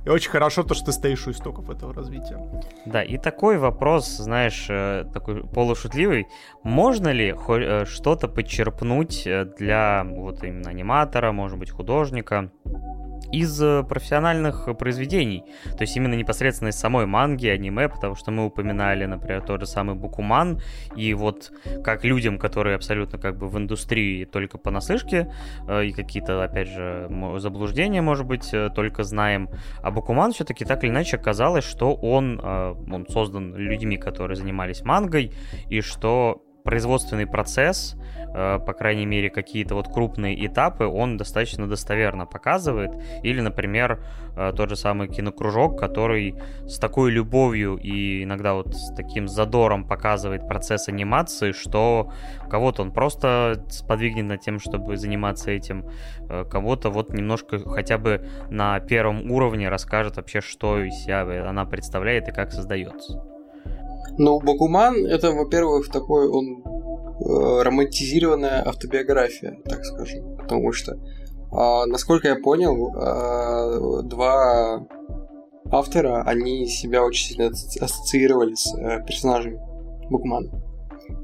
[0.04, 2.38] И очень хорошо то, что ты стоишь у истоков этого развития.
[2.84, 6.26] Да, и такой вопрос, знаешь, э, такой полушутливый.
[6.62, 9.26] Можно ли э, что-то подчерпнуть
[9.58, 12.50] для вот именно аниматора, может быть, художника,
[13.34, 15.44] из э, профессиональных произведений.
[15.76, 19.66] То есть именно непосредственно из самой манги, аниме, потому что мы упоминали, например, тот же
[19.66, 20.60] самый Букуман,
[20.96, 21.52] и вот
[21.82, 25.32] как людям, которые абсолютно как бы в индустрии только понаслышке,
[25.68, 27.08] э, и какие-то, опять же,
[27.38, 29.48] заблуждения, может быть, э, только знаем.
[29.82, 35.32] А Букуман все-таки так или иначе оказалось, что он, он создан людьми, которые занимались мангой,
[35.68, 37.94] и что производственный процесс,
[38.34, 42.90] э, по крайней мере, какие-то вот крупные этапы, он достаточно достоверно показывает.
[43.22, 44.02] Или, например,
[44.34, 46.34] э, тот же самый кинокружок, который
[46.66, 52.10] с такой любовью и иногда вот с таким задором показывает процесс анимации, что
[52.48, 55.84] кого-то он просто сподвигнет над тем, чтобы заниматься этим,
[56.30, 61.66] э, кого-то вот немножко хотя бы на первом уровне расскажет вообще, что из себя она
[61.66, 63.33] представляет и как создается.
[64.18, 70.36] Ну, Бакуман это, во-первых, такой он э, романтизированная автобиография, так скажем.
[70.36, 74.86] Потому что, э, насколько я понял, э, два
[75.70, 79.58] автора, они себя очень сильно ассоциировали с э, персонажами
[80.10, 80.50] Бакумана.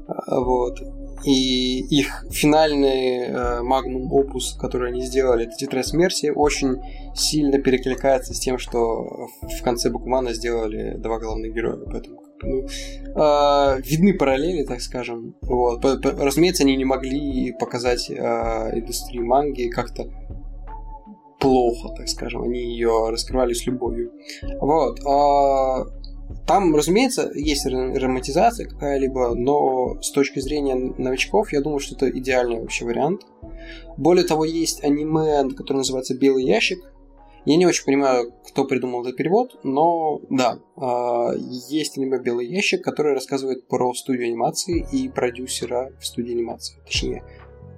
[0.07, 0.79] Э, вот.
[1.23, 6.81] И их финальный э, магнум опус, который они сделали, это Тетрадь смерти, очень
[7.15, 11.77] сильно перекликается с тем, что в конце Бакумана сделали два главных героя.
[11.85, 15.35] Поэтому ну, э, видны параллели, так скажем.
[15.41, 15.83] Вот.
[15.85, 18.13] Разумеется, они не могли показать э,
[18.79, 20.05] индустрию манги как-то
[21.39, 22.43] плохо, так скажем.
[22.43, 24.11] Они ее раскрывали с любовью.
[24.59, 24.99] Вот.
[24.99, 25.85] Э,
[26.47, 32.59] там, разумеется, есть романтизация какая-либо, но с точки зрения новичков, я думаю, что это идеальный
[32.59, 33.21] вообще вариант.
[33.97, 36.79] Более того, есть аниме, которое называется «Белый ящик»,
[37.45, 42.83] я не очень понимаю, кто придумал этот перевод, но да, а, есть аниме «Белый ящик»,
[42.83, 46.77] который рассказывает про студию анимации и продюсера в студии анимации.
[46.85, 47.23] Точнее,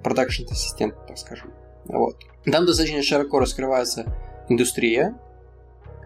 [0.02, 1.52] продакшн-ассистент, так скажем.
[1.86, 2.16] Вот.
[2.44, 4.04] Там достаточно широко раскрывается
[4.48, 5.18] индустрия.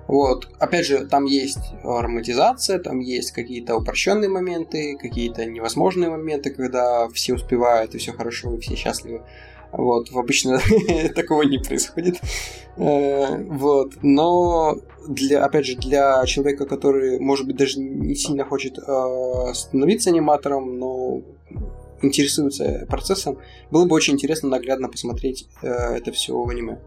[0.07, 0.49] Вот.
[0.59, 7.35] Опять же, там есть ароматизация, там есть какие-то упрощенные моменты, какие-то невозможные моменты, когда все
[7.35, 9.23] успевают и все хорошо, и все счастливы.
[9.73, 10.61] Вот, обычно
[11.15, 12.17] такого не происходит.
[12.77, 18.79] Э, вот, но для, опять же, для человека, который, может быть, даже не сильно хочет
[18.79, 21.23] э, становиться аниматором, но
[22.03, 23.39] интересуется процессом,
[23.71, 26.79] было бы очень интересно наглядно посмотреть э, это все в аниме.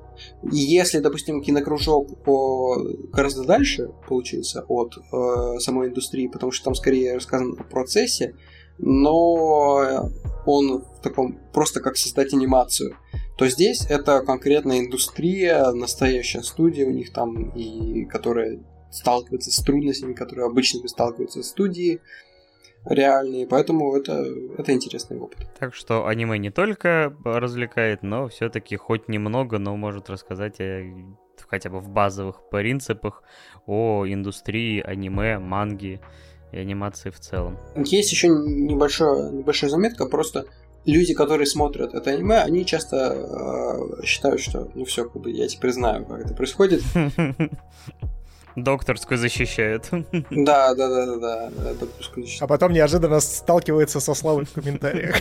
[0.52, 2.78] Если, допустим, кинокружок по...
[3.12, 8.36] гораздо дальше получился от э, самой индустрии, потому что там скорее рассказано о процессе,
[8.78, 10.10] но
[10.46, 12.98] он в таком просто как создать анимацию,
[13.38, 18.60] то здесь это конкретная индустрия, настоящая студия у них там, и которая
[18.92, 22.02] сталкивается с трудностями, которые обычно сталкиваются студии
[22.86, 24.26] реальные, поэтому это,
[24.58, 25.40] это интересный опыт.
[25.60, 30.84] Так что аниме не только развлекает, но все-таки хоть немного, но может рассказать о,
[31.48, 33.24] хотя бы в базовых принципах
[33.66, 36.02] о индустрии аниме, манги,
[36.52, 37.58] и анимации в целом.
[37.76, 40.46] Есть еще небольшая, небольшая заметка, просто
[40.86, 45.48] люди, которые смотрят это аниме, они часто э, считают, что ну все, как бы я
[45.48, 46.82] теперь знаю, как это происходит.
[48.56, 49.90] Докторскую защищают.
[50.32, 52.44] Да, да, да, да, да, докторскую защищают.
[52.44, 55.16] А потом неожиданно сталкивается со славой в комментариях.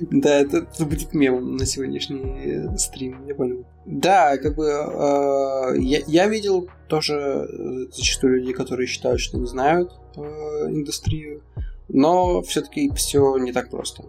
[0.00, 3.64] Да, это будет мемом на сегодняшний стрим, я понял.
[3.84, 9.92] Да, как бы э, я видел тоже э, зачастую людей, которые считают, что не знают
[10.16, 11.42] э, индустрию,
[11.88, 14.04] но все-таки все не так просто.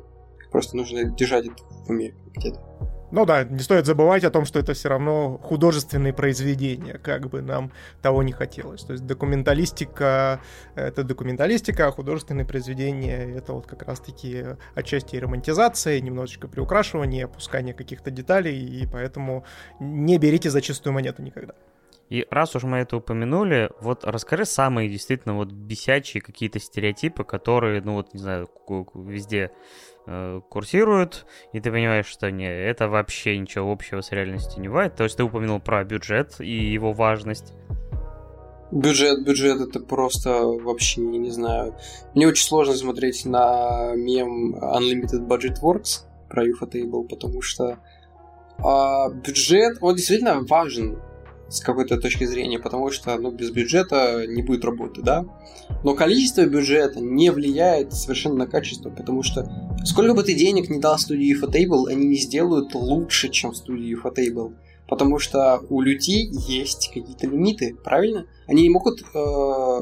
[0.51, 2.61] Просто нужно держать это в уме где-то.
[3.13, 7.43] Ну да, не стоит забывать о том, что это все равно художественные произведения, как бы
[7.43, 7.71] нам
[8.01, 8.83] того не хотелось.
[8.83, 10.39] То есть документалистика—
[10.75, 18.09] это документалистика, а художественные произведения— это вот как раз-таки отчасти романтизация, немножечко приукрашивание, опускание каких-то
[18.09, 19.45] деталей, и поэтому
[19.79, 21.53] не берите за чистую монету никогда.
[22.13, 27.81] И раз уж мы это упомянули, вот расскажи самые действительно вот бесячие какие-то стереотипы, которые,
[27.81, 28.47] ну вот, не знаю,
[28.93, 29.51] везде
[30.05, 34.95] э, курсируют, и ты понимаешь, что не, это вообще ничего общего с реальностью не бывает.
[34.95, 37.55] То есть ты упомянул про бюджет и его важность.
[38.71, 41.75] Бюджет, бюджет это просто вообще, не знаю.
[42.13, 47.79] Мне очень сложно смотреть на мем Unlimited Budget Works, про Ufotable, потому что
[48.59, 50.99] а, бюджет, он действительно важен
[51.53, 55.25] с какой-то точки зрения, потому что ну, без бюджета не будет работы, да.
[55.83, 59.47] Но количество бюджета не влияет совершенно на качество, потому что
[59.85, 64.55] сколько бы ты денег не дал студии Ufotable, они не сделают лучше, чем студии Ufotable.
[64.87, 68.25] Потому что у людей есть какие-то лимиты, правильно?
[68.47, 69.81] Они не могут, э,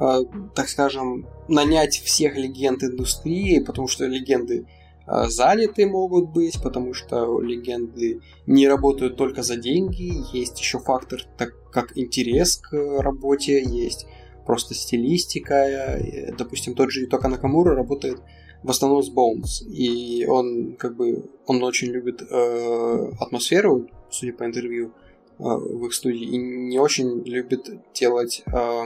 [0.00, 0.18] э,
[0.54, 4.66] так скажем, нанять всех легенд индустрии, потому что легенды
[5.06, 11.20] э, заняты могут быть, потому что легенды не работают только за деньги, есть еще фактор,
[11.36, 14.06] так как интерес к работе, есть
[14.46, 15.98] просто стилистика.
[16.36, 18.20] Допустим, тот же Ютока Накамура работает
[18.64, 24.44] в основном с Bones, и он как бы он очень любит э, атмосферу, судя по
[24.44, 24.92] интервью
[25.38, 28.82] э, в их студии, и не очень любит делать э,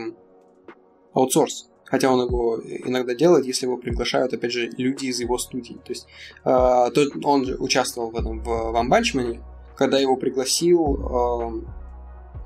[1.14, 1.70] аутсорс.
[1.90, 5.74] Хотя он его иногда делает, если его приглашают, опять же, люди из его студии.
[5.74, 6.06] То есть
[6.44, 9.40] э, то, он же участвовал в этом в Вамбанчмане,
[9.76, 11.62] когда его пригласил,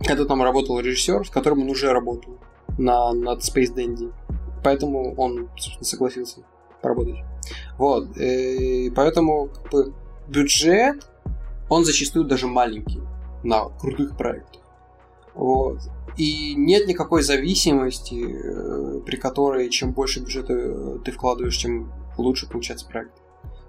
[0.00, 2.38] э, когда там работал режиссер, с которым он уже работал
[2.78, 4.12] на, над Space Dandy.
[4.62, 6.40] Поэтому он, собственно, согласился
[6.80, 7.16] поработать.
[7.78, 8.16] Вот.
[8.16, 9.92] И поэтому как бы,
[10.28, 11.04] бюджет,
[11.68, 13.00] он зачастую даже маленький
[13.42, 14.62] на крутых проектах.
[15.34, 15.78] Вот.
[16.16, 22.48] И нет никакой зависимости, э, при которой чем больше бюджета э, ты вкладываешь, тем лучше
[22.48, 23.12] получается проект.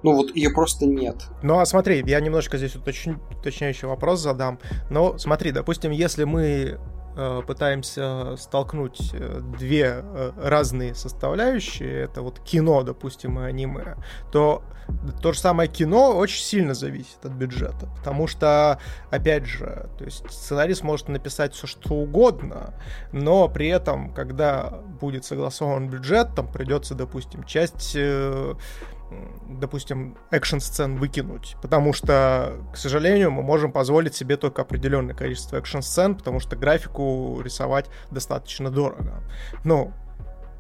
[0.04, 1.16] Ну вот ее просто нет.
[1.42, 4.60] Ну а смотри, я немножко здесь уточню, уточняющий вопрос задам.
[4.90, 6.80] Но смотри, допустим, если мы
[7.46, 13.96] пытаемся столкнуть э, две э, разные составляющие, это вот кино, допустим, и аниме,
[14.32, 14.64] то
[15.22, 18.80] то же самое кино очень сильно зависит от бюджета, потому что,
[19.12, 22.74] опять же, то есть сценарист может написать все что угодно,
[23.12, 27.96] но при этом, когда будет согласован бюджет, там придется, допустим, часть
[29.60, 36.16] допустим, экшн-сцен выкинуть, потому что, к сожалению, мы можем позволить себе только определенное количество экшн-сцен,
[36.16, 39.22] потому что графику рисовать достаточно дорого.
[39.64, 39.94] Ну,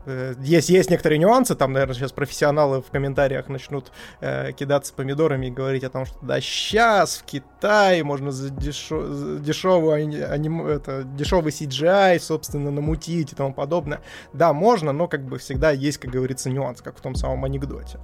[0.05, 5.47] э, есть, есть некоторые нюансы, там, наверное, сейчас профессионалы в комментариях начнут э, кидаться помидорами
[5.47, 10.65] и говорить о том, что да, сейчас в Китае можно за, дешо, за дешевый, аним,
[10.65, 14.01] это, дешевый CGI, собственно, намутить и тому подобное.
[14.33, 17.99] Да, можно, но как бы всегда есть, как говорится, нюанс, как в том самом анекдоте.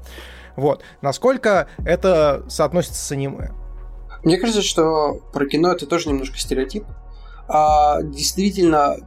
[0.59, 0.83] Вот.
[1.01, 3.51] Насколько это соотносится с аниме?
[4.23, 6.83] Мне кажется, что про кино это тоже немножко стереотип.
[7.47, 8.97] А, действительно,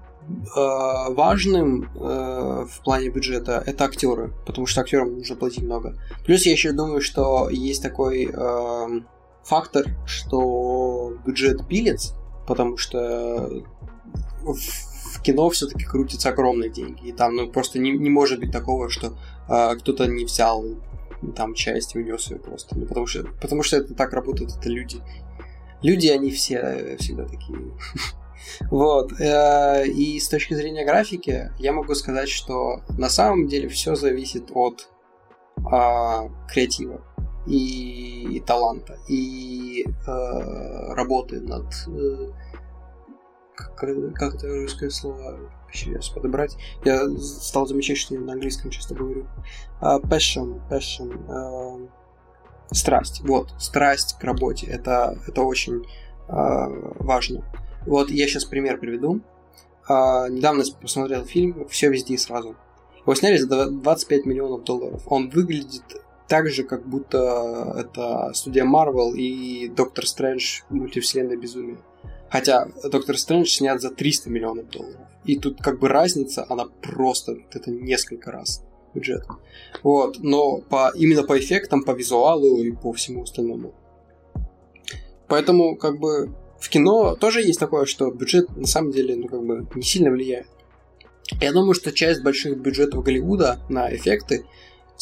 [0.57, 5.97] а, важным а, в плане бюджета это актеры, потому что актерам нужно платить много.
[6.25, 8.89] Плюс я еще думаю, что есть такой а,
[9.45, 12.15] фактор, что бюджет пилец,
[12.47, 13.65] потому что
[14.43, 17.09] в, в кино все-таки крутятся огромные деньги.
[17.09, 19.15] И там ну, просто не, не может быть такого, что
[19.49, 20.65] э, кто-то не взял
[21.31, 22.77] там часть унес ее просто.
[22.77, 25.01] Ну, потому что, потому что это так работает, это люди.
[25.83, 27.59] Люди, они все э, всегда такие.
[28.71, 29.13] Вот.
[29.21, 34.51] Э, и с точки зрения графики, я могу сказать, что на самом деле все зависит
[34.53, 34.89] от
[35.65, 37.01] а, креатива
[37.47, 41.67] и таланта, и э, работы над...
[43.55, 45.39] как, как это русское слово?
[45.73, 46.57] Сейчас подобрать.
[46.85, 49.27] Я стал замечать, что я на английском часто говорю.
[49.81, 51.89] Uh, passion, passion, uh,
[52.73, 53.21] страсть.
[53.23, 54.67] Вот, страсть к работе.
[54.67, 55.85] Это, это очень
[56.29, 57.45] uh, важно.
[57.87, 59.21] Вот я сейчас пример приведу.
[59.89, 62.55] Недавно посмотрел фильм «Все везде и сразу».
[63.01, 65.03] Его сняли за 25 миллионов долларов.
[65.07, 65.83] Он выглядит
[66.29, 71.79] так же, как будто это студия Marvel и Доктор Стрэндж мультивселенная безумие.
[72.31, 75.12] Хотя Доктор Стрэндж снят за 300 миллионов долларов.
[75.25, 79.25] И тут как бы разница, она просто это несколько раз бюджет.
[79.83, 83.75] Вот, но по, именно по эффектам, по визуалу и по всему остальному.
[85.29, 89.45] Поэтому как бы в кино тоже есть такое, что бюджет на самом деле ну, как
[89.45, 90.47] бы не сильно влияет.
[91.41, 94.45] Я думаю, что часть больших бюджетов Голливуда на эффекты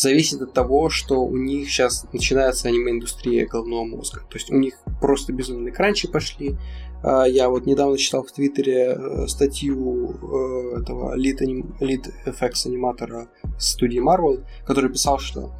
[0.01, 4.21] зависит от того, что у них сейчас начинается аниме-индустрия головного мозга.
[4.31, 6.57] То есть у них просто безумные кранчи пошли,
[7.03, 11.75] а, я вот недавно читал в Твиттере э, статью э, этого lead, аним...
[11.81, 13.29] lead FX аниматора
[13.59, 15.53] студии Marvel, который писал, что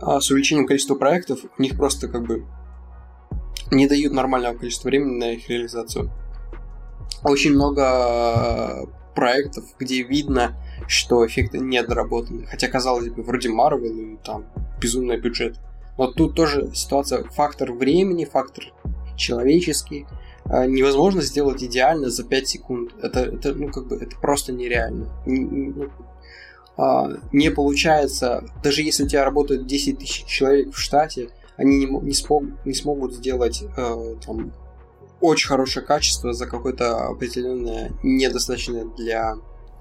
[0.00, 2.44] а, с увеличением количества проектов у них просто как бы
[3.72, 6.10] не дают нормального количества времени на их реализацию.
[7.24, 8.88] Очень много
[9.18, 10.54] проектов, где видно,
[10.86, 12.46] что эффекты не доработаны.
[12.46, 14.44] Хотя, казалось бы, вроде Marvel и там
[14.80, 15.56] безумный бюджет.
[15.98, 18.66] Но тут тоже ситуация, фактор времени, фактор
[19.16, 20.06] человеческий,
[20.44, 22.92] а, невозможно сделать идеально за 5 секунд.
[23.02, 25.08] Это, это ну, как бы, это просто нереально.
[25.26, 25.88] Не, ну,
[26.76, 31.86] а, не получается, даже если у тебя работает 10 тысяч человек в штате, они не,
[31.86, 34.52] не, смог, не смогут сделать э, там,
[35.20, 39.36] очень хорошее качество за какое-то определенное недостаточное для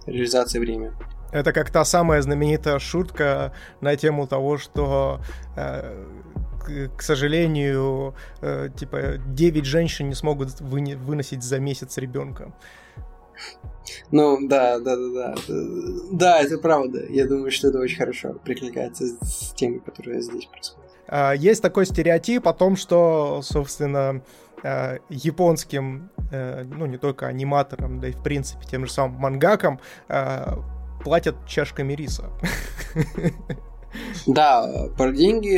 [0.06, 0.94] реализации время.
[1.32, 5.20] Это как та самая знаменитая шутка на тему того, что
[5.56, 6.06] э,
[6.66, 12.54] к, к сожалению, э, типа 9 женщин не смогут вы, выносить за месяц ребенка.
[14.12, 15.56] Ну, да, да, да, да.
[16.12, 17.06] Да, это правда.
[17.10, 20.92] Я думаю, что это очень хорошо прикликается с темой, которая здесь происходит.
[21.08, 24.22] А, есть такой стереотип о том, что, собственно, э,
[24.64, 29.80] японским, э, ну, не только аниматорам, да и, в принципе, тем же самым мангакам
[30.10, 30.56] э,
[31.04, 32.30] платят чашками риса.
[34.28, 35.56] Да, про деньги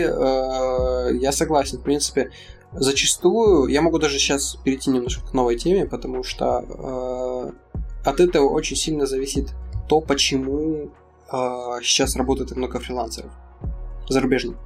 [1.19, 1.79] я согласен.
[1.79, 2.31] В принципе,
[2.71, 7.53] зачастую, я могу даже сейчас перейти немножко к новой теме, потому что
[8.05, 9.53] от этого очень сильно зависит
[9.89, 10.91] то, почему
[11.81, 13.31] сейчас работает много фрилансеров
[14.07, 14.57] зарубежных.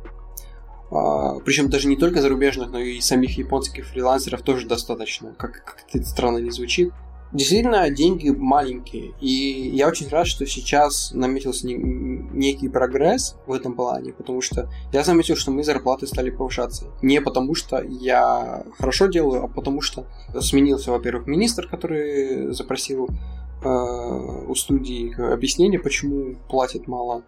[0.94, 5.78] А, причем даже не только зарубежных, но и самих японских фрилансеров тоже достаточно, как, как
[5.92, 6.92] это странно не звучит.
[7.32, 13.74] Действительно, деньги маленькие, и я очень рад, что сейчас наметился не, некий прогресс в этом
[13.74, 16.92] плане, потому что я заметил, что мои зарплаты стали повышаться.
[17.02, 20.06] Не потому что я хорошо делаю, а потому что
[20.40, 23.10] сменился, во-первых, министр, который запросил
[23.64, 27.24] э, у студии объяснение, почему платят мало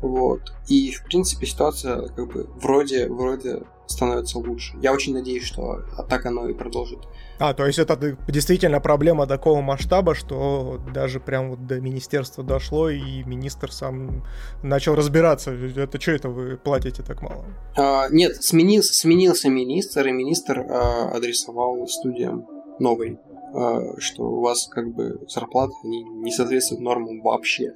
[0.00, 0.40] вот.
[0.68, 4.74] И, в принципе, ситуация как бы вроде, вроде становится лучше.
[4.82, 6.98] Я очень надеюсь, что так оно и продолжит.
[7.38, 12.90] А, то есть это действительно проблема такого масштаба, что даже прям вот до министерства дошло,
[12.90, 14.24] и министр сам
[14.62, 15.52] начал разбираться.
[15.52, 17.44] Это что это вы платите так мало?
[17.76, 22.46] А, нет, сменился, сменился министр, и министр а, адресовал студиям
[22.78, 23.18] новый,
[23.54, 27.72] а, что у вас как бы зарплаты не, не соответствуют нормам вообще.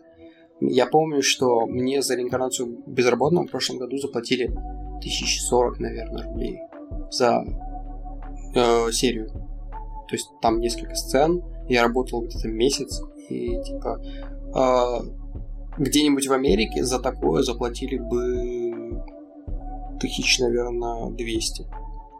[0.68, 6.58] Я помню, что мне за реинкарнацию безработного в прошлом году заплатили 1040, наверное, рублей
[7.10, 7.44] за
[8.54, 9.28] э, серию.
[9.28, 14.00] То есть там несколько сцен, я работал где-то месяц, и типа
[14.54, 19.02] э, где-нибудь в Америке за такое заплатили бы
[20.00, 21.66] тысяч, наверное, 200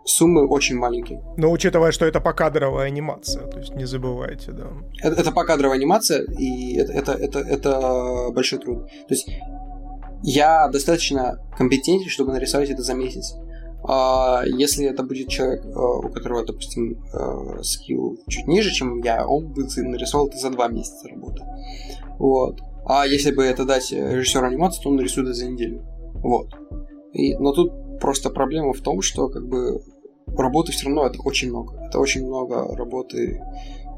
[0.04, 1.22] суммы очень маленькие.
[1.36, 4.68] Но учитывая, что это покадровая анимация, то есть не забывайте, да.
[5.02, 8.86] Это, это покадровая анимация, и это, это, это, это большой труд.
[8.86, 9.28] То есть
[10.22, 13.34] я достаточно компетентен, чтобы нарисовать это за месяц.
[13.84, 19.26] А если это будет человек, а, у которого, допустим, а, скилл чуть ниже, чем я,
[19.26, 21.42] он бы нарисовал это за два месяца работы.
[22.18, 22.60] Вот.
[22.84, 25.82] А если бы это дать режиссеру анимации, то он нарисует это за неделю.
[26.14, 26.54] Вот.
[27.12, 29.80] И, но тут просто проблема в том, что как бы
[30.27, 31.77] работы все равно это очень много.
[31.86, 33.40] Это очень много работы,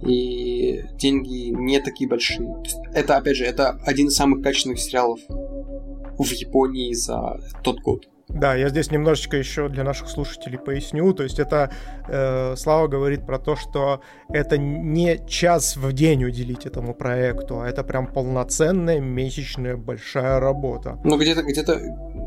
[0.02, 2.62] и деньги не такие большие.
[2.92, 8.08] Это, опять же, это один из самых качественных сериалов в Японии за тот год.
[8.28, 11.12] Да, я здесь немножечко еще для наших слушателей поясню.
[11.12, 11.70] То есть это
[12.08, 17.68] э, Слава говорит про то, что это не час в день уделить этому проекту, а
[17.68, 20.98] это прям полноценная месячная большая работа.
[21.04, 21.80] Ну где-то, где-то,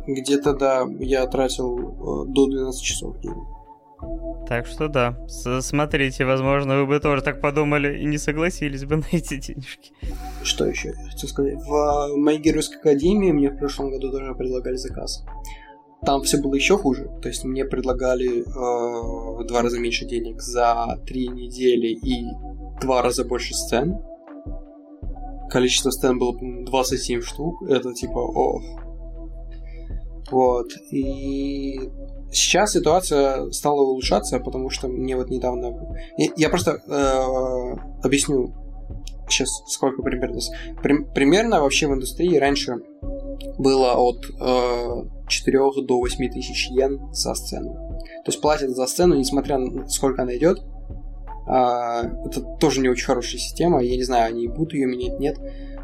[0.07, 3.56] где-то, да, я тратил э, до 12 часов в день.
[4.47, 9.05] Так что да, смотрите, возможно, вы бы тоже так подумали и не согласились бы на
[9.11, 9.91] эти денежки.
[10.43, 11.55] Что еще я хочу сказать?
[11.55, 15.25] В моей геройской академии мне в прошлом году тоже предлагали заказ.
[16.05, 17.09] Там все было еще хуже.
[17.21, 22.25] То есть мне предлагали э, два раза меньше денег за три недели и
[22.79, 23.97] два раза больше сцен.
[25.49, 27.63] Количество сцен было, по 27 штук.
[27.67, 28.61] Это типа, о.
[30.29, 30.71] Вот.
[30.91, 31.79] И
[32.31, 35.73] сейчас ситуация стала улучшаться, потому что мне вот недавно...
[36.35, 38.53] Я, просто э, объясню
[39.29, 40.39] сейчас сколько примерно.
[40.81, 42.77] При, примерно вообще в индустрии раньше
[43.57, 47.73] было от э, 4 до 8 тысяч йен за сцену.
[48.25, 50.61] То есть платят за сцену, несмотря на сколько она идет.
[51.47, 53.81] А, это тоже не очень хорошая система.
[53.81, 55.37] Я не знаю, они будут ее менять, нет.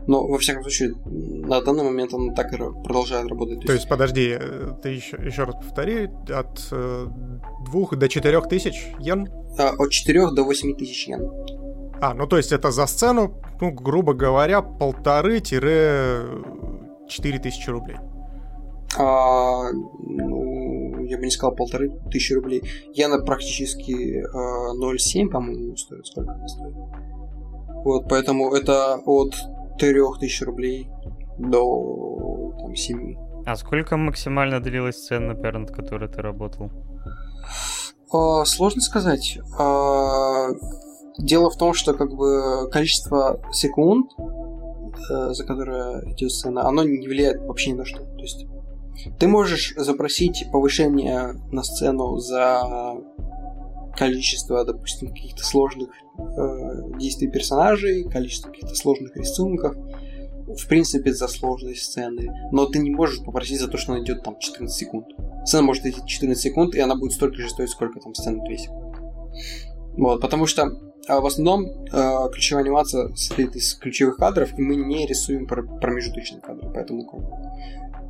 [0.08, 3.62] Но, во всяком случае, на данный момент она так и продолжает работать.
[3.62, 7.08] То, То есть, подожди, э, ты еще, еще раз повтори, от э,
[7.72, 9.30] 2 до 4 тысяч йен?
[9.58, 11.32] А, от 4 до 8 тысяч йен.
[12.02, 17.98] А, ну то есть это за сцену, ну, грубо говоря, полторы-четыре тысячи рублей.
[18.98, 22.62] А, ну, я бы не сказал полторы тысячи рублей.
[22.94, 26.06] Я на практически а, 0,7, по-моему, стоит.
[26.06, 26.76] Сколько она стоит?
[27.86, 29.34] Вот, поэтому это от
[29.78, 30.90] 3000 рублей
[31.38, 33.16] до там, 7.
[33.46, 36.72] А сколько максимально длилась сцена, например, над которой ты работал?
[38.12, 39.40] А, сложно сказать.
[39.60, 40.48] А,
[41.18, 47.08] дело в том, что как бы количество секунд, э, за которое идет сцена, оно не
[47.08, 48.00] влияет вообще ни на что.
[48.04, 48.46] То есть
[49.20, 52.96] Ты можешь запросить повышение на сцену за
[53.96, 59.76] количество, допустим, каких-то сложных э, действий персонажей, количество каких-то сложных рисунков,
[60.48, 64.24] в принципе, за сложность сцены, но ты не можешь попросить за то, что она идет
[64.24, 65.08] там 14 секунд.
[65.46, 68.58] Сцена может идти 14 секунд, и она будет столько же стоить, сколько там сцена 2
[68.58, 68.98] секунды.
[69.96, 70.72] Вот, потому что
[71.08, 76.42] а в основном э, ключевая анимация состоит из ключевых кадров, и мы не рисуем промежуточные
[76.42, 77.20] кадры, поэтому как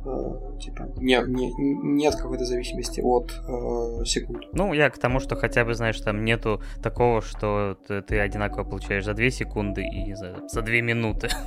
[0.04, 4.44] э, типа не, не, нет какой-то зависимости от э, секунд.
[4.52, 8.64] Ну, я к тому, что хотя бы, знаешь, там нету такого, что ты, ты одинаково
[8.64, 11.28] получаешь за 2 секунды и за, за 2 минуты.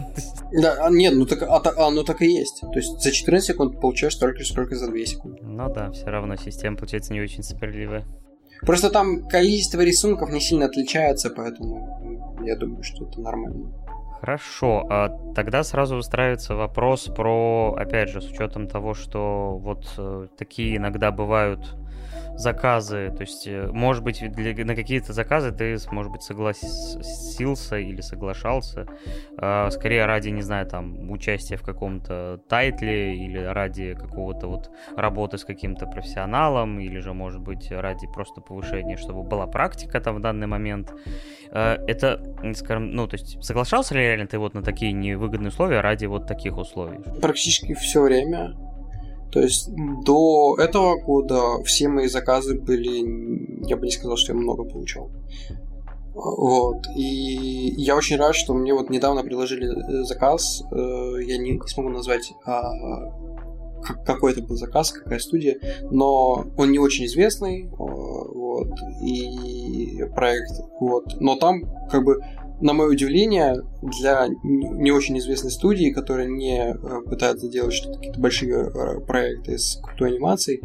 [0.54, 2.62] Да, а, нет, ну так, а, а, ну так и есть.
[2.62, 5.40] То есть за 14 секунд получаешь столько сколько за 2 секунды.
[5.42, 8.06] Ну да, все равно система получается не очень справедливая.
[8.62, 13.72] Просто там количество рисунков не сильно отличается, поэтому я думаю, что это нормально.
[14.20, 20.28] Хорошо, а тогда сразу устраивается вопрос про, опять же, с учетом того, что вот э,
[20.38, 21.78] такие иногда бывают
[22.38, 28.02] заказы, то есть, э, может быть, для, на какие-то заказы ты, может быть, согласился или
[28.02, 28.88] соглашался,
[29.38, 35.38] э, скорее ради, не знаю, там, участия в каком-то тайтле или ради какого-то вот работы
[35.38, 40.22] с каким-то профессионалом, или же, может быть, ради просто повышения, чтобы была практика там в
[40.22, 40.94] данный момент.
[41.52, 42.22] Э, это,
[42.54, 46.28] скажем, ну, то есть, соглашался ли реально ты вот на такие невыгодные условия ради вот
[46.28, 47.00] таких условий?
[47.20, 48.56] Практически все время
[49.32, 49.70] то есть
[50.06, 55.10] до этого года все мои заказы были, я бы не сказал, что я много получал.
[56.18, 56.88] Вот.
[56.96, 60.64] И я очень рад, что мне вот недавно предложили э, заказ.
[60.72, 62.72] Э, я не, смогу назвать, а,
[64.04, 65.60] какой это был заказ, какая студия,
[65.92, 67.70] но он не очень известный.
[67.78, 68.70] Вот.
[69.04, 70.52] И проект.
[70.80, 71.20] Вот.
[71.20, 72.20] Но там как бы
[72.60, 78.20] на мое удивление, для не очень известной студии, которая не э, пытается делать что-то, какие-то
[78.20, 80.62] большие э, проекты с крутой анимацией,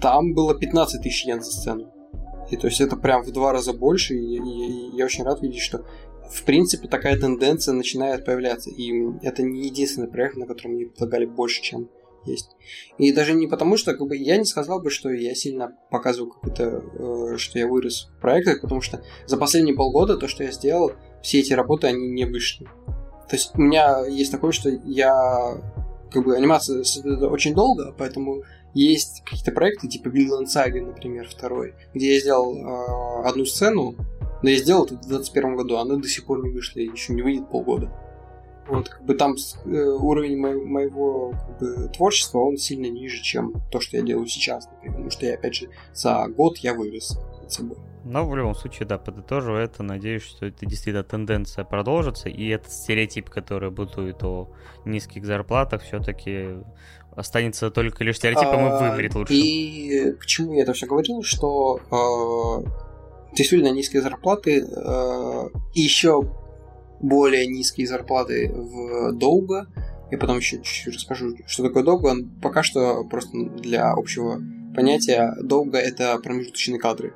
[0.00, 1.92] там было 15 тысяч йен за сцену.
[2.50, 5.42] И то есть это прям в два раза больше, и, и, и я очень рад
[5.42, 5.84] видеть, что
[6.30, 8.70] в принципе такая тенденция начинает появляться.
[8.70, 11.88] И это не единственный проект, на котором мне предлагали больше, чем
[12.30, 12.50] есть.
[12.98, 16.32] И даже не потому, что как бы, я не сказал бы, что я сильно показываю
[16.32, 20.52] какую-то, э, что я вырос в проектах, потому что за последние полгода то, что я
[20.52, 20.92] сделал,
[21.22, 22.66] все эти работы, они не вышли.
[23.28, 25.60] То есть у меня есть такое, что я
[26.10, 26.82] как бы анимация
[27.28, 28.42] очень долго, поэтому
[28.74, 33.94] есть какие-то проекты, типа Vinland Saga, например, второй, где я сделал э, одну сцену,
[34.42, 37.22] но я сделал это в 2021 году, она до сих пор не вышла, еще не
[37.22, 37.92] выйдет полгода.
[38.68, 39.34] Вот, как бы там
[39.64, 44.26] э, уровень мо- моего как бы, творчества, он сильно ниже, чем то, что я делаю
[44.26, 44.92] сейчас, например.
[44.92, 47.78] Потому что я, опять же, за год я вырос над собой.
[48.04, 49.82] Но в любом случае, да, подытожу это.
[49.82, 54.48] Надеюсь, что это действительно тенденция продолжится, и этот стереотип, который бытует о
[54.84, 56.58] низких зарплатах, все-таки
[57.16, 59.34] останется только лишь стереотипом а, и вымрет лучше.
[59.34, 66.22] И к чему я это все говорил, что э, действительно низкие зарплаты э, и еще
[67.00, 69.66] более низкие зарплаты в долго.
[70.10, 72.14] Я потом еще чуть-чуть расскажу, что такое долго.
[72.42, 74.40] Пока что просто для общего
[74.74, 77.14] понятия долго это промежуточные кадры.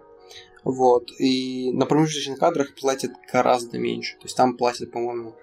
[0.64, 1.10] Вот.
[1.18, 4.16] И на промежуточных кадрах платят гораздо меньше.
[4.18, 5.34] То есть там платят, по-моему,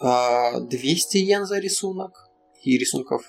[0.00, 2.28] 200 а, йен за рисунок.
[2.62, 3.24] И рисунков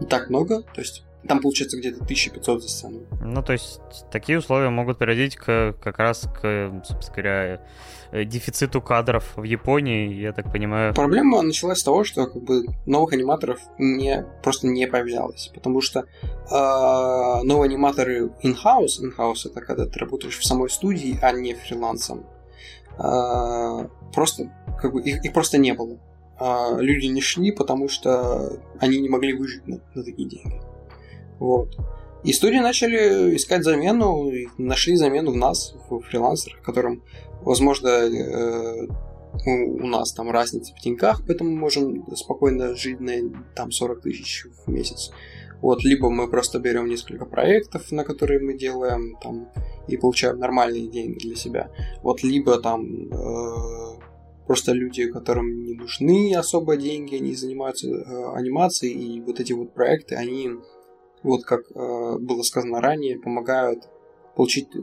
[0.00, 0.62] не так много.
[0.62, 3.06] То есть там получается где-то 1500 за сцену.
[3.20, 3.80] Ну, то есть
[4.10, 7.66] такие условия могут приводить к, как раз к, собственно говоря,
[8.12, 10.94] дефициту кадров в Японии, я так понимаю.
[10.94, 16.00] Проблема началась с того, что как бы новых аниматоров не, просто не появлялось, потому что
[16.00, 16.04] э,
[16.50, 22.26] новые аниматоры in-house, in-house это когда ты работаешь в самой студии, а не фрилансом,
[22.98, 25.98] э, просто как бы их, их просто не было.
[26.38, 30.60] Э, люди не шли, потому что они не могли выжить на, на такие деньги.
[31.38, 31.76] Вот.
[32.24, 37.02] И студии начали искать замену, и нашли замену в нас, в фрилансерах, которым,
[37.42, 38.86] возможно, э,
[39.46, 43.12] у, нас там разница в деньгах, поэтому мы можем спокойно жить на
[43.56, 45.10] там 40 тысяч в месяц.
[45.60, 49.48] Вот, либо мы просто берем несколько проектов, на которые мы делаем, там,
[49.86, 51.70] и получаем нормальные деньги для себя.
[52.02, 54.00] Вот, либо там э,
[54.46, 59.72] просто люди, которым не нужны особо деньги, они занимаются э, анимацией, и вот эти вот
[59.72, 60.50] проекты, они
[61.22, 63.88] вот как э, было сказано ранее, помогают
[64.34, 64.80] получить э,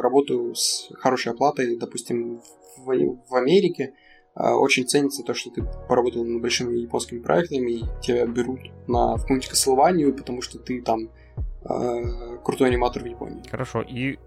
[0.00, 2.40] работу с хорошей оплатой, допустим,
[2.78, 3.94] в, в Америке
[4.34, 9.16] э, очень ценится то, что ты поработал над большими японскими проектами, и тебя берут на
[9.16, 11.10] какую-нибудь Косолованию, потому что ты там
[11.64, 13.42] э, крутой аниматор в Японии.
[13.50, 14.18] Хорошо, и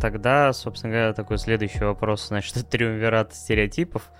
[0.00, 4.10] тогда, собственно говоря, такой следующий вопрос, значит, триумвират стереотипов.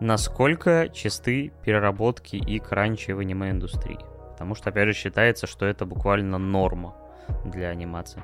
[0.00, 3.98] Насколько чисты переработки и кранчи в аниме-индустрии?
[4.38, 6.94] Потому что, опять же, считается, что это буквально норма
[7.44, 8.22] для анимации.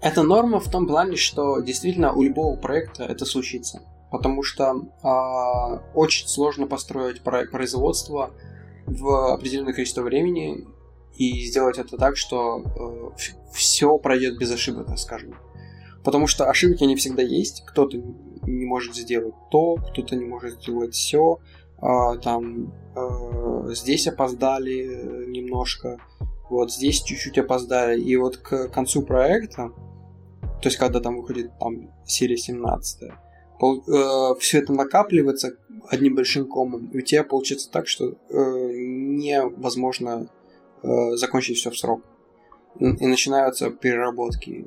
[0.00, 3.82] Это норма в том плане, что действительно у любого проекта это случится.
[4.10, 8.30] Потому что э, очень сложно построить проект производства
[8.86, 10.66] в определенное количество времени
[11.16, 12.62] и сделать это так, что
[13.14, 13.22] э,
[13.52, 15.34] все пройдет без ошибок, так скажем.
[16.02, 17.62] Потому что ошибки не всегда есть.
[17.66, 21.40] Кто-то не может сделать то, кто-то не может сделать все.
[21.82, 25.98] Э, там э, здесь опоздали немножко,
[26.48, 28.00] вот здесь чуть-чуть опоздали.
[28.00, 29.72] И вот к концу проекта
[30.62, 33.10] то есть когда там выходит там серия 17
[33.58, 35.56] пол, э, все это накапливается
[35.88, 40.28] одним большим комом, и у тебя получится так, что э, невозможно
[40.82, 42.02] э, закончить все в срок.
[42.78, 44.64] И начинаются переработки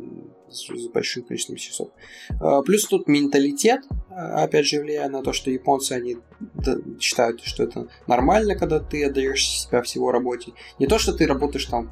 [0.50, 1.90] с, с большим количеством часов.
[2.42, 6.18] Э, плюс тут менталитет, опять же, влияет на то, что японцы, они
[7.00, 10.54] считают, что это нормально, когда ты отдаешь себя всего работе.
[10.80, 11.92] Не то, что ты работаешь там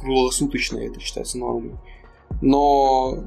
[0.00, 1.78] круглосуточно, это считается нормой
[2.40, 3.24] но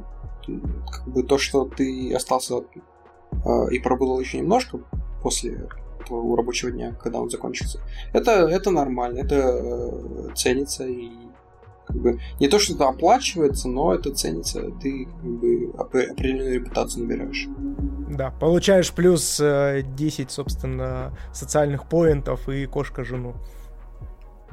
[0.92, 4.80] как бы то, что ты остался э, и поработал еще немножко
[5.22, 5.68] после
[6.06, 7.80] твоего рабочего дня, когда он закончится,
[8.12, 11.12] это, это нормально, это э, ценится и
[11.88, 17.04] как бы, не то, что это оплачивается, но это ценится, ты как бы определенную репутацию
[17.04, 17.48] набираешь.
[18.10, 23.36] Да, получаешь плюс 10, собственно, социальных поинтов и кошка-жену.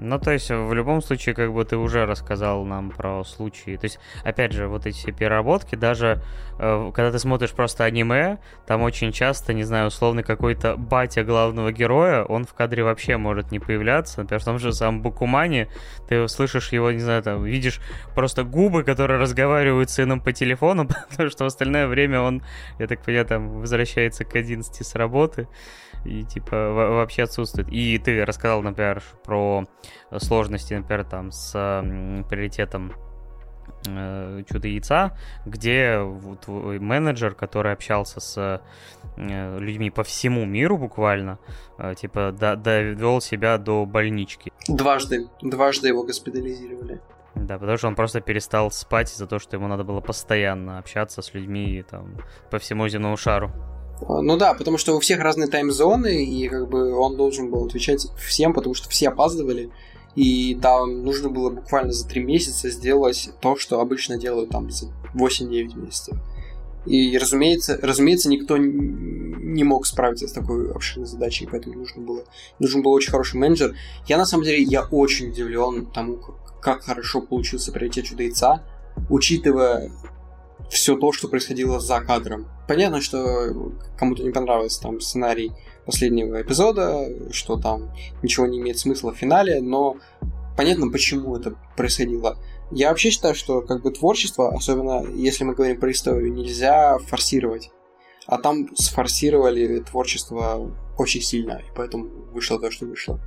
[0.03, 3.77] Ну, то есть, в любом случае, как бы ты уже рассказал нам про случаи.
[3.77, 6.23] То есть, опять же, вот эти все переработки, даже
[6.59, 11.71] э, когда ты смотришь просто аниме, там очень часто, не знаю, условно какой-то батя главного
[11.71, 14.23] героя, он в кадре вообще может не появляться.
[14.23, 15.69] Например, в том же самом Букумане
[16.09, 17.79] ты слышишь его, не знаю, там, видишь
[18.15, 22.43] просто губы, которые разговаривают с сыном по телефону, потому что в остальное время он,
[22.79, 25.47] я так понимаю, там, возвращается к 11 с работы
[26.05, 27.69] и типа вообще отсутствует.
[27.71, 29.65] И ты рассказал, например, про
[30.19, 31.53] сложности, например, там с
[32.29, 32.93] приоритетом
[33.87, 36.01] э, чудо яйца, где
[36.45, 38.63] твой менеджер, который общался с
[39.17, 41.39] э, людьми по всему миру буквально,
[41.79, 44.53] э, типа довел себя до больнички.
[44.69, 47.01] Дважды, дважды его госпитализировали.
[47.35, 51.23] Да, потому что он просто перестал спать из-за того, что ему надо было постоянно общаться
[51.23, 52.17] с людьми там,
[52.51, 53.53] по всему земному шару.
[54.09, 58.07] Ну да, потому что у всех разные тайм-зоны, и как бы он должен был отвечать
[58.19, 59.71] всем, потому что все опаздывали.
[60.17, 64.87] И там нужно было буквально за три месяца сделать то, что обычно делают там за
[65.15, 66.17] 8-9 месяцев.
[66.87, 72.25] И, разумеется, разумеется, никто не мог справиться с такой обширной задачей, поэтому нужно было,
[72.59, 73.77] нужен был очень хороший менеджер.
[74.07, 78.65] Я, на самом деле, я очень удивлен тому, как, как хорошо получился приоритет чудо яйца,
[79.11, 79.93] учитывая
[80.71, 82.47] все то, что происходило за кадром.
[82.69, 85.53] Понятно, что кому-то не понравился там сценарий
[85.85, 87.93] последнего эпизода, что там
[88.23, 89.97] ничего не имеет смысла в финале, но
[90.57, 92.39] понятно, почему это происходило.
[92.71, 97.71] Я вообще считаю, что как бы творчество, особенно если мы говорим про историю, нельзя форсировать.
[98.27, 103.19] А там сфорсировали творчество очень сильно, и поэтому вышло то, что вышло.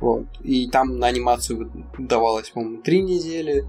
[0.00, 0.24] Вот.
[0.42, 3.66] И там на анимацию давалось, по-моему, три недели,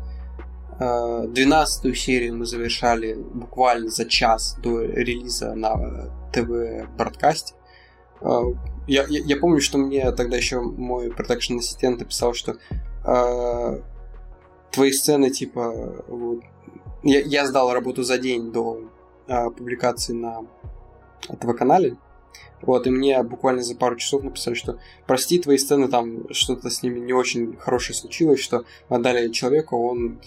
[0.80, 5.76] 12 серию мы завершали буквально за час до релиза на
[6.31, 7.53] ТВ-бродкасте.
[8.22, 8.43] А,
[8.88, 12.56] я, я, я помню, что мне тогда еще мой продакшн-ассистент написал, что
[13.06, 13.81] э,
[14.72, 16.43] твои сцены, типа, вот,
[17.03, 18.89] я, я сдал работу за день до
[19.27, 20.45] э, публикации на
[21.39, 21.97] ТВ-канале,
[22.61, 26.84] вот, и мне буквально за пару часов написали, что прости, твои сцены, там что-то с
[26.84, 30.19] ними не очень хорошее случилось, что отдали человеку, он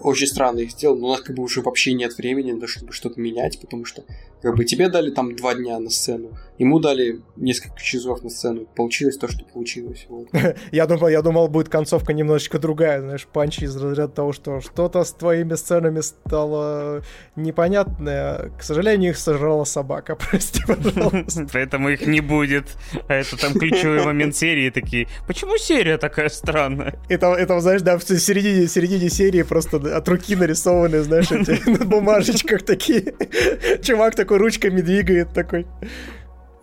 [0.00, 2.92] очень странно их сделал, но у нас как бы уже вообще нет времени, да, чтобы
[2.92, 4.04] что-то менять, потому что
[4.42, 8.66] как бы тебе дали там два дня на сцену, ему дали несколько часов на сцену.
[8.74, 10.06] Получилось то, что получилось.
[10.08, 10.28] Вот.
[10.72, 15.04] я, думал, я думал, будет концовка немножечко другая, знаешь, панчи из разряда того, что что-то
[15.04, 17.02] с твоими сценами стало
[17.36, 18.50] непонятное.
[18.58, 21.46] К сожалению, их сожрала собака, прости, пожалуйста.
[21.52, 22.76] Поэтому их не будет.
[23.08, 25.06] А это там ключевой момент серии такие.
[25.28, 26.98] Почему серия такая странная?
[27.08, 31.84] Это, это знаешь, да, в середине, середине серии просто от руки нарисованы, знаешь, эти на
[31.84, 33.14] бумажечках такие.
[33.82, 35.66] Чувак такой ручками двигает такой.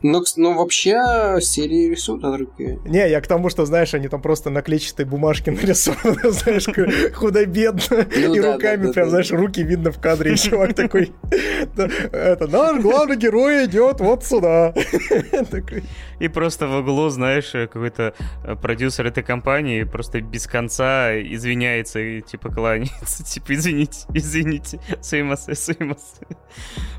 [0.01, 2.79] Ну, ну, вообще, серии рисуют от руки.
[2.85, 6.65] Не, я к тому, что, знаешь, они там просто на клетчатой бумажке нарисованы, знаешь,
[7.13, 12.81] худо-бедно, ну, и руками прям, знаешь, руки видно в кадре, и чувак такой, это наш
[12.81, 14.73] главный герой идет вот сюда.
[16.19, 18.13] И просто в углу, знаешь, какой-то
[18.43, 25.55] э, продюсер этой компании просто без конца извиняется и типа кланяется, типа извините, извините, суимасы,
[25.55, 26.27] суимасы.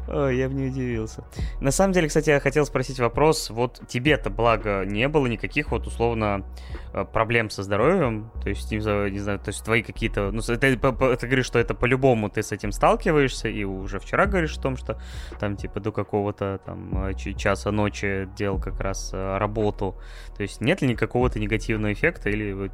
[0.09, 1.23] Ой, я бы не удивился.
[1.61, 5.71] На самом деле, кстати, я хотел спросить спросить вопрос, вот тебе-то, благо, не было никаких
[5.71, 6.45] вот условно
[6.93, 8.79] э, проблем со здоровьем, то есть, не
[9.11, 12.43] не знаю то есть твои какие-то, ну, ты, ты, ты говоришь, что это по-любому ты
[12.43, 15.01] с этим сталкиваешься, и уже вчера говоришь о том, что
[15.39, 19.95] там, типа, до какого-то там э, часа ночи делал как раз э, работу,
[20.37, 22.71] то есть нет ли никакого-то негативного эффекта, или вот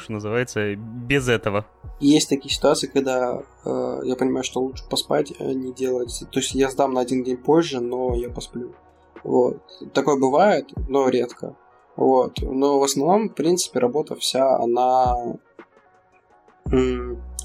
[0.00, 1.66] что называется, без этого?
[2.00, 6.54] Есть такие ситуации, когда э, я понимаю, что лучше поспать, а не делать, то есть
[6.54, 8.74] я сдам на один день позже, но я посплю.
[9.24, 9.62] Вот.
[9.92, 11.56] Такое бывает, но редко.
[11.96, 12.40] Вот.
[12.40, 15.36] Но в основном, в принципе, работа вся, она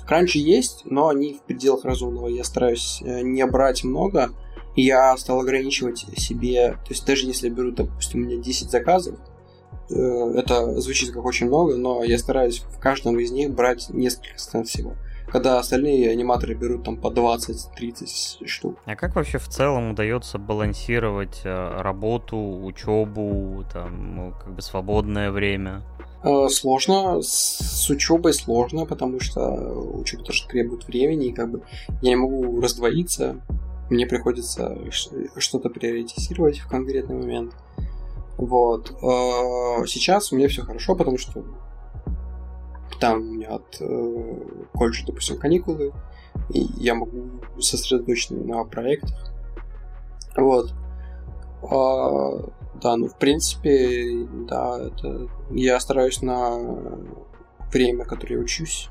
[0.08, 2.28] раньше есть, но они в пределах разумного.
[2.28, 4.32] Я стараюсь э, не брать много.
[4.76, 9.18] Я стал ограничивать себе, то есть даже если я беру, допустим, у меня 10 заказов,
[9.90, 14.38] э, это звучит как очень много, но я стараюсь в каждом из них брать несколько
[14.38, 14.96] сцен всего
[15.36, 18.78] когда остальные аниматоры берут там по 20-30 штук.
[18.86, 25.32] А как вообще в целом удается балансировать э, работу, учебу, там, ну, как бы свободное
[25.32, 25.84] время?
[26.24, 29.42] Э, сложно, с учебой сложно, потому что
[30.00, 31.64] учеба тоже требует времени, и как бы
[32.02, 33.42] я не могу раздвоиться,
[33.90, 34.78] мне приходится
[35.36, 37.52] что-то приоритизировать в конкретный момент.
[38.38, 38.90] Вот.
[39.02, 41.44] Э, сейчас у меня все хорошо, потому что
[43.00, 44.36] там у меня от э,
[44.74, 45.94] колледжа, допустим, каникулы,
[46.50, 49.34] и я могу сосредоточиться на проектах.
[50.36, 50.74] Вот.
[51.64, 52.50] А,
[52.82, 55.30] да, ну, в принципе, да, это...
[55.52, 56.58] Я стараюсь на
[57.72, 58.90] время, которое я учусь,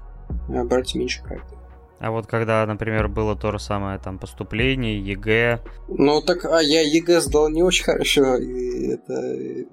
[0.49, 1.59] брать меньше проектов.
[2.01, 5.61] А вот когда, например, было то же самое там поступление, ЕГЭ.
[5.89, 8.37] Ну так, а я ЕГЭ сдал не очень хорошо.
[8.37, 9.67] И это...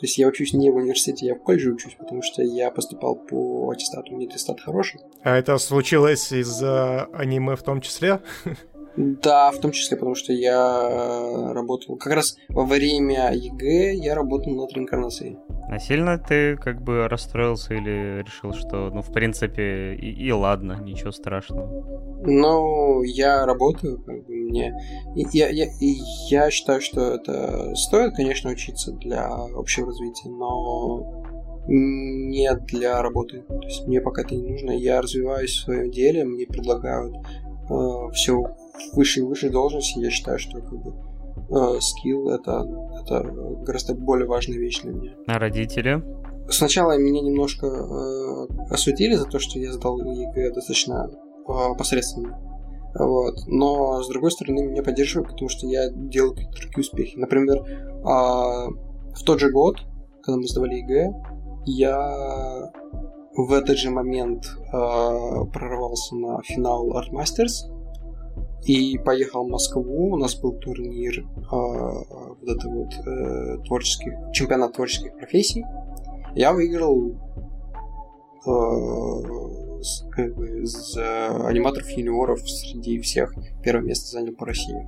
[0.00, 3.16] То есть я учусь не в университете, я в колледже учусь, потому что я поступал
[3.16, 4.98] по аттестату, у меня аттестат хороший.
[5.22, 8.22] А это случилось из-за аниме в том числе?
[8.96, 14.54] Да, в том числе, потому что я работал как раз во время ЕГЭ я работал
[14.54, 15.38] над реинкарнацией.
[15.70, 20.80] А сильно ты как бы расстроился или решил, что, ну, в принципе, и, и ладно,
[20.82, 22.24] ничего страшного?
[22.26, 24.74] Ну, я работаю, как бы мне...
[25.14, 25.96] И, я, я, и
[26.28, 31.22] я считаю, что это стоит, конечно, учиться для общего развития, но
[31.68, 33.44] не для работы.
[33.48, 34.72] То есть мне пока это не нужно.
[34.72, 38.44] Я развиваюсь в своем деле, мне предлагают э, все
[38.92, 39.98] выше и выше должности.
[39.98, 40.94] Я считаю, что как бы
[41.50, 42.64] Э, skill это,
[43.02, 43.22] это
[43.64, 45.12] гораздо более важная вещь для меня.
[45.26, 46.00] А родители?
[46.48, 52.38] Сначала меня немножко э, осудили за то, что я сдал ЕГЭ достаточно э, посредственно.
[52.96, 53.34] Вот.
[53.46, 57.16] Но, с другой стороны, меня поддерживают, потому что я делаю какие-то другие успехи.
[57.16, 59.76] Например, э, в тот же год,
[60.22, 61.12] когда мы сдавали ЕГЭ,
[61.66, 62.70] я
[63.34, 64.70] в этот же момент э,
[65.52, 67.79] прорвался на финал Art Masters,
[68.64, 70.12] и поехал в Москву.
[70.12, 75.64] У нас был турнир э, вот это вот э, творческих чемпионат творческих профессий.
[76.34, 77.12] Я выиграл
[78.46, 83.34] э, с, как бы, с э, аниматоров юниоров среди всех.
[83.62, 84.86] Первое место занял по России.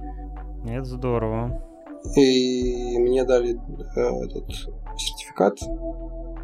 [0.68, 1.68] Это здорово.
[2.16, 4.50] И мне дали э, этот
[4.96, 5.58] сертификат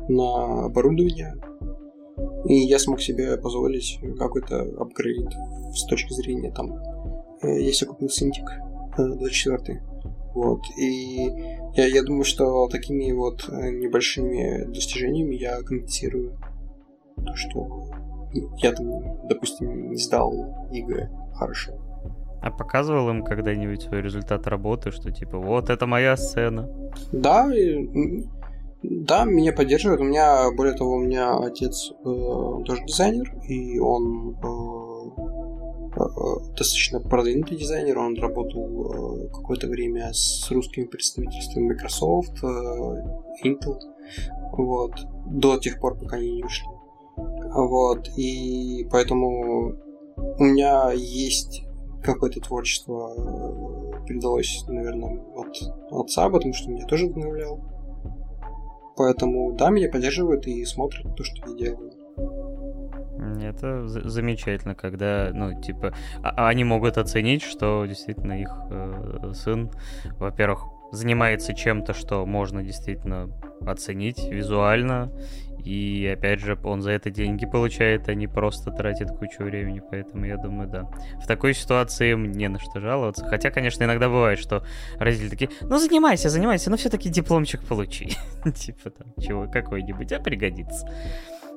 [0.08, 1.34] на оборудование.
[2.46, 5.28] И я смог себе позволить какой-то апгрейд
[5.72, 6.72] с точки зрения там
[7.42, 8.44] Э, я себе купил Синтик
[8.96, 9.80] 24 э,
[10.34, 10.60] вот.
[10.78, 11.30] И
[11.74, 16.38] я, я думаю, что такими вот э, небольшими достижениями я компенсирую
[17.16, 17.90] то, что
[18.58, 21.72] я там, допустим, не сдал ЕГЭ хорошо.
[22.40, 26.68] А показывал им когда-нибудь свой результат работы, что типа вот это моя сцена?
[27.10, 27.50] Да,
[28.82, 30.00] да, меня поддерживают.
[30.00, 34.87] У меня, более того, у меня отец э, тоже дизайнер, и он Э,
[36.56, 43.78] достаточно продвинутый дизайнер, он работал э, какое-то время с русскими представительствами Microsoft, э, Intel,
[44.52, 44.92] вот,
[45.26, 46.68] до тех пор, пока они не ушли.
[47.16, 49.74] Вот, и поэтому
[50.16, 51.64] у меня есть
[52.02, 53.12] какое-то творчество
[54.06, 55.56] передалось, наверное, от
[55.90, 57.60] отца, потому что меня тоже вдохновлял.
[58.96, 61.92] Поэтому, да, меня поддерживают и смотрят то, что я делаю.
[63.44, 69.70] Это замечательно, когда, ну, типа, а, а они могут оценить, что действительно их э, сын,
[70.18, 73.30] во-первых, занимается чем-то, что можно действительно
[73.66, 75.12] оценить визуально,
[75.64, 80.24] и опять же, он за это деньги получает, а не просто тратит кучу времени, поэтому
[80.24, 80.88] я думаю, да.
[81.22, 83.26] В такой ситуации им не на что жаловаться.
[83.26, 84.64] Хотя, конечно, иногда бывает, что
[84.98, 88.16] родители такие, ну занимайся, занимайся, но все-таки дипломчик получи.
[88.56, 90.88] Типа там, чего, какой-нибудь, а пригодится.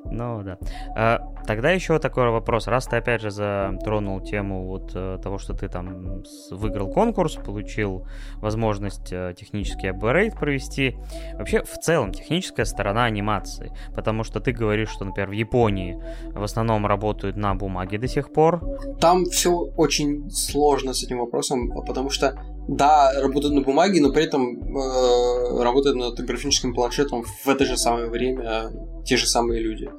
[0.04, 0.58] Ну да.
[0.96, 2.66] А, тогда еще такой вопрос.
[2.66, 8.06] Раз ты опять же затронул тему вот э, того, что ты там выиграл конкурс, получил
[8.36, 10.96] возможность э, технический апгрейд провести.
[11.34, 13.72] Вообще, в целом, техническая сторона анимации.
[13.94, 18.32] Потому что ты говоришь, что, например, в Японии в основном работают на бумаге до сих
[18.32, 18.60] пор.
[19.00, 22.34] Там все очень сложно с этим вопросом, потому что
[22.68, 27.76] да, работают на бумаге, но при этом э, работают над графическим планшетом в это же
[27.76, 28.70] самое время
[29.04, 29.90] те же самые люди.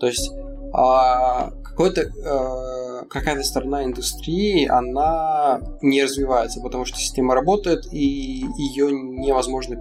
[0.00, 0.30] То есть
[0.72, 9.76] а, э, какая-то сторона индустрии, она не развивается, потому что система работает, и ее невозможно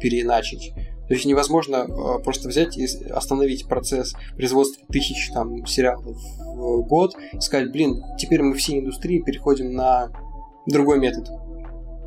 [0.00, 0.72] переиначить.
[1.08, 7.16] То есть невозможно э, просто взять и остановить процесс производства тысяч там сериалов в год
[7.32, 10.12] и сказать, блин, теперь мы все индустрии переходим на
[10.66, 11.28] другой метод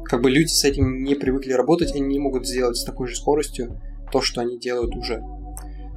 [0.05, 3.15] как бы люди с этим не привыкли работать, они не могут сделать с такой же
[3.15, 3.80] скоростью
[4.11, 5.21] то, что они делают уже.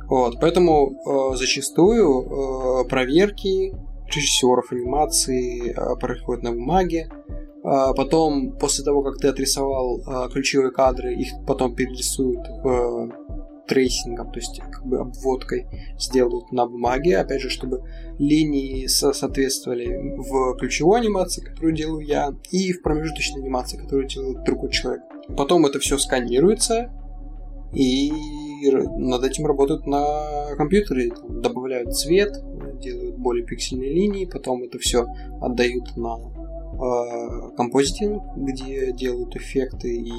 [0.09, 3.75] Вот, поэтому э, зачастую э, проверки
[4.15, 7.11] режиссеров анимации э, происходят на бумаге.
[7.65, 13.09] Э, потом, после того, как ты отрисовал э, ключевые кадры, их потом перерисуют э,
[13.67, 15.67] трейсингом, то есть как бы обводкой
[15.99, 17.83] сделают на бумаге, опять же, чтобы
[18.19, 24.45] линии со соответствовали в ключевой анимации, которую делаю я, и в промежуточной анимации, которую делает
[24.45, 25.03] другой человек.
[25.37, 26.91] Потом это все сканируется,
[27.75, 28.13] и
[28.71, 32.33] над этим работают на компьютере, добавляют цвет,
[32.81, 35.07] делают более пиксельные линии, потом это все
[35.41, 40.13] отдают на э, композитинг, где делают эффекты и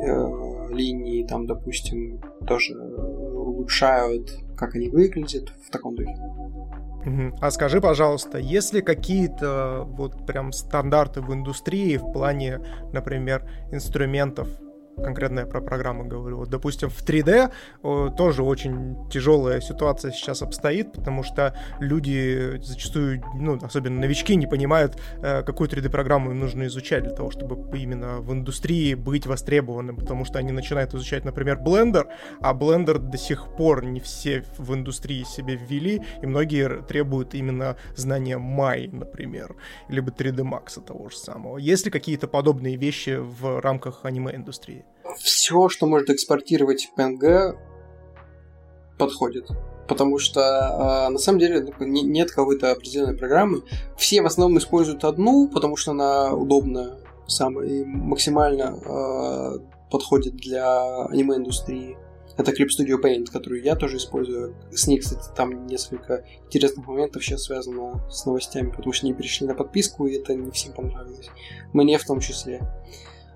[0.00, 6.14] э, линии, там, допустим, тоже улучшают, как они выглядят в таком духе.
[7.40, 12.60] А скажи, пожалуйста, есть ли какие-то вот прям стандарты в индустрии в плане,
[12.92, 14.48] например, инструментов
[15.02, 16.38] конкретно я про программу говорю.
[16.38, 17.52] Вот, допустим, в 3D
[18.16, 25.00] тоже очень тяжелая ситуация сейчас обстоит, потому что люди зачастую, ну, особенно новички, не понимают,
[25.22, 30.24] э, какую 3D-программу им нужно изучать для того, чтобы именно в индустрии быть востребованным, потому
[30.24, 32.06] что они начинают изучать, например, Blender,
[32.40, 37.76] а Blender до сих пор не все в индустрии себе ввели, и многие требуют именно
[37.96, 39.56] знания Mai, например,
[39.88, 41.58] либо 3D Max того же самого.
[41.58, 44.84] Есть ли какие-то подобные вещи в рамках аниме-индустрии?
[45.16, 47.56] Все, что может экспортировать PNG,
[48.98, 49.48] подходит.
[49.88, 53.62] Потому что э, на самом деле ну, нет какой-то определенной программы.
[53.96, 59.58] Все в основном используют одну, потому что она удобная, самая и максимально э,
[59.90, 61.96] подходит для аниме-индустрии.
[62.36, 64.54] Это Clip Studio Paint, которую я тоже использую.
[64.70, 69.46] С ней, кстати, там несколько интересных моментов сейчас связано с новостями, потому что они перешли
[69.46, 71.30] на подписку, и это не всем понравилось.
[71.72, 72.60] Мне в том числе.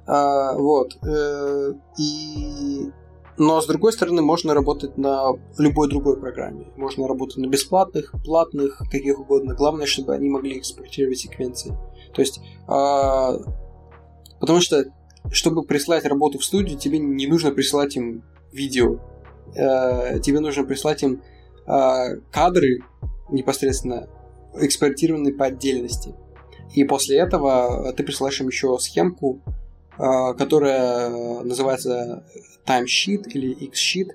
[0.06, 0.96] А, вот.
[1.04, 2.90] Э, и...
[3.38, 6.66] Но, с другой стороны, можно работать на любой другой программе.
[6.76, 9.54] Можно работать на бесплатных, платных, каких угодно.
[9.54, 11.76] Главное, чтобы они могли экспортировать секвенции.
[12.14, 12.40] То есть...
[12.66, 13.36] А...
[14.40, 14.84] Потому что,
[15.30, 18.98] чтобы прислать работу в студию, тебе не нужно присылать им видео.
[19.56, 20.18] А...
[20.18, 21.22] Тебе нужно прислать им
[21.66, 22.16] а...
[22.30, 22.80] кадры
[23.30, 24.08] непосредственно
[24.54, 26.14] экспортированные по отдельности.
[26.74, 29.40] И после этого ты присылаешь им еще схемку,
[29.96, 31.10] которая
[31.42, 32.24] называется
[32.66, 34.10] timesheet или x-sheet,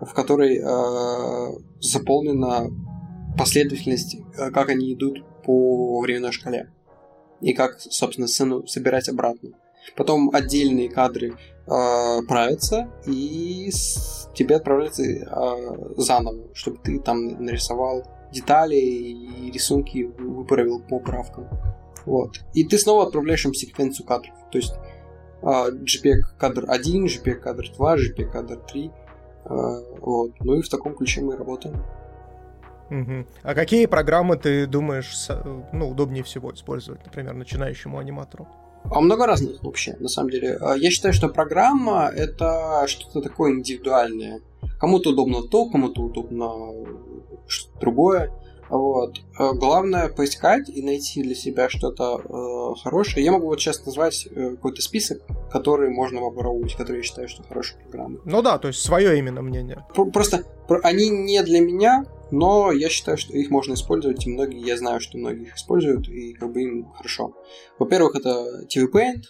[0.00, 2.70] в которой э, заполнена
[3.38, 6.70] последовательность, э, как они идут по временной шкале.
[7.40, 9.50] И как, собственно, сцену собирать обратно.
[9.96, 18.04] Потом отдельные кадры э, правятся, и с, тебе отправляются э, заново, чтобы ты там нарисовал
[18.32, 21.48] детали и рисунки выправил по правкам.
[22.06, 22.40] Вот.
[22.54, 24.34] И ты снова отправляешь им секвенцию кадров.
[24.50, 24.72] То есть
[25.42, 28.90] JPEG кадр 1, JPEG кадр 2, JPEG кадр 3.
[29.44, 30.32] Вот.
[30.40, 31.82] Ну и в таком ключе мы работаем.
[32.90, 33.26] Угу.
[33.42, 35.28] А какие программы ты думаешь
[35.72, 38.48] ну, удобнее всего использовать, например, начинающему аниматору?
[38.84, 40.56] А много разных вообще, на самом деле.
[40.60, 44.40] А, я считаю, что программа это что-то такое индивидуальное.
[44.78, 46.50] Кому-то удобно то, кому-то удобно
[47.46, 48.32] что-то другое.
[48.70, 49.20] Вот.
[49.38, 53.24] Э, главное поискать и найти для себя что-то э, хорошее.
[53.24, 57.42] Я могу вот сейчас назвать э, какой-то список, который можно попробовать, который я считаю, что
[57.42, 58.20] хорошие программы.
[58.24, 59.84] Ну да, то есть свое именно мнение.
[60.12, 60.44] Просто
[60.84, 65.00] они не для меня, но я считаю, что их можно использовать, и многие, я знаю,
[65.00, 67.34] что многие их используют, и как бы им хорошо.
[67.80, 69.24] Во-первых, это TV Paint,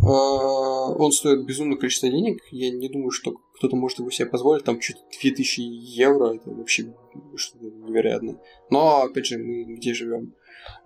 [0.00, 2.40] э, он стоит безумное количество денег.
[2.52, 4.64] Я не думаю, что кто-то может его себе позволить.
[4.64, 6.34] Там чуть 2000 евро.
[6.34, 6.94] Это вообще
[7.36, 8.36] что-то невероятное.
[8.70, 10.34] Но, опять же, мы где живем.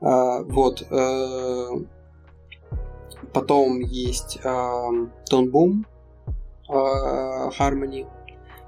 [0.00, 0.86] А, вот.
[0.90, 1.70] А,
[3.32, 4.90] потом есть а,
[5.30, 5.84] Tone Boom,
[6.68, 8.06] а, Harmony.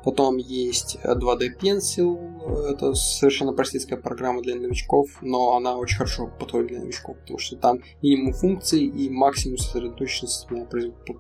[0.03, 6.69] Потом есть 2D Pencil, это совершенно простецкая программа для новичков, но она очень хорошо подходит
[6.69, 10.67] для новичков, потому что там минимум функций и максимум сосредоточенности на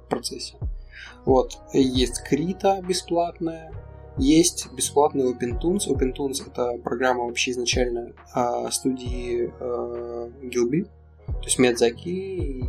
[0.08, 0.54] процессе.
[1.26, 1.58] Вот.
[1.74, 3.70] Есть Крита бесплатная,
[4.16, 5.88] есть бесплатный OpenTunes.
[5.88, 10.84] OpenTunes это программа вообще изначально э, студии э, Gilby,
[11.26, 12.64] то есть Медзаки и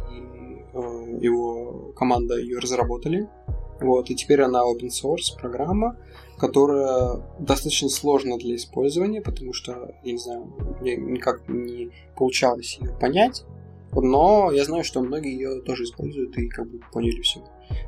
[0.73, 3.27] э, его команда ее разработали.
[3.79, 5.97] Вот, и теперь она open source программа,
[6.37, 12.95] которая достаточно сложна для использования, потому что, я не знаю, мне никак не получалось ее
[12.99, 13.43] понять,
[13.91, 17.43] но я знаю, что многие ее тоже используют и как бы поняли все.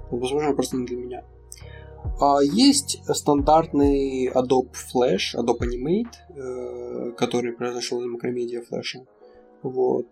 [0.09, 1.23] Возможно, просто не для меня.
[2.19, 9.05] А есть стандартный Adobe Flash, Adobe Animate, э, который произошел из Macromedia Flash.
[9.61, 10.07] Вот.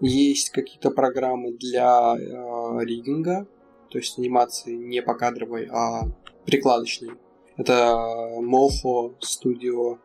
[0.00, 3.46] Есть какие-то программы для э, риггинга,
[3.90, 6.08] то есть анимации не покадровой, а
[6.44, 7.12] прикладочной.
[7.56, 7.94] Это
[8.40, 9.98] Moho Studio,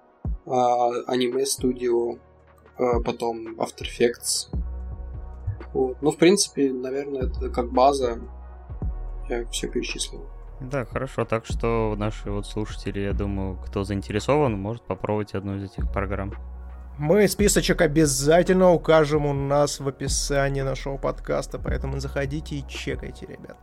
[0.45, 2.19] Anime Studio,
[3.03, 4.49] потом After Effects.
[5.73, 6.01] Вот.
[6.01, 8.19] Ну, в принципе, наверное, это как база.
[9.29, 10.25] Я все перечислил.
[10.59, 11.25] Да, хорошо.
[11.25, 16.33] Так что наши вот слушатели, я думаю, кто заинтересован, может попробовать одну из этих программ.
[16.97, 23.57] Мы списочек обязательно укажем у нас в описании нашего подкаста, поэтому заходите и чекайте, ребят.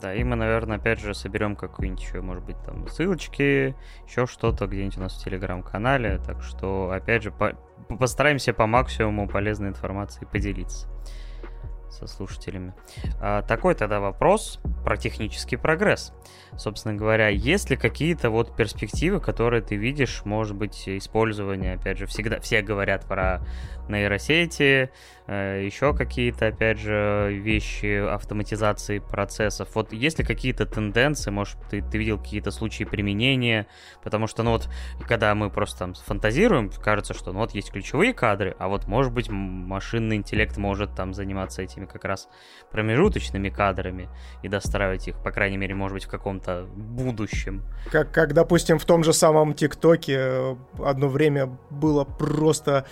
[0.00, 3.74] Да, и мы, наверное, опять же соберем какую-нибудь еще, может быть, там ссылочки,
[4.06, 6.20] еще что-то где-нибудь у нас в телеграм-канале.
[6.24, 7.52] Так что, опять же, по
[7.98, 10.86] постараемся по максимуму полезной информации поделиться
[11.90, 12.74] со слушателями.
[13.20, 16.12] А, такой тогда вопрос про технический прогресс.
[16.60, 22.04] Собственно говоря, есть ли какие-то вот перспективы, которые ты видишь, может быть, использование, опять же,
[22.04, 23.40] всегда все говорят про
[23.88, 24.90] нейросети,
[25.26, 29.70] э, еще какие-то, опять же, вещи автоматизации процессов.
[29.74, 33.66] Вот есть ли какие-то тенденции, может, ты, ты видел какие-то случаи применения,
[34.02, 34.68] потому что, ну вот,
[35.08, 39.12] когда мы просто там фантазируем, кажется, что, ну вот, есть ключевые кадры, а вот, может
[39.12, 42.28] быть, машинный интеллект может там заниматься этими как раз
[42.70, 44.08] промежуточными кадрами
[44.42, 47.62] и достраивать их, по крайней мере, может быть, в каком-то будущем.
[47.90, 52.86] Как, как, допустим, в том же самом ТикТоке э, одно время было просто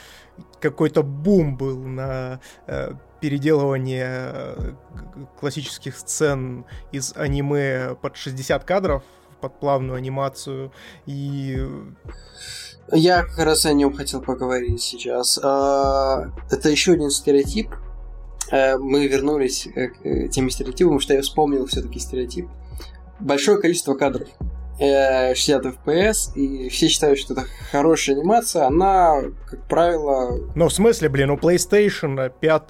[0.60, 4.72] какой-то бум был на э, переделывание э,
[5.40, 9.02] классических сцен из аниме под 60 кадров
[9.40, 10.72] под плавную анимацию
[11.06, 11.64] и
[12.92, 15.38] я как раз о нем хотел поговорить сейчас.
[15.42, 17.68] А, это еще один стереотип.
[18.50, 22.48] Э, мы вернулись к тем стереотипам, потому что я вспомнил все-таки стереотип.
[23.20, 24.28] Большое количество кадров.
[24.78, 30.38] 60 э, FPS, и все считают, что это хорошая анимация, она, как правило...
[30.54, 32.62] Ну, в смысле, блин, у PlayStation 5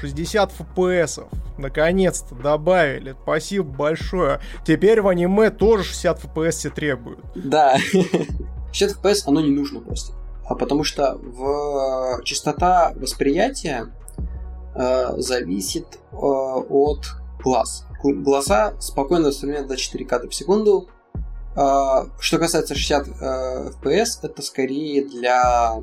[0.00, 1.26] 60 FPS,
[1.58, 4.40] наконец-то добавили, спасибо большое.
[4.66, 7.20] Теперь в аниме тоже 60 FPS все требуют.
[7.34, 7.76] Да,
[8.72, 10.14] 60 FPS оно не нужно просто,
[10.46, 13.88] а потому что в частота восприятия
[14.74, 17.04] э, зависит э, от
[17.42, 17.86] глаз.
[18.02, 20.88] Глаза спокойно воспринимают до 4 кадра в секунду,
[21.54, 25.82] а, что касается 60 э, FPS, это скорее для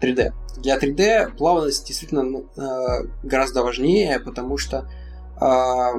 [0.00, 0.32] 3D.
[0.58, 4.90] Для 3D плавность действительно ну, э, гораздо важнее, потому что,
[5.40, 5.94] а,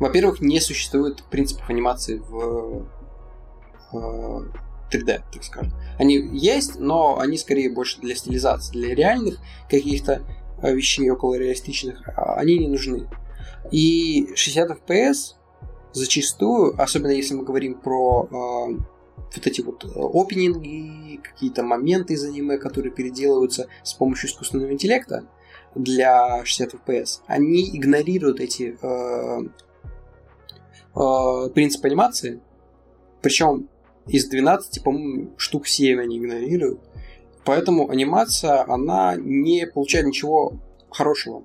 [0.00, 2.86] во-первых, не существует принципов анимации в
[4.92, 5.72] 3D, э, так скажем.
[5.98, 9.38] Они есть, но они скорее больше для стилизации, для реальных
[9.70, 10.22] каких-то
[10.62, 13.08] вещей около реалистичных, а они не нужны.
[13.70, 15.34] И 60 FPS
[15.92, 18.78] зачастую, особенно если мы говорим про э,
[19.36, 25.26] вот эти вот опенинги, какие-то моменты из аниме, которые переделываются с помощью искусственного интеллекта
[25.74, 29.40] для 60 FPS, они игнорируют эти э,
[30.96, 32.40] э, принципы анимации,
[33.22, 33.68] причем
[34.06, 36.80] из 12, по-моему, штук 7 они игнорируют.
[37.44, 40.54] Поэтому анимация, она не получает ничего
[40.90, 41.44] хорошего.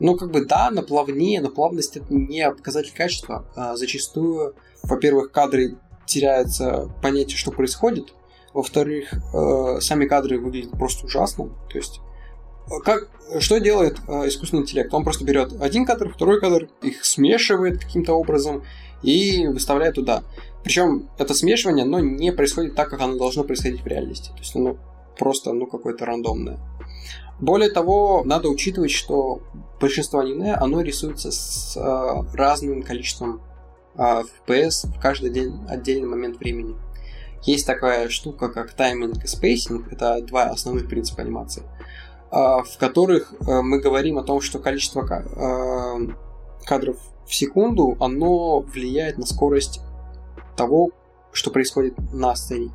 [0.00, 3.46] Ну, как бы, да, на плавнее, но плавность это не показатель качества.
[3.56, 5.76] А зачастую, во-первых, кадры
[6.06, 8.14] теряется понятие, что происходит.
[8.54, 11.50] Во-вторых, э, сами кадры выглядят просто ужасно.
[11.70, 12.00] То есть,
[12.66, 13.08] э, как,
[13.40, 14.92] что делает э, искусственный интеллект?
[14.94, 18.64] Он просто берет один кадр, второй кадр, их смешивает каким-то образом
[19.02, 20.22] и выставляет туда.
[20.64, 24.30] Причем это смешивание, оно не происходит так, как оно должно происходить в реальности.
[24.30, 24.76] То есть оно
[25.18, 26.58] просто ну, какое-то рандомное.
[27.40, 29.40] Более того, надо учитывать, что
[29.80, 33.40] большинство аниме, оно рисуется с э, разным количеством
[33.94, 36.74] э, FPS в каждый день, отдельный момент времени.
[37.44, 43.32] Есть такая штука, как тайминг и spacing, это два основных принципа анимации, э, в которых
[43.32, 46.08] э, мы говорим о том, что количество э,
[46.64, 49.80] кадров в секунду, оно влияет на скорость
[50.56, 50.90] того,
[51.32, 52.72] что происходит на сцене.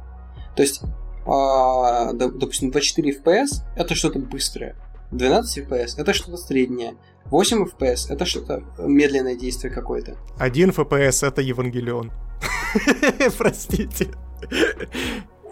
[0.56, 0.82] То есть,
[1.26, 4.76] э, допустим, 24 FPS это что-то быстрое,
[5.12, 6.96] 12 FPS это что-то среднее,
[7.26, 10.18] 8 FPS это что-то медленное действие какое-то.
[10.38, 12.12] 1 FPS это Евангелион.
[13.38, 14.10] Простите.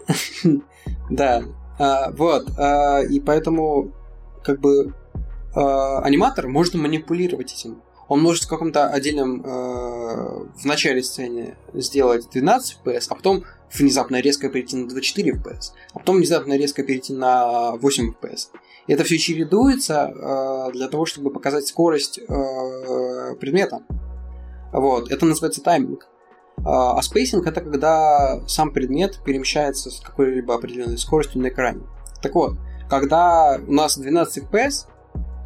[1.10, 1.44] Да,
[1.78, 3.92] а, вот, а, и поэтому
[4.42, 4.94] как бы
[5.54, 7.82] а, аниматор может манипулировать этим.
[8.08, 13.44] Он может в каком-то отдельном в начале сцены сделать 12 FPS, а потом
[13.74, 18.48] внезапно резко перейти на 24 FPS, а потом внезапно резко перейти на 8 FPS.
[18.86, 22.20] И это все чередуется для того, чтобы показать скорость
[23.40, 23.82] предмета.
[24.72, 26.08] Вот, это называется тайминг.
[26.64, 31.82] А, а spacing это когда сам предмет перемещается с какой-либо определенной скоростью на экране.
[32.22, 32.56] Так вот,
[32.88, 34.86] когда у нас 12 FPS,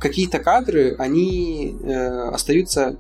[0.01, 2.99] какие-то кадры, они э, остаются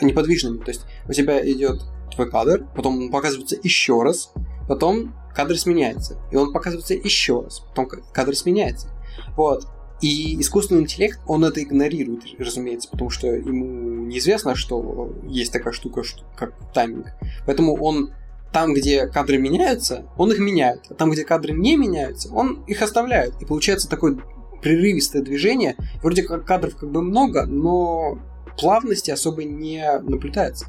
[0.00, 0.58] неподвижными.
[0.58, 1.82] То есть у тебя идет
[2.14, 4.32] твой кадр, потом он показывается еще раз,
[4.68, 8.90] потом кадр сменяется, и он показывается еще раз, потом кадр сменяется.
[9.36, 9.66] Вот.
[10.02, 16.02] И искусственный интеллект, он это игнорирует, разумеется, потому что ему неизвестно, что есть такая штука,
[16.36, 17.06] как тайминг.
[17.46, 18.12] Поэтому он
[18.52, 20.82] там, где кадры меняются, он их меняет.
[20.90, 23.40] А там, где кадры не меняются, он их оставляет.
[23.40, 24.18] И получается такое
[24.62, 25.76] прерывистое движение.
[26.02, 28.18] Вроде как кадров как бы много, но
[28.58, 30.66] плавности особо не наблюдается.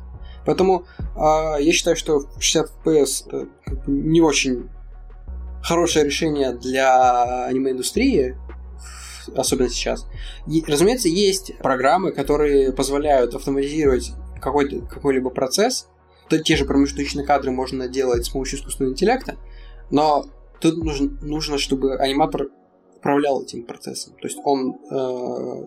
[0.48, 4.70] Поэтому э, я считаю, что 60 FPS это как бы не очень
[5.62, 8.38] хорошее решение для аниме-индустрии,
[9.36, 10.08] особенно сейчас.
[10.48, 15.90] И, разумеется, есть программы, которые позволяют автоматизировать какой-то, какой-либо процесс.
[16.30, 19.36] То, те же промежуточные кадры можно делать с помощью искусственного интеллекта,
[19.92, 20.28] но
[20.62, 22.48] тут нужно, нужно чтобы аниматор
[22.96, 24.14] управлял этим процессом.
[24.14, 25.66] То есть он э,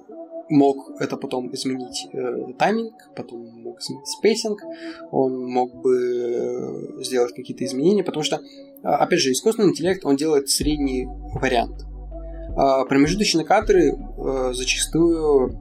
[0.51, 4.61] мог это потом изменить э, тайминг, потом мог изменить spacing,
[5.11, 8.41] он мог бы э, сделать какие-то изменения, потому что,
[8.83, 11.07] опять же, искусственный интеллект, он делает средний
[11.41, 11.87] вариант.
[12.57, 15.61] А, промежуточные кадры э, зачастую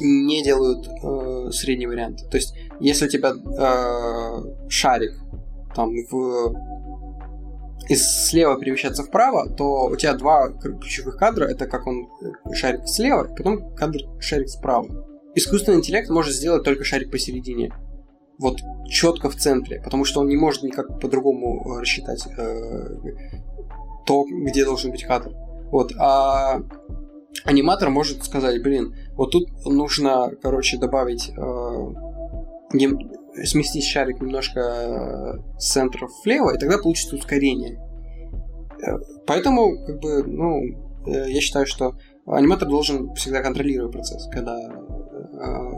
[0.00, 2.28] не делают э, средний вариант.
[2.30, 5.12] То есть, если у тебя э, шарик
[5.74, 6.54] там в
[7.88, 12.08] из слева перемещаться вправо, то у тебя два ключевых кадра, это как он
[12.52, 14.86] шарик слева, потом кадр шарик справа.
[15.34, 17.72] Искусственный интеллект может сделать только шарик посередине.
[18.38, 22.96] Вот четко в центре, потому что он не может никак по-другому рассчитать э,
[24.06, 25.32] то, где должен быть кадр.
[25.70, 26.60] Вот, а
[27.44, 31.42] аниматор может сказать, блин, вот тут нужно, короче, добавить, э,
[33.42, 37.78] сместить шарик немножко э, с центра влево, и тогда получится ускорение.
[38.86, 40.62] Э, поэтому, как бы, ну,
[41.06, 41.96] э, я считаю, что
[42.26, 44.58] аниматор должен всегда контролировать процесс, когда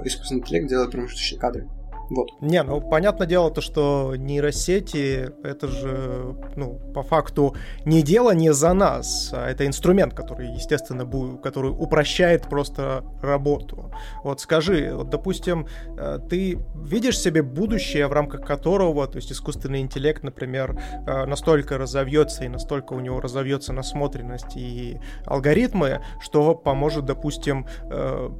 [0.05, 1.69] искусственный интеллект делает промежуточные кадры.
[2.11, 2.29] Вот.
[2.41, 7.55] Не, ну понятное дело то, что нейросети это же, ну, по факту
[7.85, 13.93] не дело не за нас, а это инструмент, который, естественно, будет, который упрощает просто работу.
[14.23, 15.67] Вот скажи, вот, допустим,
[15.99, 21.79] э, ты видишь себе будущее, в рамках которого, то есть искусственный интеллект, например, э, настолько
[21.79, 28.31] разовьется и настолько у него разовьется насмотренность и алгоритмы, что поможет, допустим, э,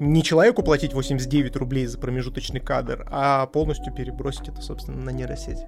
[0.00, 5.58] не человеку платить 89 рублей за промежуточный кадр, а полностью перебросить это, собственно, на нейросеть?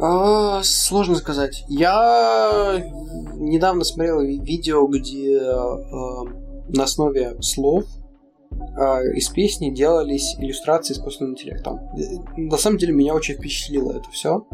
[0.00, 1.64] А, сложно сказать.
[1.68, 2.82] Я
[3.34, 6.24] недавно смотрел видео, где а,
[6.68, 7.84] на основе слов
[8.76, 11.80] а, из песни делались иллюстрации искусственным интеллектом.
[12.36, 14.46] На самом деле меня очень впечатлило это все,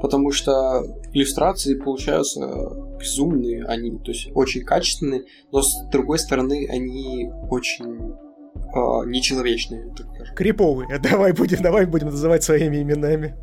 [0.00, 2.40] потому что иллюстрации получаются
[2.98, 8.12] безумные, они то есть очень качественные, но с другой стороны они очень
[8.54, 10.34] э, нечеловечные, так скажем.
[10.34, 10.98] Криповые.
[11.02, 13.36] Давай будем, давай будем называть своими именами.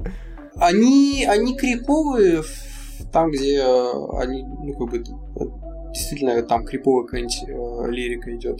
[0.55, 2.43] Они, они криповые
[3.11, 5.03] там, где они, ну, как бы,
[5.91, 8.59] действительно там криповая какая-нибудь э, лирика идет.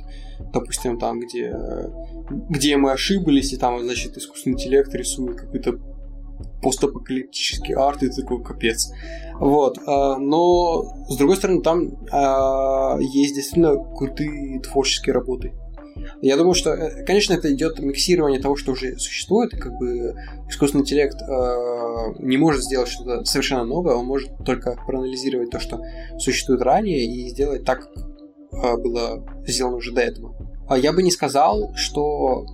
[0.53, 1.53] Допустим, там, где,
[2.49, 5.73] где мы ошиблись, и там, значит, искусственный интеллект рисует какой-то
[6.61, 8.91] постапокалиптический арт, и такой капец.
[9.39, 9.79] Вот.
[9.79, 15.53] Э, но, с другой стороны, там э, есть действительно крутые творческие работы.
[16.21, 20.13] Я думаю, что, э, конечно, это идет миксирование того, что уже существует, как бы
[20.47, 21.17] искусственный интеллект
[22.19, 25.81] не может сделать что-то совершенно новое, он может только проанализировать то, что
[26.19, 27.89] существует ранее, и сделать так,
[28.51, 30.35] как было сделано уже до этого.
[30.67, 32.45] А я бы не сказал, что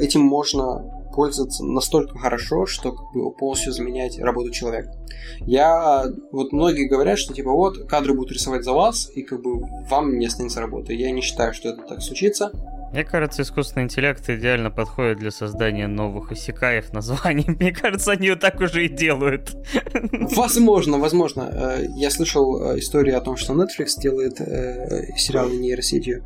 [0.00, 4.92] этим можно пользоваться настолько хорошо, что как бы полностью заменять работу человека.
[5.40, 9.60] Я, вот многие говорят, что типа вот, кадры будут рисовать за вас, и как бы
[9.88, 10.94] вам не останется работы.
[10.94, 12.52] Я не считаю, что это так случится.
[12.92, 17.46] Мне кажется, искусственный интеллект идеально подходит для создания новых исекаев названий.
[17.58, 19.56] Мне кажется, они вот так уже и делают.
[20.36, 21.50] Возможно, возможно.
[21.52, 26.24] Э, я слышал э, историю о том, что Netflix делает э, сериалы нейросетью.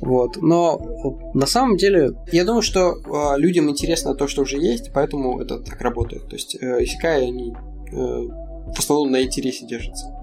[0.00, 0.36] Вот.
[0.42, 2.96] Но на самом деле, я думаю, что
[3.36, 6.28] людям интересно то, что уже есть, поэтому это так работает.
[6.28, 7.54] То есть исекаи, они
[7.90, 10.17] в основном на интересе держатся.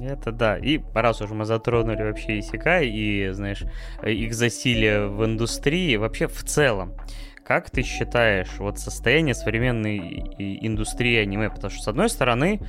[0.00, 0.56] Это да.
[0.56, 3.64] И раз уж мы затронули вообще Исекай и, знаешь,
[4.02, 6.94] их засилие в индустрии, вообще в целом,
[7.44, 9.98] как ты считаешь вот состояние современной
[10.38, 11.50] индустрии аниме?
[11.50, 12.60] Потому что, с одной стороны,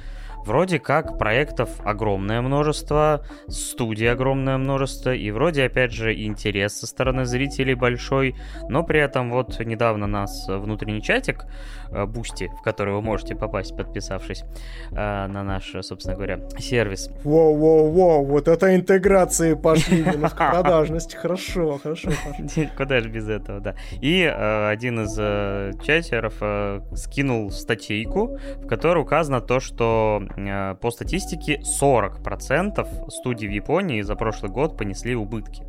[0.45, 7.25] вроде как проектов огромное множество, студий огромное множество, и вроде, опять же, интерес со стороны
[7.25, 8.35] зрителей большой,
[8.69, 11.45] но при этом вот недавно нас внутренний чатик
[12.07, 14.43] Boosty, в который вы можете попасть, подписавшись
[14.91, 17.09] э, на наш, собственно говоря, сервис.
[17.23, 20.03] Воу-воу-воу, вот это интеграции пошли,
[20.35, 22.09] продажность, хорошо, хорошо.
[22.77, 23.75] Куда же без этого, да.
[24.01, 30.32] И э, один из э, чатеров э, скинул статейку, в которой указано то, что э,
[30.35, 35.63] по статистике 40% студий в Японии за прошлый год понесли убытки.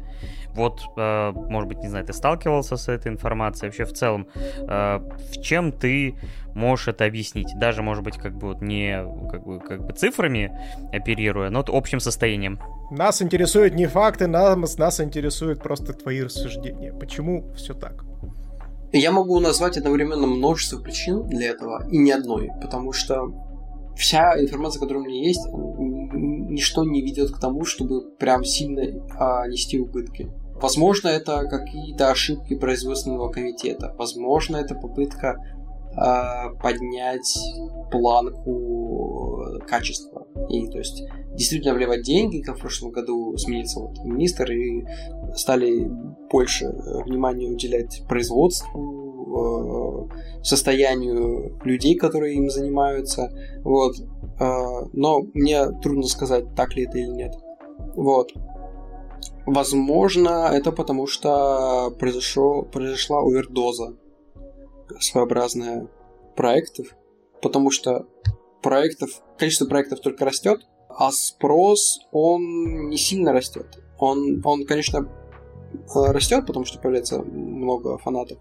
[0.55, 3.71] Вот, э, может быть, не знаю, ты сталкивался с этой информацией?
[3.71, 4.99] Вообще, в целом, э,
[5.33, 6.15] в чем ты
[6.55, 7.53] можешь это объяснить?
[7.57, 10.53] Даже, может быть, как бы вот не как бы, как бы цифрами
[10.93, 12.61] оперируя, но общим состоянием.
[12.91, 16.93] Нас интересуют не факты, нас, нас интересуют просто твои рассуждения.
[16.93, 18.05] Почему все так?
[18.93, 23.35] Я могу назвать одновременно множество причин для этого, и не одной, потому что
[23.97, 28.83] вся информация, которая у меня есть, ничто не ведет к тому, чтобы прям сильно
[29.19, 30.31] а, нести убытки.
[30.55, 33.95] Возможно, это какие-то ошибки производственного комитета.
[33.99, 37.37] Возможно, это попытка э, поднять
[37.91, 40.27] планку качества.
[40.49, 41.03] И то есть
[41.35, 44.85] действительно вливать деньги, как в прошлом году сменился вот министр, и
[45.35, 45.91] стали
[46.31, 46.67] больше
[47.05, 49.04] внимания уделять производству, э,
[50.43, 53.33] состоянию людей, которые им занимаются.
[53.63, 53.97] Вот.
[54.41, 57.35] Э, но мне трудно сказать, так ли это или нет.
[57.95, 58.33] Вот.
[59.47, 63.97] Возможно, это потому что произошло, произошла овердоза
[65.01, 65.89] своеобразная
[66.37, 66.89] проектов,
[67.43, 68.07] потому что
[68.63, 73.67] проектов, количество проектов только растет, а спрос, он не сильно растет.
[73.99, 75.09] Он, он конечно,
[75.95, 78.39] растет, потому что появляется много фанатов,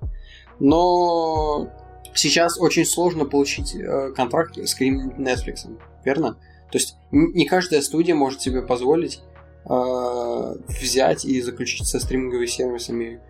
[0.59, 1.69] но
[2.13, 5.67] сейчас очень сложно получить э, контракт с Netflix,
[6.03, 6.37] верно?
[6.71, 9.21] То есть не каждая студия может себе позволить
[9.65, 13.21] э, взять и заключить со стриминговыми сервисами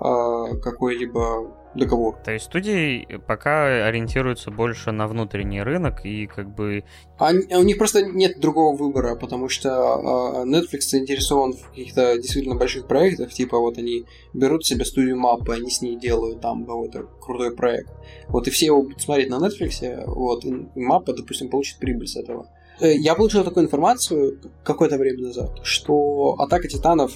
[0.00, 2.16] какой-либо договор.
[2.24, 6.84] То есть студии пока ориентируются больше на внутренний рынок и как бы...
[7.18, 12.56] Они, у них просто нет другого выбора, потому что э, Netflix заинтересован в каких-то действительно
[12.56, 17.04] больших проектах, типа вот они берут себе студию мапы, они с ней делают там какой-то
[17.20, 17.90] крутой проект.
[18.28, 22.16] Вот и все его будут смотреть на Netflix, вот, и мапа, допустим, получит прибыль с
[22.16, 22.48] этого.
[22.80, 27.12] Э, я получил такую информацию какое-то время назад, что Атака Титанов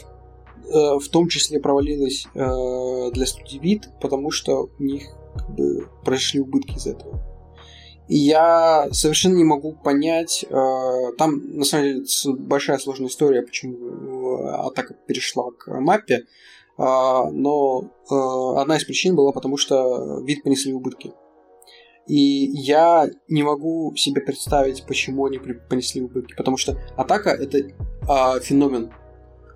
[0.70, 6.40] в том числе провалилась э, для студии вид, потому что у них как бы, произошли
[6.40, 7.20] убытки из этого.
[8.08, 12.04] И я совершенно не могу понять, э, там на самом деле
[12.38, 16.22] большая сложная история, почему э, атака перешла к маппе, э,
[16.76, 21.12] но э, одна из причин была потому, что вид понесли убытки.
[22.06, 26.34] И я не могу себе представить, почему они понесли убытки.
[26.36, 28.92] Потому что атака это э, феномен.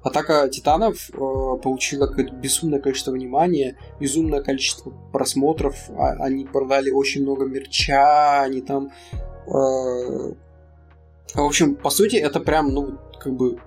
[0.02, 1.16] Атака титанов э,
[1.62, 5.76] получила какое-то безумное количество внимания, безумное количество просмотров.
[5.90, 8.90] А, они продали очень много мерча, они там.
[9.46, 10.32] Э,
[11.34, 13.58] в общем, по сути, это прям, ну, как бы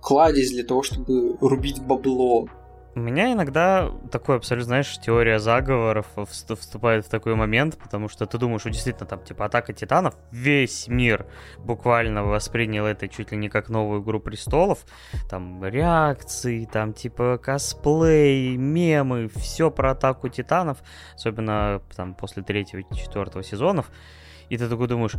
[0.00, 2.48] кладезь для того, чтобы рубить бабло.
[2.94, 8.36] У меня иногда такой абсолютно, знаешь, теория заговоров вступает в такой момент, потому что ты
[8.36, 11.24] думаешь, что действительно там, типа, Атака Титанов, весь мир
[11.56, 14.84] буквально воспринял это чуть ли не как новую Игру Престолов,
[15.30, 20.78] там реакции, там, типа, косплей, мемы, все про Атаку Титанов,
[21.14, 23.90] особенно там после третьего четвертого сезонов,
[24.50, 25.14] и ты такой думаешь,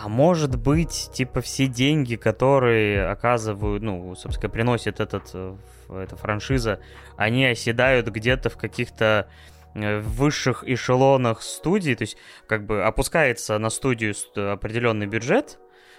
[0.00, 5.56] а может быть, типа, все деньги, которые оказывают, ну, собственно, приносит этот, э,
[5.88, 6.80] эта франшиза,
[7.16, 9.28] они оседают где-то в каких-то
[9.74, 12.16] э, высших эшелонах студии, то есть
[12.46, 15.58] как бы опускается на студию определенный бюджет,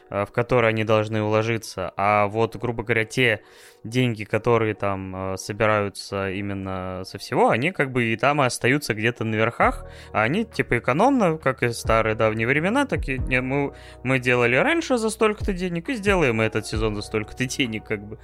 [0.09, 1.93] в которые они должны уложиться.
[1.95, 3.41] А вот, грубо говоря, те
[3.83, 9.23] деньги, которые там собираются именно со всего, они как бы и там и остаются где-то
[9.23, 13.73] на верхах, а они типа экономно, как и старые давние времена, такие, не, мы,
[14.03, 18.17] мы делали раньше за столько-то денег и сделаем этот сезон за столько-то денег, как бы.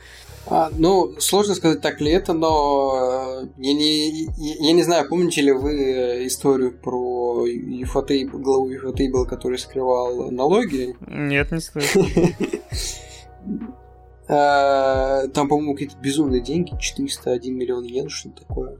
[0.48, 5.52] А, ну, сложно сказать, так ли это, но я не, я не знаю, помните ли
[5.52, 10.96] вы историю про Юфотейбл, главу Юфотейбл, который скрывал налоги?
[11.08, 12.06] Нет, не слышал.
[14.28, 18.78] А, там, по-моему, какие-то безумные деньги, 401 миллион йен, что-то такое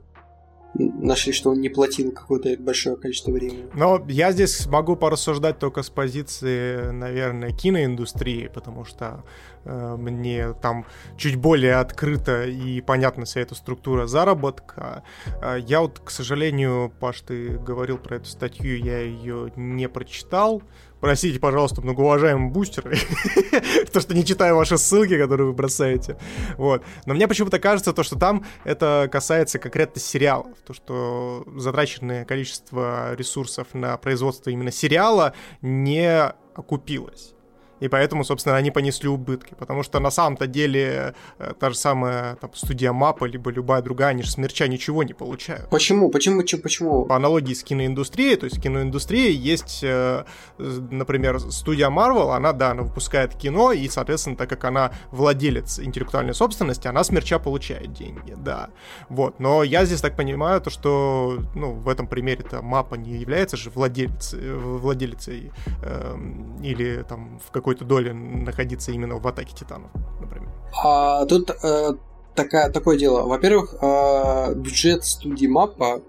[0.78, 3.66] нашли, что он не платил какое-то большое количество времени.
[3.74, 9.24] Но я здесь могу порассуждать только с позиции, наверное, киноиндустрии, потому что
[9.64, 10.86] э, мне там
[11.16, 15.02] чуть более открыто и понятна вся эта структура заработка.
[15.40, 20.62] Э, я вот, к сожалению, Паш, ты говорил про эту статью, я ее не прочитал,
[21.06, 22.98] Простите, пожалуйста, многоуважаемые бустеры,
[23.92, 26.18] то, что не читаю ваши ссылки, которые вы бросаете.
[26.56, 26.82] Вот.
[27.06, 30.58] Но мне почему-то кажется, то, что там это касается конкретно сериалов.
[30.66, 36.24] То, что затраченное количество ресурсов на производство именно сериала не
[36.56, 37.35] окупилось.
[37.80, 39.54] И поэтому, собственно, они понесли убытки.
[39.58, 44.10] Потому что на самом-то деле э, та же самая там, студия Мапа, либо любая другая,
[44.10, 45.68] они же с мерча ничего не получают.
[45.68, 46.10] Почему?
[46.10, 46.42] Почему?
[46.62, 47.04] Почему?
[47.04, 50.24] По аналогии с киноиндустрией, то есть в киноиндустрии есть, э,
[50.58, 56.34] например, студия Marvel, она, да, она выпускает кино, и, соответственно, так как она владелец интеллектуальной
[56.34, 58.70] собственности, она с мерча получает деньги, да.
[59.08, 59.38] Вот.
[59.38, 63.70] Но я здесь так понимаю, то, что, ну, в этом примере-то Мапа не является же
[63.70, 66.16] владелец, э, владелицей э,
[66.62, 69.90] или там в каком какой-то доли находиться именно в атаке титанов,
[70.20, 70.48] например?
[70.84, 71.94] А, тут э,
[72.36, 73.26] такая, такое дело.
[73.26, 76.00] Во-первых, э, бюджет студии Маппа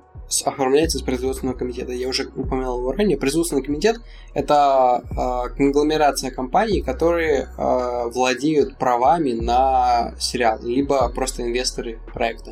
[0.45, 1.93] оформляется из производственного комитета.
[1.93, 3.17] Я уже упоминал его ранее.
[3.17, 3.97] Производственный комитет–
[4.35, 12.51] это э, конгломерация компаний, которые э, владеют правами на сериал, либо просто инвесторы проекта.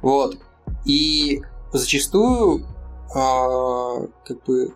[0.00, 0.38] Вот.
[0.86, 1.42] И
[1.74, 4.72] зачастую э, как бы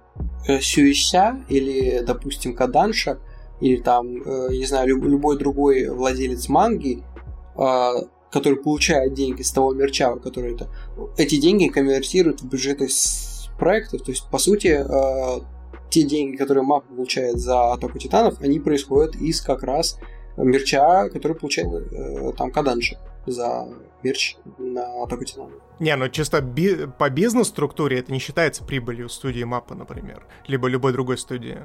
[0.60, 3.18] Сюися или, допустим, Каданша–
[3.60, 7.02] или там, э, не знаю, люб, любой другой владелец манги,
[7.56, 7.92] э,
[8.30, 10.68] который получает деньги с того мерча, который это,
[11.16, 12.88] эти деньги конвертируют в бюджеты
[13.58, 14.02] проектов.
[14.02, 15.40] То есть, по сути, э,
[15.90, 19.98] те деньги, которые МАП получает за атаку титанов, они происходят из как раз
[20.36, 23.68] мерча, который получал э, там Каданши за
[24.02, 25.52] мерч на Атаку Титанов.
[25.78, 30.92] Не, ну чисто би- по бизнес-структуре это не считается прибылью студии Мапа, например, либо любой
[30.92, 31.58] другой студии.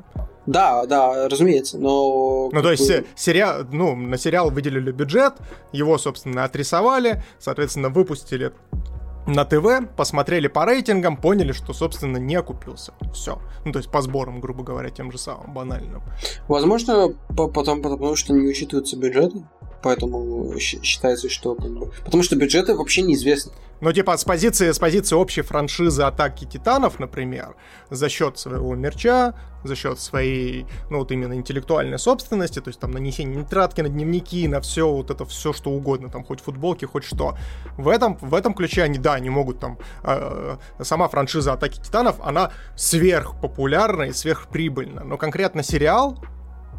[0.45, 2.49] Да, да, разумеется, но...
[2.51, 3.05] Ну, то есть бы...
[3.15, 5.33] сериал, ну, на сериал выделили бюджет,
[5.71, 8.53] его, собственно, отрисовали, соответственно, выпустили
[9.27, 12.93] на ТВ, посмотрели по рейтингам, поняли, что, собственно, не окупился.
[13.13, 13.41] Все.
[13.65, 16.03] Ну, то есть по сборам, грубо говоря, тем же самым, банальным.
[16.47, 19.43] Возможно, потом, потому что не учитываются бюджеты
[19.85, 21.55] поэтому считается, что.
[22.03, 23.51] Потому что бюджеты вообще неизвестны.
[23.81, 27.55] Ну, типа, с позиции, с позиции общей франшизы атаки титанов, например,
[27.91, 32.89] за счет своего мерча, за счет своей, ну, вот именно интеллектуальной собственности, то есть там
[32.89, 37.03] нанесение нитратки на дневники, на все, вот это все, что угодно, там, хоть футболки, хоть
[37.03, 37.37] что.
[37.77, 42.15] В этом, в этом ключе они, да, они могут там, э, сама франшиза атаки титанов,
[42.23, 46.17] она сверхпопулярна и сверхприбыльна, но конкретно сериал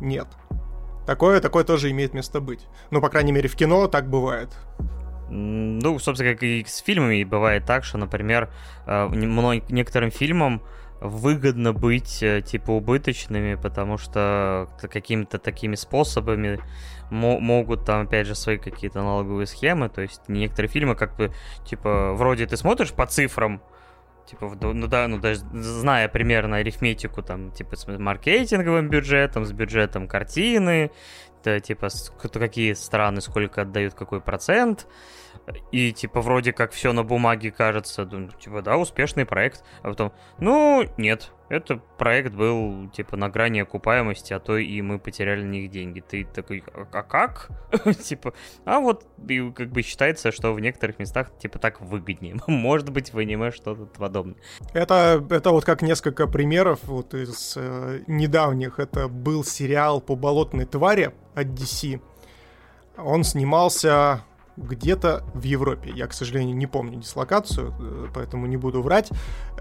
[0.00, 0.26] нет.
[1.06, 2.66] Такое, такое тоже имеет место быть.
[2.90, 4.48] Ну, по крайней мере, в кино так бывает.
[5.28, 8.50] Ну, собственно, как и с фильмами бывает так, что, например,
[8.86, 9.08] э,
[9.68, 10.62] некоторым фильмам
[11.00, 16.60] выгодно быть э, типа убыточными, потому что какими-то такими способами
[17.10, 21.32] могут там опять же свои какие-то налоговые схемы, то есть некоторые фильмы как бы
[21.64, 23.60] типа вроде ты смотришь по цифрам,
[24.26, 30.08] Типа, ну да, ну даже зная примерно арифметику, там, типа, с маркетинговым бюджетом, с бюджетом
[30.08, 30.90] картины,
[31.44, 31.88] то, типа,
[32.32, 34.88] какие страны сколько отдают какой процент,
[35.70, 40.12] и, типа, вроде как все на бумаге кажется, ну, типа, да, успешный проект, а потом,
[40.38, 45.50] ну, нет, это проект был, типа, на грани окупаемости, а то и мы потеряли на
[45.50, 46.00] них деньги.
[46.00, 47.50] Ты такой, а, а как?
[48.04, 48.34] типа,
[48.64, 52.36] а вот, и как бы считается, что в некоторых местах, типа, так выгоднее.
[52.46, 54.36] Может быть, в аниме что-то подобное.
[54.72, 58.80] Это, это вот как несколько примеров вот из э, недавних.
[58.80, 62.00] Это был сериал по болотной твари от DC.
[62.98, 64.24] Он снимался
[64.56, 65.92] где-то в Европе.
[65.94, 69.10] Я, к сожалению, не помню дислокацию, э, поэтому не буду врать.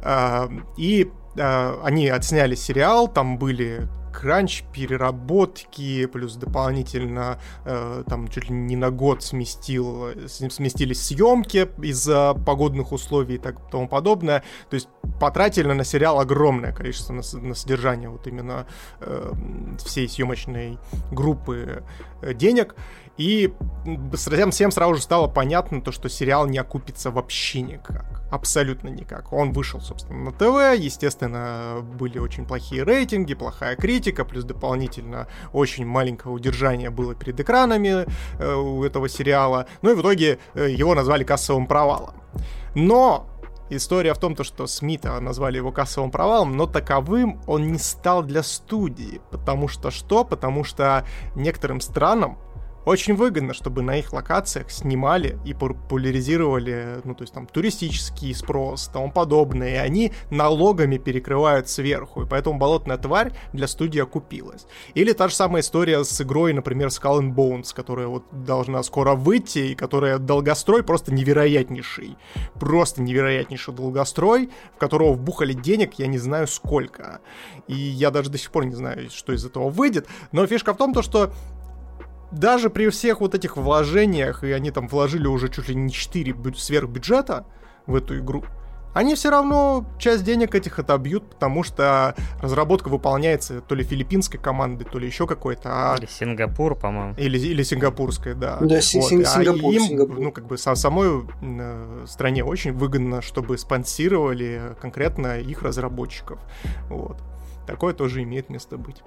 [0.02, 8.50] А, и а, они отсняли сериал, там были кранч, переработки, плюс дополнительно э, там чуть
[8.50, 14.44] ли не на год сместил, сместились съемки из-за погодных условий и так тому подобное.
[14.70, 14.88] То есть
[15.20, 18.66] потратили на сериал огромное количество на, на содержание вот именно
[19.02, 19.34] э,
[19.86, 20.78] всей съемочной
[21.12, 21.84] группы
[22.22, 22.76] э, денег.
[23.18, 23.54] И
[24.14, 28.24] всем, всем сразу же стало понятно, то, что сериал не окупится вообще никак.
[28.30, 29.32] Абсолютно никак.
[29.32, 30.78] Он вышел, собственно, на ТВ.
[30.78, 38.06] Естественно, были очень плохие рейтинги, плохая критика, плюс дополнительно очень маленькое удержание было перед экранами
[38.40, 39.68] э, у этого сериала.
[39.82, 42.16] Ну и в итоге э, его назвали кассовым провалом.
[42.74, 43.30] Но
[43.72, 48.22] История в том, то, что Смита назвали его кассовым провалом, но таковым он не стал
[48.22, 49.22] для студии.
[49.32, 50.24] Потому что что?
[50.24, 51.04] Потому что
[51.36, 52.38] некоторым странам
[52.86, 58.90] очень выгодно, чтобы на их локациях снимали и популяризировали, ну, то есть там туристический спрос,
[58.94, 64.68] тому подобное, и они налогами перекрывают сверху, и поэтому «Болотная тварь» для студии окупилась.
[64.94, 69.16] Или та же самая история с игрой, например, Skull and Bones, которая вот должна скоро
[69.16, 72.18] выйти, и которая долгострой просто невероятнейший.
[72.60, 77.20] Просто невероятнейший долгострой, в которого вбухали денег я не знаю сколько.
[77.68, 80.08] И я даже до сих пор не знаю, что из этого выйдет.
[80.32, 81.32] Но фишка в том, то, что
[82.32, 86.36] даже при всех вот этих вложениях, и они там вложили уже чуть ли не 4
[86.56, 87.46] сверхбюджета
[87.86, 88.44] в эту игру,
[88.96, 94.86] они все равно часть денег этих отобьют, потому что разработка выполняется то ли филиппинской командой,
[94.86, 95.64] то ли еще какой-то.
[95.94, 95.98] А...
[95.98, 97.14] Или Сингапур, по-моему.
[97.18, 98.56] Или, или сингапурской, да.
[98.62, 98.84] Да, вот.
[98.84, 100.20] Сингапур, а им, Сингапур.
[100.22, 106.40] ну, как бы самой э, стране очень выгодно, чтобы спонсировали конкретно их разработчиков.
[106.88, 107.18] Вот.
[107.68, 109.04] Такое тоже имеет место быть.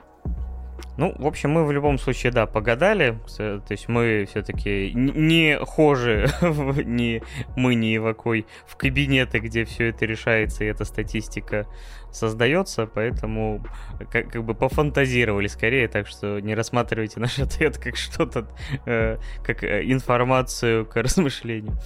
[0.97, 3.18] Ну, в общем, мы в любом случае, да, погадали.
[3.36, 6.28] То есть мы все-таки не хожи,
[6.84, 7.23] не,
[7.57, 11.66] мы не эвакуй в кабинеты, где все это решается, и эта статистика
[12.12, 13.64] создается, поэтому
[14.10, 18.48] как, как бы пофантазировали скорее, так что не рассматривайте наш ответ как что-то,
[18.86, 21.76] э, как э, информацию к размышлению.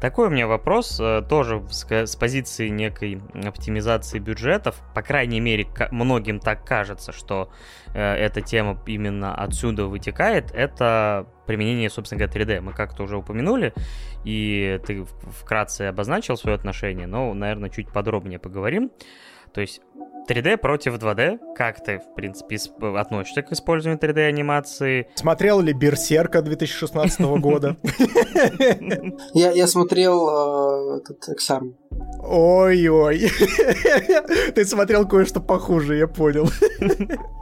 [0.00, 4.80] Такой у меня вопрос, э, тоже с позиции некой оптимизации бюджетов.
[4.94, 7.52] По крайней мере, многим так кажется, что
[7.94, 10.52] э, эта тема именно отсюда вытекает.
[10.52, 12.60] Это применение, собственно говоря, 3D.
[12.60, 13.74] Мы как-то уже упомянули,
[14.24, 18.90] и ты вкратце обозначил свое отношение, но, наверное, чуть подробнее поговорим.
[19.52, 19.80] То есть
[20.28, 21.38] 3D против 2D.
[21.56, 22.56] Как ты, в принципе,
[22.96, 25.08] относишься к использованию 3D анимации?
[25.14, 27.76] Смотрел ли Берсерка 2016 года?
[29.34, 31.76] Я смотрел э, этот Эксарм.
[32.22, 33.18] Ой-ой.
[34.54, 36.48] Ты смотрел кое-что похуже, я понял.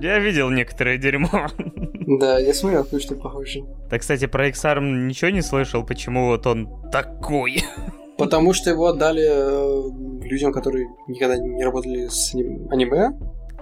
[0.00, 1.46] Я видел некоторое дерьмо.
[2.18, 3.60] Да, я смотрел кое-что похуже.
[3.88, 7.62] Так, кстати, про X-Arm ничего не слышал, почему вот он такой.
[8.22, 12.34] Потому что его отдали э, людям, которые никогда не работали с
[12.70, 13.10] аниме.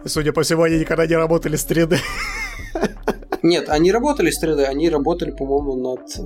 [0.04, 1.96] Судя по всему, они никогда не работали с 3D.
[3.42, 6.22] Нет, они работали с 3D, они работали, по-моему, над э,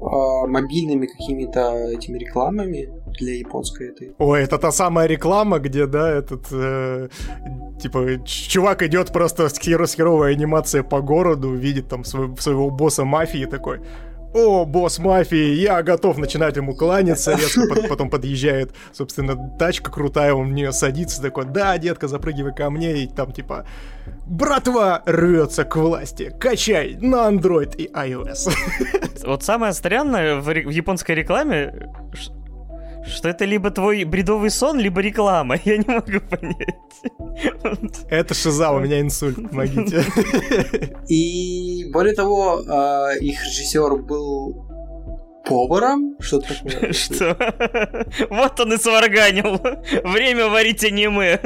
[0.00, 2.88] э, мобильными какими-то этими рекламами
[3.20, 4.14] для японской этой.
[4.18, 7.08] Ой, это та самая реклама, где, да, этот э,
[7.82, 12.70] типа чувак идет просто с, хер- с херовой анимацией по городу, видит там свой, своего
[12.70, 13.80] босса мафии такой
[14.34, 20.34] о, босс мафии, я готов начинать ему кланяться, резко под, потом подъезжает, собственно, тачка крутая,
[20.34, 23.66] он в нее садится, такой, да, детка, запрыгивай ко мне, и там, типа,
[24.26, 28.52] братва рвется к власти, качай на Android и iOS.
[29.24, 31.90] Вот самое странное в, в японской рекламе,
[33.08, 35.56] что это либо твой бредовый сон, либо реклама.
[35.64, 36.68] Я не могу понять.
[38.10, 40.04] Это шиза, у меня инсульт, помогите.
[41.08, 44.67] И более того, а, их режиссер был
[45.48, 46.16] поваром?
[46.20, 46.92] Что такое?
[46.92, 47.36] Что?
[48.30, 49.60] Вот он и сварганил.
[50.04, 51.40] Время варить аниме.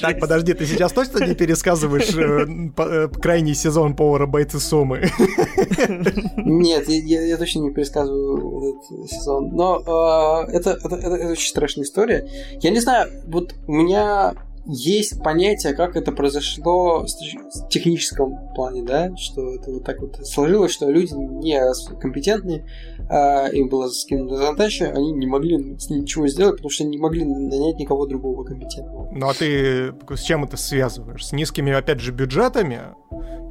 [0.00, 2.46] Так, подожди, ты сейчас точно не пересказываешь э,
[2.76, 5.10] э, крайний сезон повара Бойцы Сомы?
[6.36, 9.50] Нет, я, точно не пересказываю этот сезон.
[9.54, 12.28] Но это, это очень страшная история.
[12.60, 14.34] Я не знаю, вот у меня
[14.70, 20.72] есть понятие, как это произошло в техническом плане, да, что это вот так вот сложилось,
[20.72, 21.60] что люди не
[22.00, 22.64] компетентны,
[23.08, 27.78] а, им была скинута задача, они не могли ничего сделать, потому что не могли нанять
[27.78, 29.10] никого другого компетентного.
[29.12, 31.26] Ну а ты с чем это связываешь?
[31.26, 32.80] С низкими, опять же, бюджетами?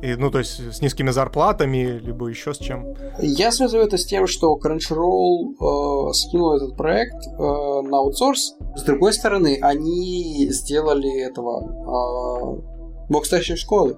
[0.02, 2.94] И, ну, то есть с низкими зарплатами, либо еще с чем?
[3.20, 8.56] Я связываю это с тем, что Crunchyroll э, скинул этот проект э, на аутсорс.
[8.76, 13.98] С другой стороны, они сделали этого э, бокстащей школы.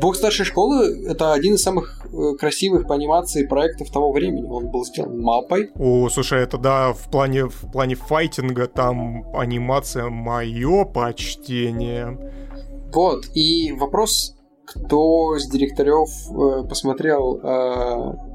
[0.00, 4.46] Бог старшей школы это один из самых э, красивых по анимации проектов того времени.
[4.46, 5.70] Он был сделан мапой.
[5.78, 12.18] О, слушай, это да, в плане, в плане файтинга там анимация мое почтение.
[12.92, 18.34] Вот, и вопрос, кто с директоров э, посмотрел э,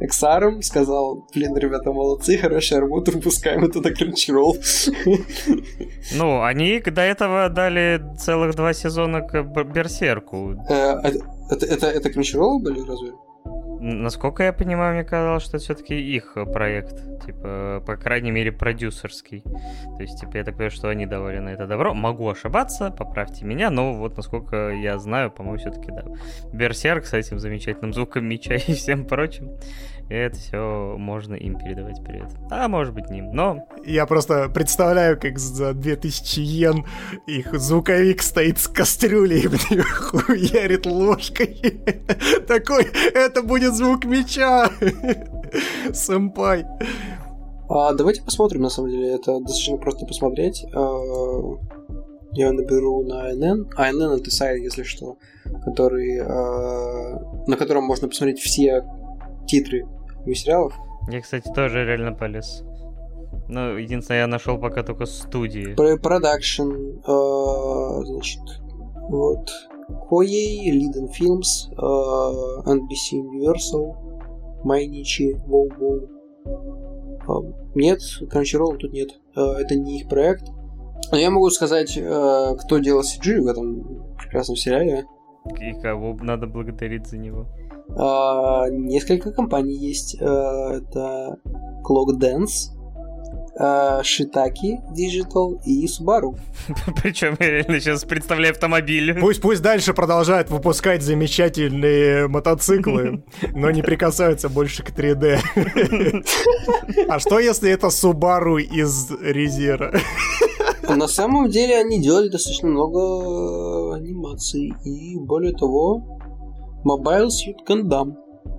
[0.00, 4.58] XR, сказал, блин, ребята, молодцы, хорошая работа, выпускаем это на Crunchyroll.
[6.14, 10.54] Ну, они до этого дали целых два сезона к Берсерку.
[10.68, 11.00] Э,
[11.50, 13.12] это, это, это Crunchyroll были, разве?
[13.86, 16.96] Насколько я понимаю, мне казалось, что это все-таки их проект.
[17.26, 19.42] Типа, по крайней мере, продюсерский.
[19.42, 21.92] То есть, типа, я так понимаю, что они давали на это добро.
[21.92, 26.02] Могу ошибаться, поправьте меня, но вот насколько я знаю, по-моему, все-таки да.
[26.50, 29.50] Берсерк с этим замечательным звуком меча и всем прочим.
[30.10, 32.28] Это все можно им передавать привет.
[32.50, 33.66] А может быть ним, но...
[33.86, 36.84] Я просто представляю, как за 2000 йен
[37.26, 41.82] их звуковик стоит с кастрюлей и хуярит ложкой.
[42.46, 44.70] Такой, это будет звук меча.
[45.92, 46.66] Сэмпай.
[47.68, 49.14] А, давайте посмотрим, на самом деле.
[49.14, 50.66] Это достаточно просто посмотреть.
[50.74, 51.00] А,
[52.32, 53.70] я наберу на ANN.
[53.76, 55.16] ANN это сайт, если что,
[55.64, 58.84] который, а, на котором можно посмотреть все
[59.46, 59.86] титры
[60.32, 60.74] сериалов.
[61.10, 62.64] Я, кстати, тоже реально полез.
[63.48, 65.74] Ну, единственное, я нашел пока только студии.
[65.98, 66.70] Продакшн,
[67.06, 68.40] э, значит,
[69.08, 69.50] вот.
[70.08, 76.08] Koei, Liden Films, э, NBC Universal, Майничи, WOWOW.
[77.28, 78.00] Э, нет,
[78.32, 79.10] Crunchyroll тут нет.
[79.36, 80.44] Э, это не их проект.
[81.10, 85.04] Но я могу сказать, э, кто делал CG в этом прекрасном сериале.
[85.60, 87.46] И кого надо благодарить за него.
[87.96, 90.16] А, несколько компаний есть.
[90.20, 91.38] А, это
[91.84, 92.74] Clock Dance,
[93.56, 96.36] а, Shitaki Digital и Subaru.
[97.02, 99.18] Причем я реально сейчас представляю автомобиль.
[99.20, 103.22] Пусть, пусть дальше продолжают выпускать замечательные мотоциклы,
[103.54, 105.38] но не прикасаются больше к 3D.
[107.08, 109.94] А что если это Subaru из Резера?
[110.88, 116.20] На самом деле они делали достаточно много анимаций и более того
[116.84, 118.14] Mobile Suit Gundam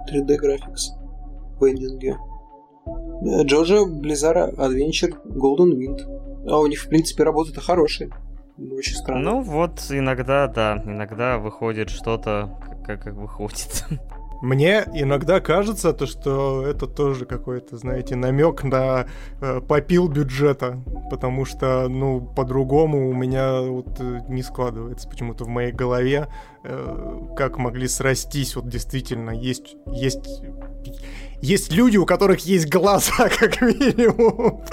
[0.10, 0.96] 3D Graphics
[1.60, 2.18] в эндинге.
[3.44, 6.48] Джорджа Близара Adventure Golden Wind.
[6.48, 8.10] А у них, в принципе, работа-то хорошая.
[8.58, 9.32] Очень странно.
[9.32, 13.86] Ну вот, иногда, да, иногда выходит что-то, как, как выходит.
[14.42, 19.08] Мне иногда кажется, то, что это тоже какой-то, знаете, намек на
[19.42, 25.48] э, попил бюджета, потому что, ну, по-другому у меня вот э, не складывается почему-то в
[25.48, 26.28] моей голове,
[26.64, 30.42] э, как могли срастись, вот действительно, есть, есть
[31.42, 34.64] есть люди, у которых есть глаза, как минимум.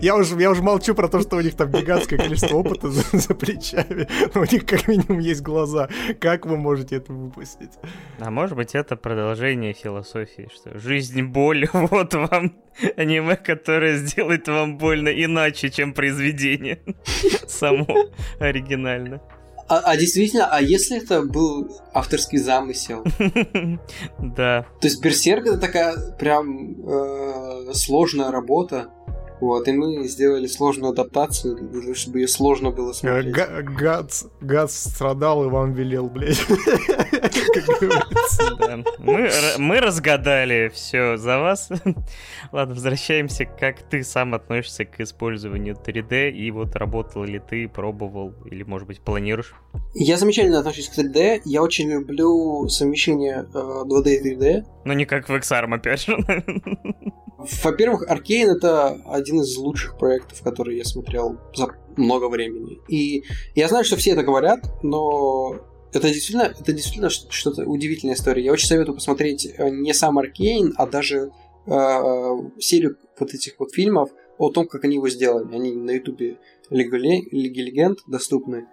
[0.00, 3.02] Я уже, я уже молчу про то, что у них там гигантское количество опыта за,
[3.12, 4.08] за плечами.
[4.34, 5.88] Но у них как минимум есть глаза.
[6.20, 7.72] Как вы можете это выпустить?
[8.18, 12.54] А может быть, это продолжение философии, что жизнь боль, вот вам
[12.96, 16.80] аниме, которое сделает вам больно иначе, чем произведение
[17.46, 17.86] само
[18.38, 19.20] оригинально.
[19.68, 23.04] А, а действительно, а если это был авторский замысел?
[24.18, 24.66] Да.
[24.80, 28.88] То есть Берсерк это такая прям э, сложная работа.
[29.40, 33.34] Вот, и мы сделали сложную адаптацию, чтобы ее сложно было смотреть.
[33.34, 36.40] Гац, Гац страдал и вам велел, блядь.
[38.98, 41.68] Мы, мы разгадали все за вас.
[42.52, 43.44] Ладно, возвращаемся.
[43.44, 46.30] Как ты сам относишься к использованию 3D?
[46.30, 49.54] И вот работал ли ты, пробовал, или, может быть, планируешь?
[49.94, 51.42] Я замечательно отношусь к 3D.
[51.44, 54.64] Я очень люблю совмещение 2D э, и 3D.
[54.84, 56.16] Но не как в XR, опять же.
[57.38, 62.80] Во-первых, Аркейн это один из лучших проектов, которые я смотрел за много времени.
[62.88, 65.56] И я знаю, что все это говорят, но
[65.92, 68.44] это действительно, это действительно что-то удивительная история.
[68.44, 71.30] Я очень советую посмотреть э, не сам Аркейн, а даже
[71.66, 71.70] э,
[72.58, 75.54] серию вот этих вот фильмов о том, как они его сделали.
[75.54, 76.38] Они на Ютубе
[76.70, 78.66] Лиги Легенд доступны.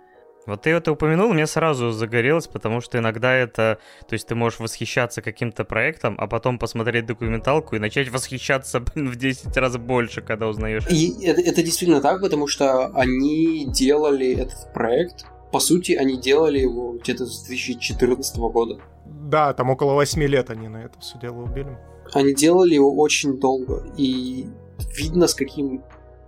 [0.48, 3.78] Вот ты это упомянул, мне сразу загорелось, потому что иногда это...
[4.08, 9.16] То есть ты можешь восхищаться каким-то проектом, а потом посмотреть документалку и начать восхищаться в
[9.16, 10.88] 10 раз больше, когда узнаешь.
[10.90, 16.60] И это, это действительно так, потому что они делали этот проект, по сути, они делали
[16.60, 18.80] его где-то с 2014 года.
[19.06, 21.78] Да, там около 8 лет они на это все дело убили.
[22.14, 24.48] Они делали его очень долго, и
[24.96, 25.84] видно, с каким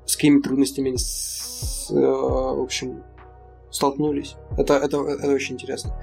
[0.06, 3.04] с какими трудностями они, с, э, в общем,
[3.74, 4.36] столкнулись.
[4.58, 5.94] Это, это, это очень интересно.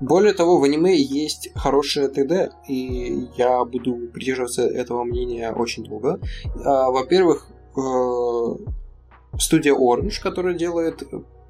[0.00, 6.18] Более того, в аниме есть хорошее 3D, и я буду придерживаться этого мнения очень долго.
[6.64, 11.02] А, во-первых, э, студия Orange, которая делает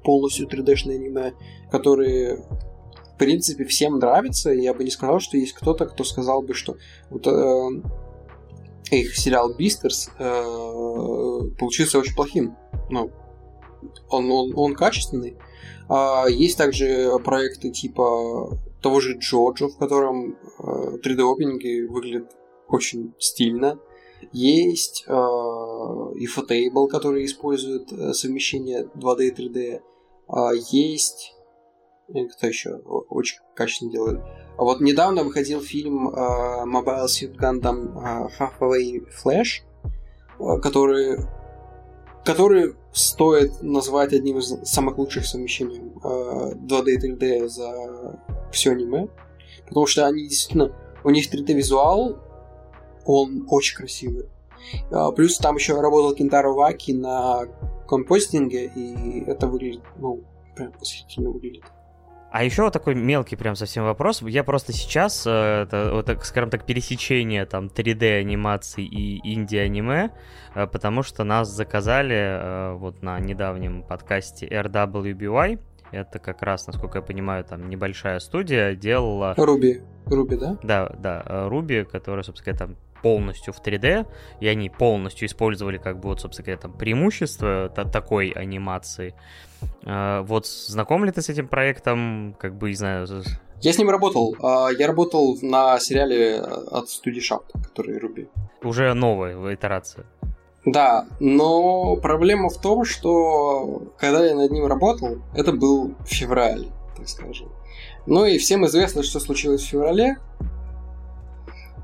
[0.03, 1.33] полностью 3D-шное аниме,
[1.71, 2.37] которые
[3.15, 4.51] в принципе, всем нравится.
[4.51, 6.77] Я бы не сказал, что есть кто-то, кто сказал бы, что
[7.09, 7.69] вот э,
[8.91, 10.43] их сериал Бистерс э,
[11.59, 12.55] получился очень плохим.
[12.89, 13.11] Ну,
[14.09, 15.37] он, он, он качественный.
[15.95, 22.35] А есть также проекты типа того же Джоджо, в котором э, 3D-опенинги выглядят
[22.67, 23.77] очень стильно.
[24.31, 29.81] Есть э, Ifotable, который использует э, совмещение 2D и 3D.
[30.29, 31.35] Э, есть...
[32.07, 32.77] Кто еще
[33.09, 34.19] очень качественно делает?
[34.57, 39.61] А вот недавно выходил фильм э, Mobile Suit Gundam э, Halfway Flash,
[40.39, 41.19] э, который
[42.25, 48.19] который стоит назвать одним из самых лучших совмещений э, 2D и 3D за
[48.51, 49.07] все аниме.
[49.67, 50.71] Потому что они действительно...
[51.03, 52.17] У них 3D-визуал,
[53.05, 54.29] он очень красивый.
[54.91, 57.41] А, плюс там еще работал Кентаро Ваки на
[57.87, 60.23] компостинге, и это выглядит, ну,
[60.55, 61.63] прям восхитительно выглядит.
[62.33, 64.23] А еще вот такой мелкий прям совсем вопрос.
[64.23, 70.09] Я просто сейчас, э, это, вот, так, скажем так, пересечение там 3D анимации и инди-аниме,
[70.55, 75.59] э, потому что нас заказали э, вот на недавнем подкасте RWBY,
[75.91, 79.35] это как раз, насколько я понимаю, там небольшая студия делала...
[79.37, 79.83] Руби.
[80.07, 80.57] Руби, да?
[80.63, 84.07] Да, да, Руби, которая, собственно говоря, там полностью в 3D,
[84.39, 89.13] и они полностью использовали, как бы, вот, собственно говоря, там преимущество такой анимации.
[89.85, 92.35] А, вот знаком ли ты с этим проектом?
[92.39, 93.05] Как бы, не знаю...
[93.61, 94.35] Я с ним работал.
[94.41, 98.27] А, я работал на сериале от студии Shaft, который Руби.
[98.63, 100.05] Уже новая итерация.
[100.65, 107.09] Да, но проблема в том, что когда я над ним работал, это был февраль, так
[107.09, 107.49] скажем.
[108.05, 110.17] Ну и всем известно, что случилось в феврале.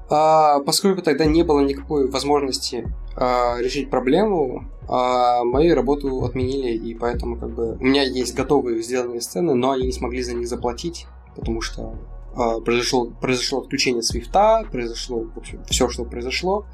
[0.09, 6.95] А, поскольку тогда не было никакой возможности а, решить проблему, а, мою работу отменили, и
[6.95, 10.47] поэтому как бы у меня есть готовые сделанные сцены, но они не смогли за них
[10.47, 11.05] заплатить,
[11.35, 11.95] потому что
[12.35, 16.65] а, произошло, произошло отключение свифта, произошло, в общем, все, что произошло.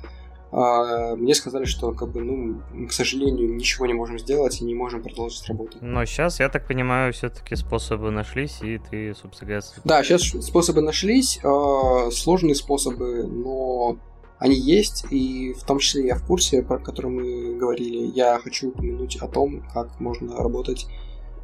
[0.58, 4.74] А, мне сказали, что, как бы, ну, к сожалению, ничего не можем сделать и не
[4.74, 5.82] можем продолжить работать.
[5.82, 9.68] Но сейчас, я так понимаю, все-таки способы нашлись, и ты, собственно говоря...
[9.84, 13.98] Да, сейчас способы нашлись, а, сложные способы, но
[14.40, 18.70] они есть, и в том числе я в курсе, про который мы говорили, я хочу
[18.70, 20.88] упомянуть о том, как можно работать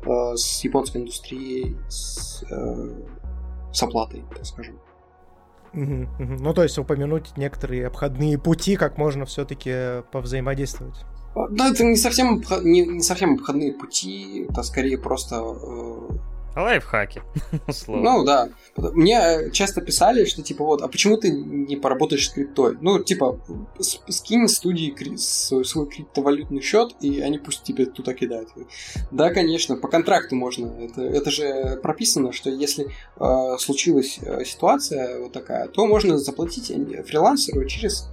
[0.06, 3.04] э, с японской индустрией, с, э,
[3.74, 4.80] с оплатой, так скажем.
[5.74, 11.06] Ну, то есть упомянуть некоторые обходные пути, как можно все-таки повзаимодействовать.
[11.52, 16.10] Да, это не совсем, не, не совсем обходные пути, это скорее просто э,
[16.56, 17.22] Лайфхаки,
[17.68, 18.04] условно.
[18.04, 18.50] Ну да.
[18.76, 22.78] Мне э, часто писали, что типа вот, а почему ты не поработаешь с криптой?
[22.82, 23.40] Ну, типа,
[23.80, 28.50] скинь студии свой криптовалютный счет, и они пусть тебе туда кидают.
[29.12, 30.68] Да, конечно, по контракту можно.
[30.68, 32.88] Это, это же прописано, что если
[33.20, 38.10] э, случилась э, ситуация вот такая, то можно заплатить э, фрилансеру через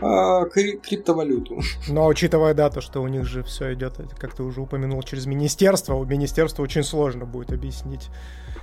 [0.00, 1.60] а, криптовалюту.
[1.88, 5.26] Но учитывая, да, то, что у них же все идет, как ты уже упомянул, через
[5.26, 8.08] министерство, у министерства очень сложно будет объяснить.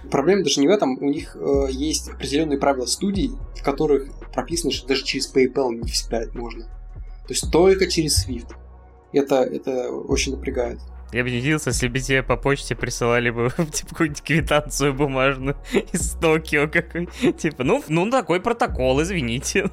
[0.09, 4.71] Проблема даже не в этом, у них э, есть определенные правила студий, в которых прописано,
[4.71, 6.65] что даже через PayPal не всегда это можно.
[6.65, 8.53] То есть только через SWIFT.
[9.11, 10.79] Это, это очень напрягает.
[11.11, 15.57] Я бы не удивился, если бы тебе по почте присылали бы типа, какую-нибудь квитанцию бумажную
[15.93, 17.07] из Токио какой
[17.37, 19.69] Типа, ну, ну такой протокол, извините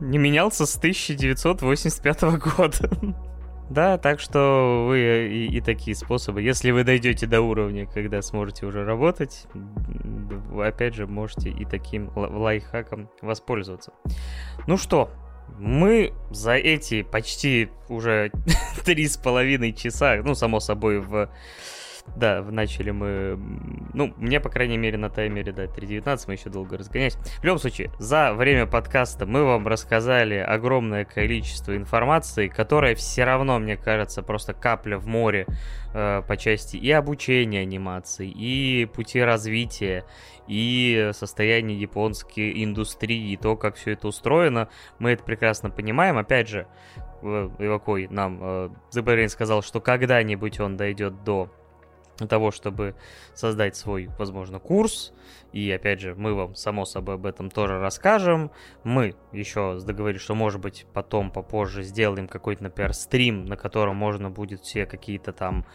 [0.00, 2.90] не менялся с 1985 года.
[3.70, 6.42] Да, так что вы и, и такие способы.
[6.42, 12.10] Если вы дойдете до уровня, когда сможете уже работать, вы опять же можете и таким
[12.16, 13.92] лайфхаком воспользоваться.
[14.66, 15.08] Ну что,
[15.56, 18.32] мы за эти почти уже
[18.84, 21.30] три с половиной часа, ну, само собой, в
[22.16, 23.38] да, начали мы...
[23.94, 27.14] Ну, мне, по крайней мере, на таймере, да, 3.19, мы еще долго разгонялись.
[27.14, 33.58] В любом случае, за время подкаста мы вам рассказали огромное количество информации, которая все равно,
[33.58, 35.46] мне кажется, просто капля в море
[35.94, 40.04] э, по части и обучения анимации, и пути развития,
[40.46, 44.68] и состояние японской индустрии, и то, как все это устроено.
[44.98, 46.18] Мы это прекрасно понимаем.
[46.18, 46.66] Опять же,
[47.22, 48.38] Ивакой нам
[48.92, 51.50] э, сказал, что когда-нибудь он дойдет до
[52.28, 52.94] того, чтобы
[53.34, 55.12] создать свой, возможно, курс.
[55.52, 58.50] И опять же, мы вам, само собой, об этом тоже расскажем.
[58.84, 64.30] Мы еще договорились, что, может быть, потом, попозже сделаем какой-то, например, стрим, на котором можно
[64.30, 65.66] будет все какие-то там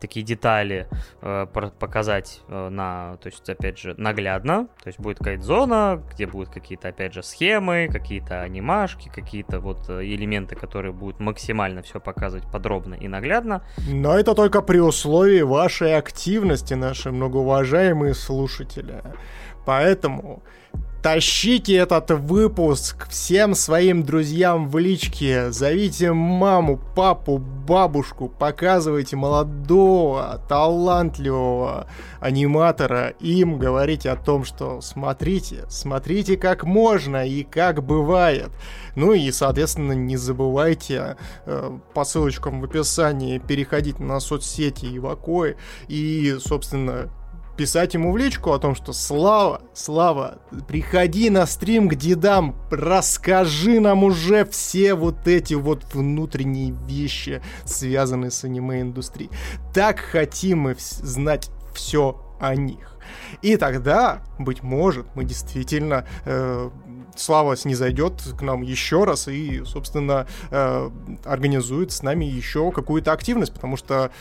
[0.00, 0.88] такие детали
[1.22, 1.46] э,
[1.78, 4.68] показать э, на, то есть, опять же, наглядно.
[4.82, 9.88] То есть будет какая-то зона, где будут какие-то, опять же, схемы, какие-то анимашки, какие-то вот
[9.88, 13.64] э, элементы, которые будут максимально все показывать подробно и наглядно.
[13.88, 18.99] Но это только при условии вашей вашей активности, наши многоуважаемые слушатели.
[19.64, 20.42] Поэтому
[21.02, 25.50] Тащите этот выпуск всем своим друзьям в личке.
[25.50, 28.28] Зовите маму, папу, бабушку.
[28.28, 31.86] Показывайте молодого, талантливого
[32.20, 33.14] аниматора.
[33.18, 38.50] Им говорите о том, что смотрите, смотрите как можно и как бывает.
[38.94, 45.56] Ну и, соответственно, не забывайте э, по ссылочкам в описании переходить на соцсети Ивакой
[45.88, 47.08] и, собственно,
[47.60, 53.80] писать ему в личку о том, что Слава, Слава, приходи на стрим к дедам, расскажи
[53.80, 59.30] нам уже все вот эти вот внутренние вещи, связанные с аниме-индустрией.
[59.74, 62.96] Так хотим мы знать все о них.
[63.42, 66.70] И тогда, быть может, мы действительно э,
[67.14, 70.90] Слава снизойдет к нам еще раз и, собственно, э,
[71.26, 74.12] организует с нами еще какую-то активность, потому что,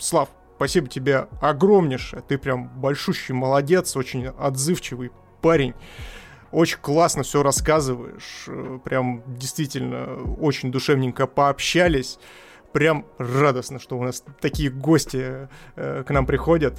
[0.00, 0.30] Слав,
[0.62, 2.22] Спасибо тебе огромнейшее.
[2.22, 5.10] Ты прям большущий молодец, очень отзывчивый
[5.40, 5.74] парень.
[6.52, 8.46] Очень классно все рассказываешь.
[8.84, 12.20] Прям действительно очень душевненько пообщались.
[12.70, 16.78] Прям радостно, что у нас такие гости э, к нам приходят.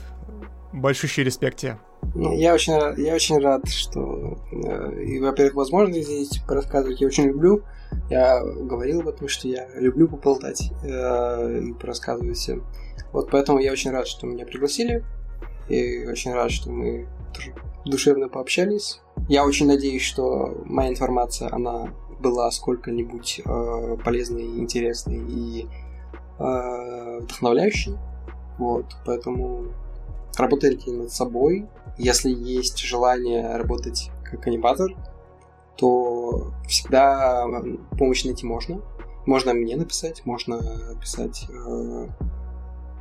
[0.71, 1.77] Большущий респект тебе.
[2.15, 7.25] Ну, я очень, я очень рад, что, э, и, во-первых, возможность здесь порассказывать я очень
[7.25, 7.63] люблю.
[8.09, 12.63] Я говорил об этом, что я люблю поболтать э, и порассказывать всем.
[13.13, 15.03] Вот поэтому я очень рад, что меня пригласили.
[15.69, 17.07] И очень рад, что мы
[17.85, 18.99] душевно пообщались.
[19.29, 25.67] Я очень надеюсь, что моя информация, она была сколько-нибудь э, полезной, интересной и
[26.39, 27.97] э, вдохновляющей.
[28.57, 29.65] Вот, поэтому
[30.37, 31.67] работайте над собой.
[31.97, 34.91] Если есть желание работать как аниматор,
[35.77, 37.45] то всегда
[37.97, 38.81] помощь найти можно.
[39.25, 40.61] Можно мне написать, можно
[40.93, 42.07] написать э,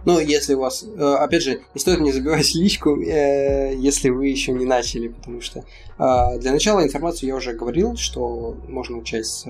[0.05, 0.85] ну, если у вас...
[0.85, 5.41] Э, опять же, не стоит мне забивать личку, э, если вы еще не начали, потому
[5.41, 5.65] что
[5.99, 9.45] а, для начала информацию я уже говорил, что можно начать с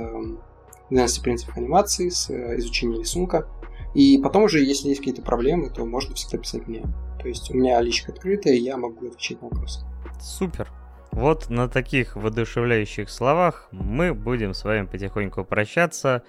[0.91, 3.49] 12 эм, принципов анимации, с э, изучения рисунка.
[3.95, 6.83] И потом уже, если есть какие-то проблемы, то можно всегда писать мне.
[7.21, 9.81] То есть у меня личка открытая, и я могу отвечать на вопросы.
[10.21, 10.71] Супер.
[11.13, 16.23] Вот на таких воодушевляющих словах мы будем с вами потихоньку прощаться.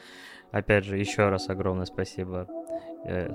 [0.51, 2.62] Опять же, еще раз огромное спасибо э,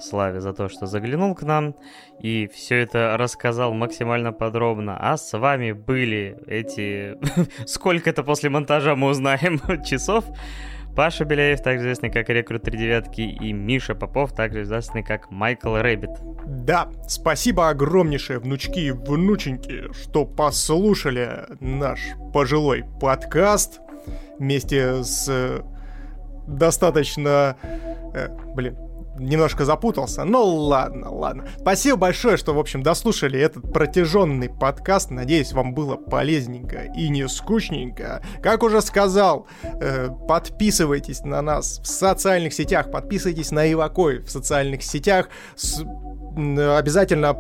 [0.01, 1.75] Славе за то, что заглянул к нам
[2.21, 4.97] и все это рассказал максимально подробно.
[4.99, 7.17] А с вами были эти...
[7.67, 10.25] Сколько это после монтажа мы узнаем часов.
[10.97, 15.77] Паша Беляев, также известный как Рекрут 3 девятки, и Миша Попов, также известный как Майкл
[15.77, 16.11] Рэббит.
[16.45, 22.01] Да, спасибо огромнейшее, внучки и внученьки, что послушали наш
[22.35, 23.81] пожилой подкаст
[24.41, 25.61] вместе с э,
[26.49, 27.57] достаточно...
[28.15, 28.77] Э, блин,
[29.19, 30.25] немножко запутался.
[30.25, 31.47] Ну ладно, ладно.
[31.61, 35.11] Спасибо большое, что, в общем, дослушали этот протяженный подкаст.
[35.11, 38.23] Надеюсь, вам было полезненько и не скучненько.
[38.43, 44.83] Как уже сказал, э, подписывайтесь на нас в социальных сетях, подписывайтесь на Ивакой в социальных
[44.83, 45.29] сетях.
[45.57, 45.83] С,
[46.37, 47.37] обязательно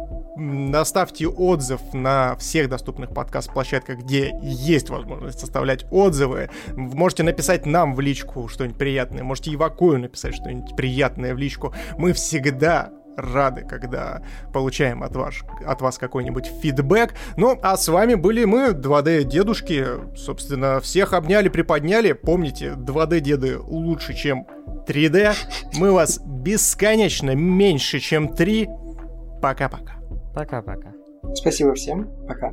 [0.74, 6.50] оставьте отзыв на всех доступных подкаст-площадках, где есть возможность оставлять отзывы.
[6.76, 11.67] Можете написать нам в личку что-нибудь приятное, можете Ивакую написать что-нибудь приятное в личку.
[11.96, 14.22] Мы всегда рады, когда
[14.52, 15.34] получаем от вас,
[15.66, 17.14] от вас какой-нибудь фидбэк.
[17.36, 20.16] Ну, а с вами были мы, 2D-дедушки.
[20.16, 22.12] Собственно, всех обняли, приподняли.
[22.12, 24.46] Помните, 2D-деды лучше, чем
[24.86, 25.34] 3D.
[25.78, 28.68] Мы вас бесконечно меньше, чем 3.
[29.42, 29.94] Пока-пока.
[30.34, 30.92] Пока-пока.
[31.34, 32.08] Спасибо всем.
[32.26, 32.52] Пока.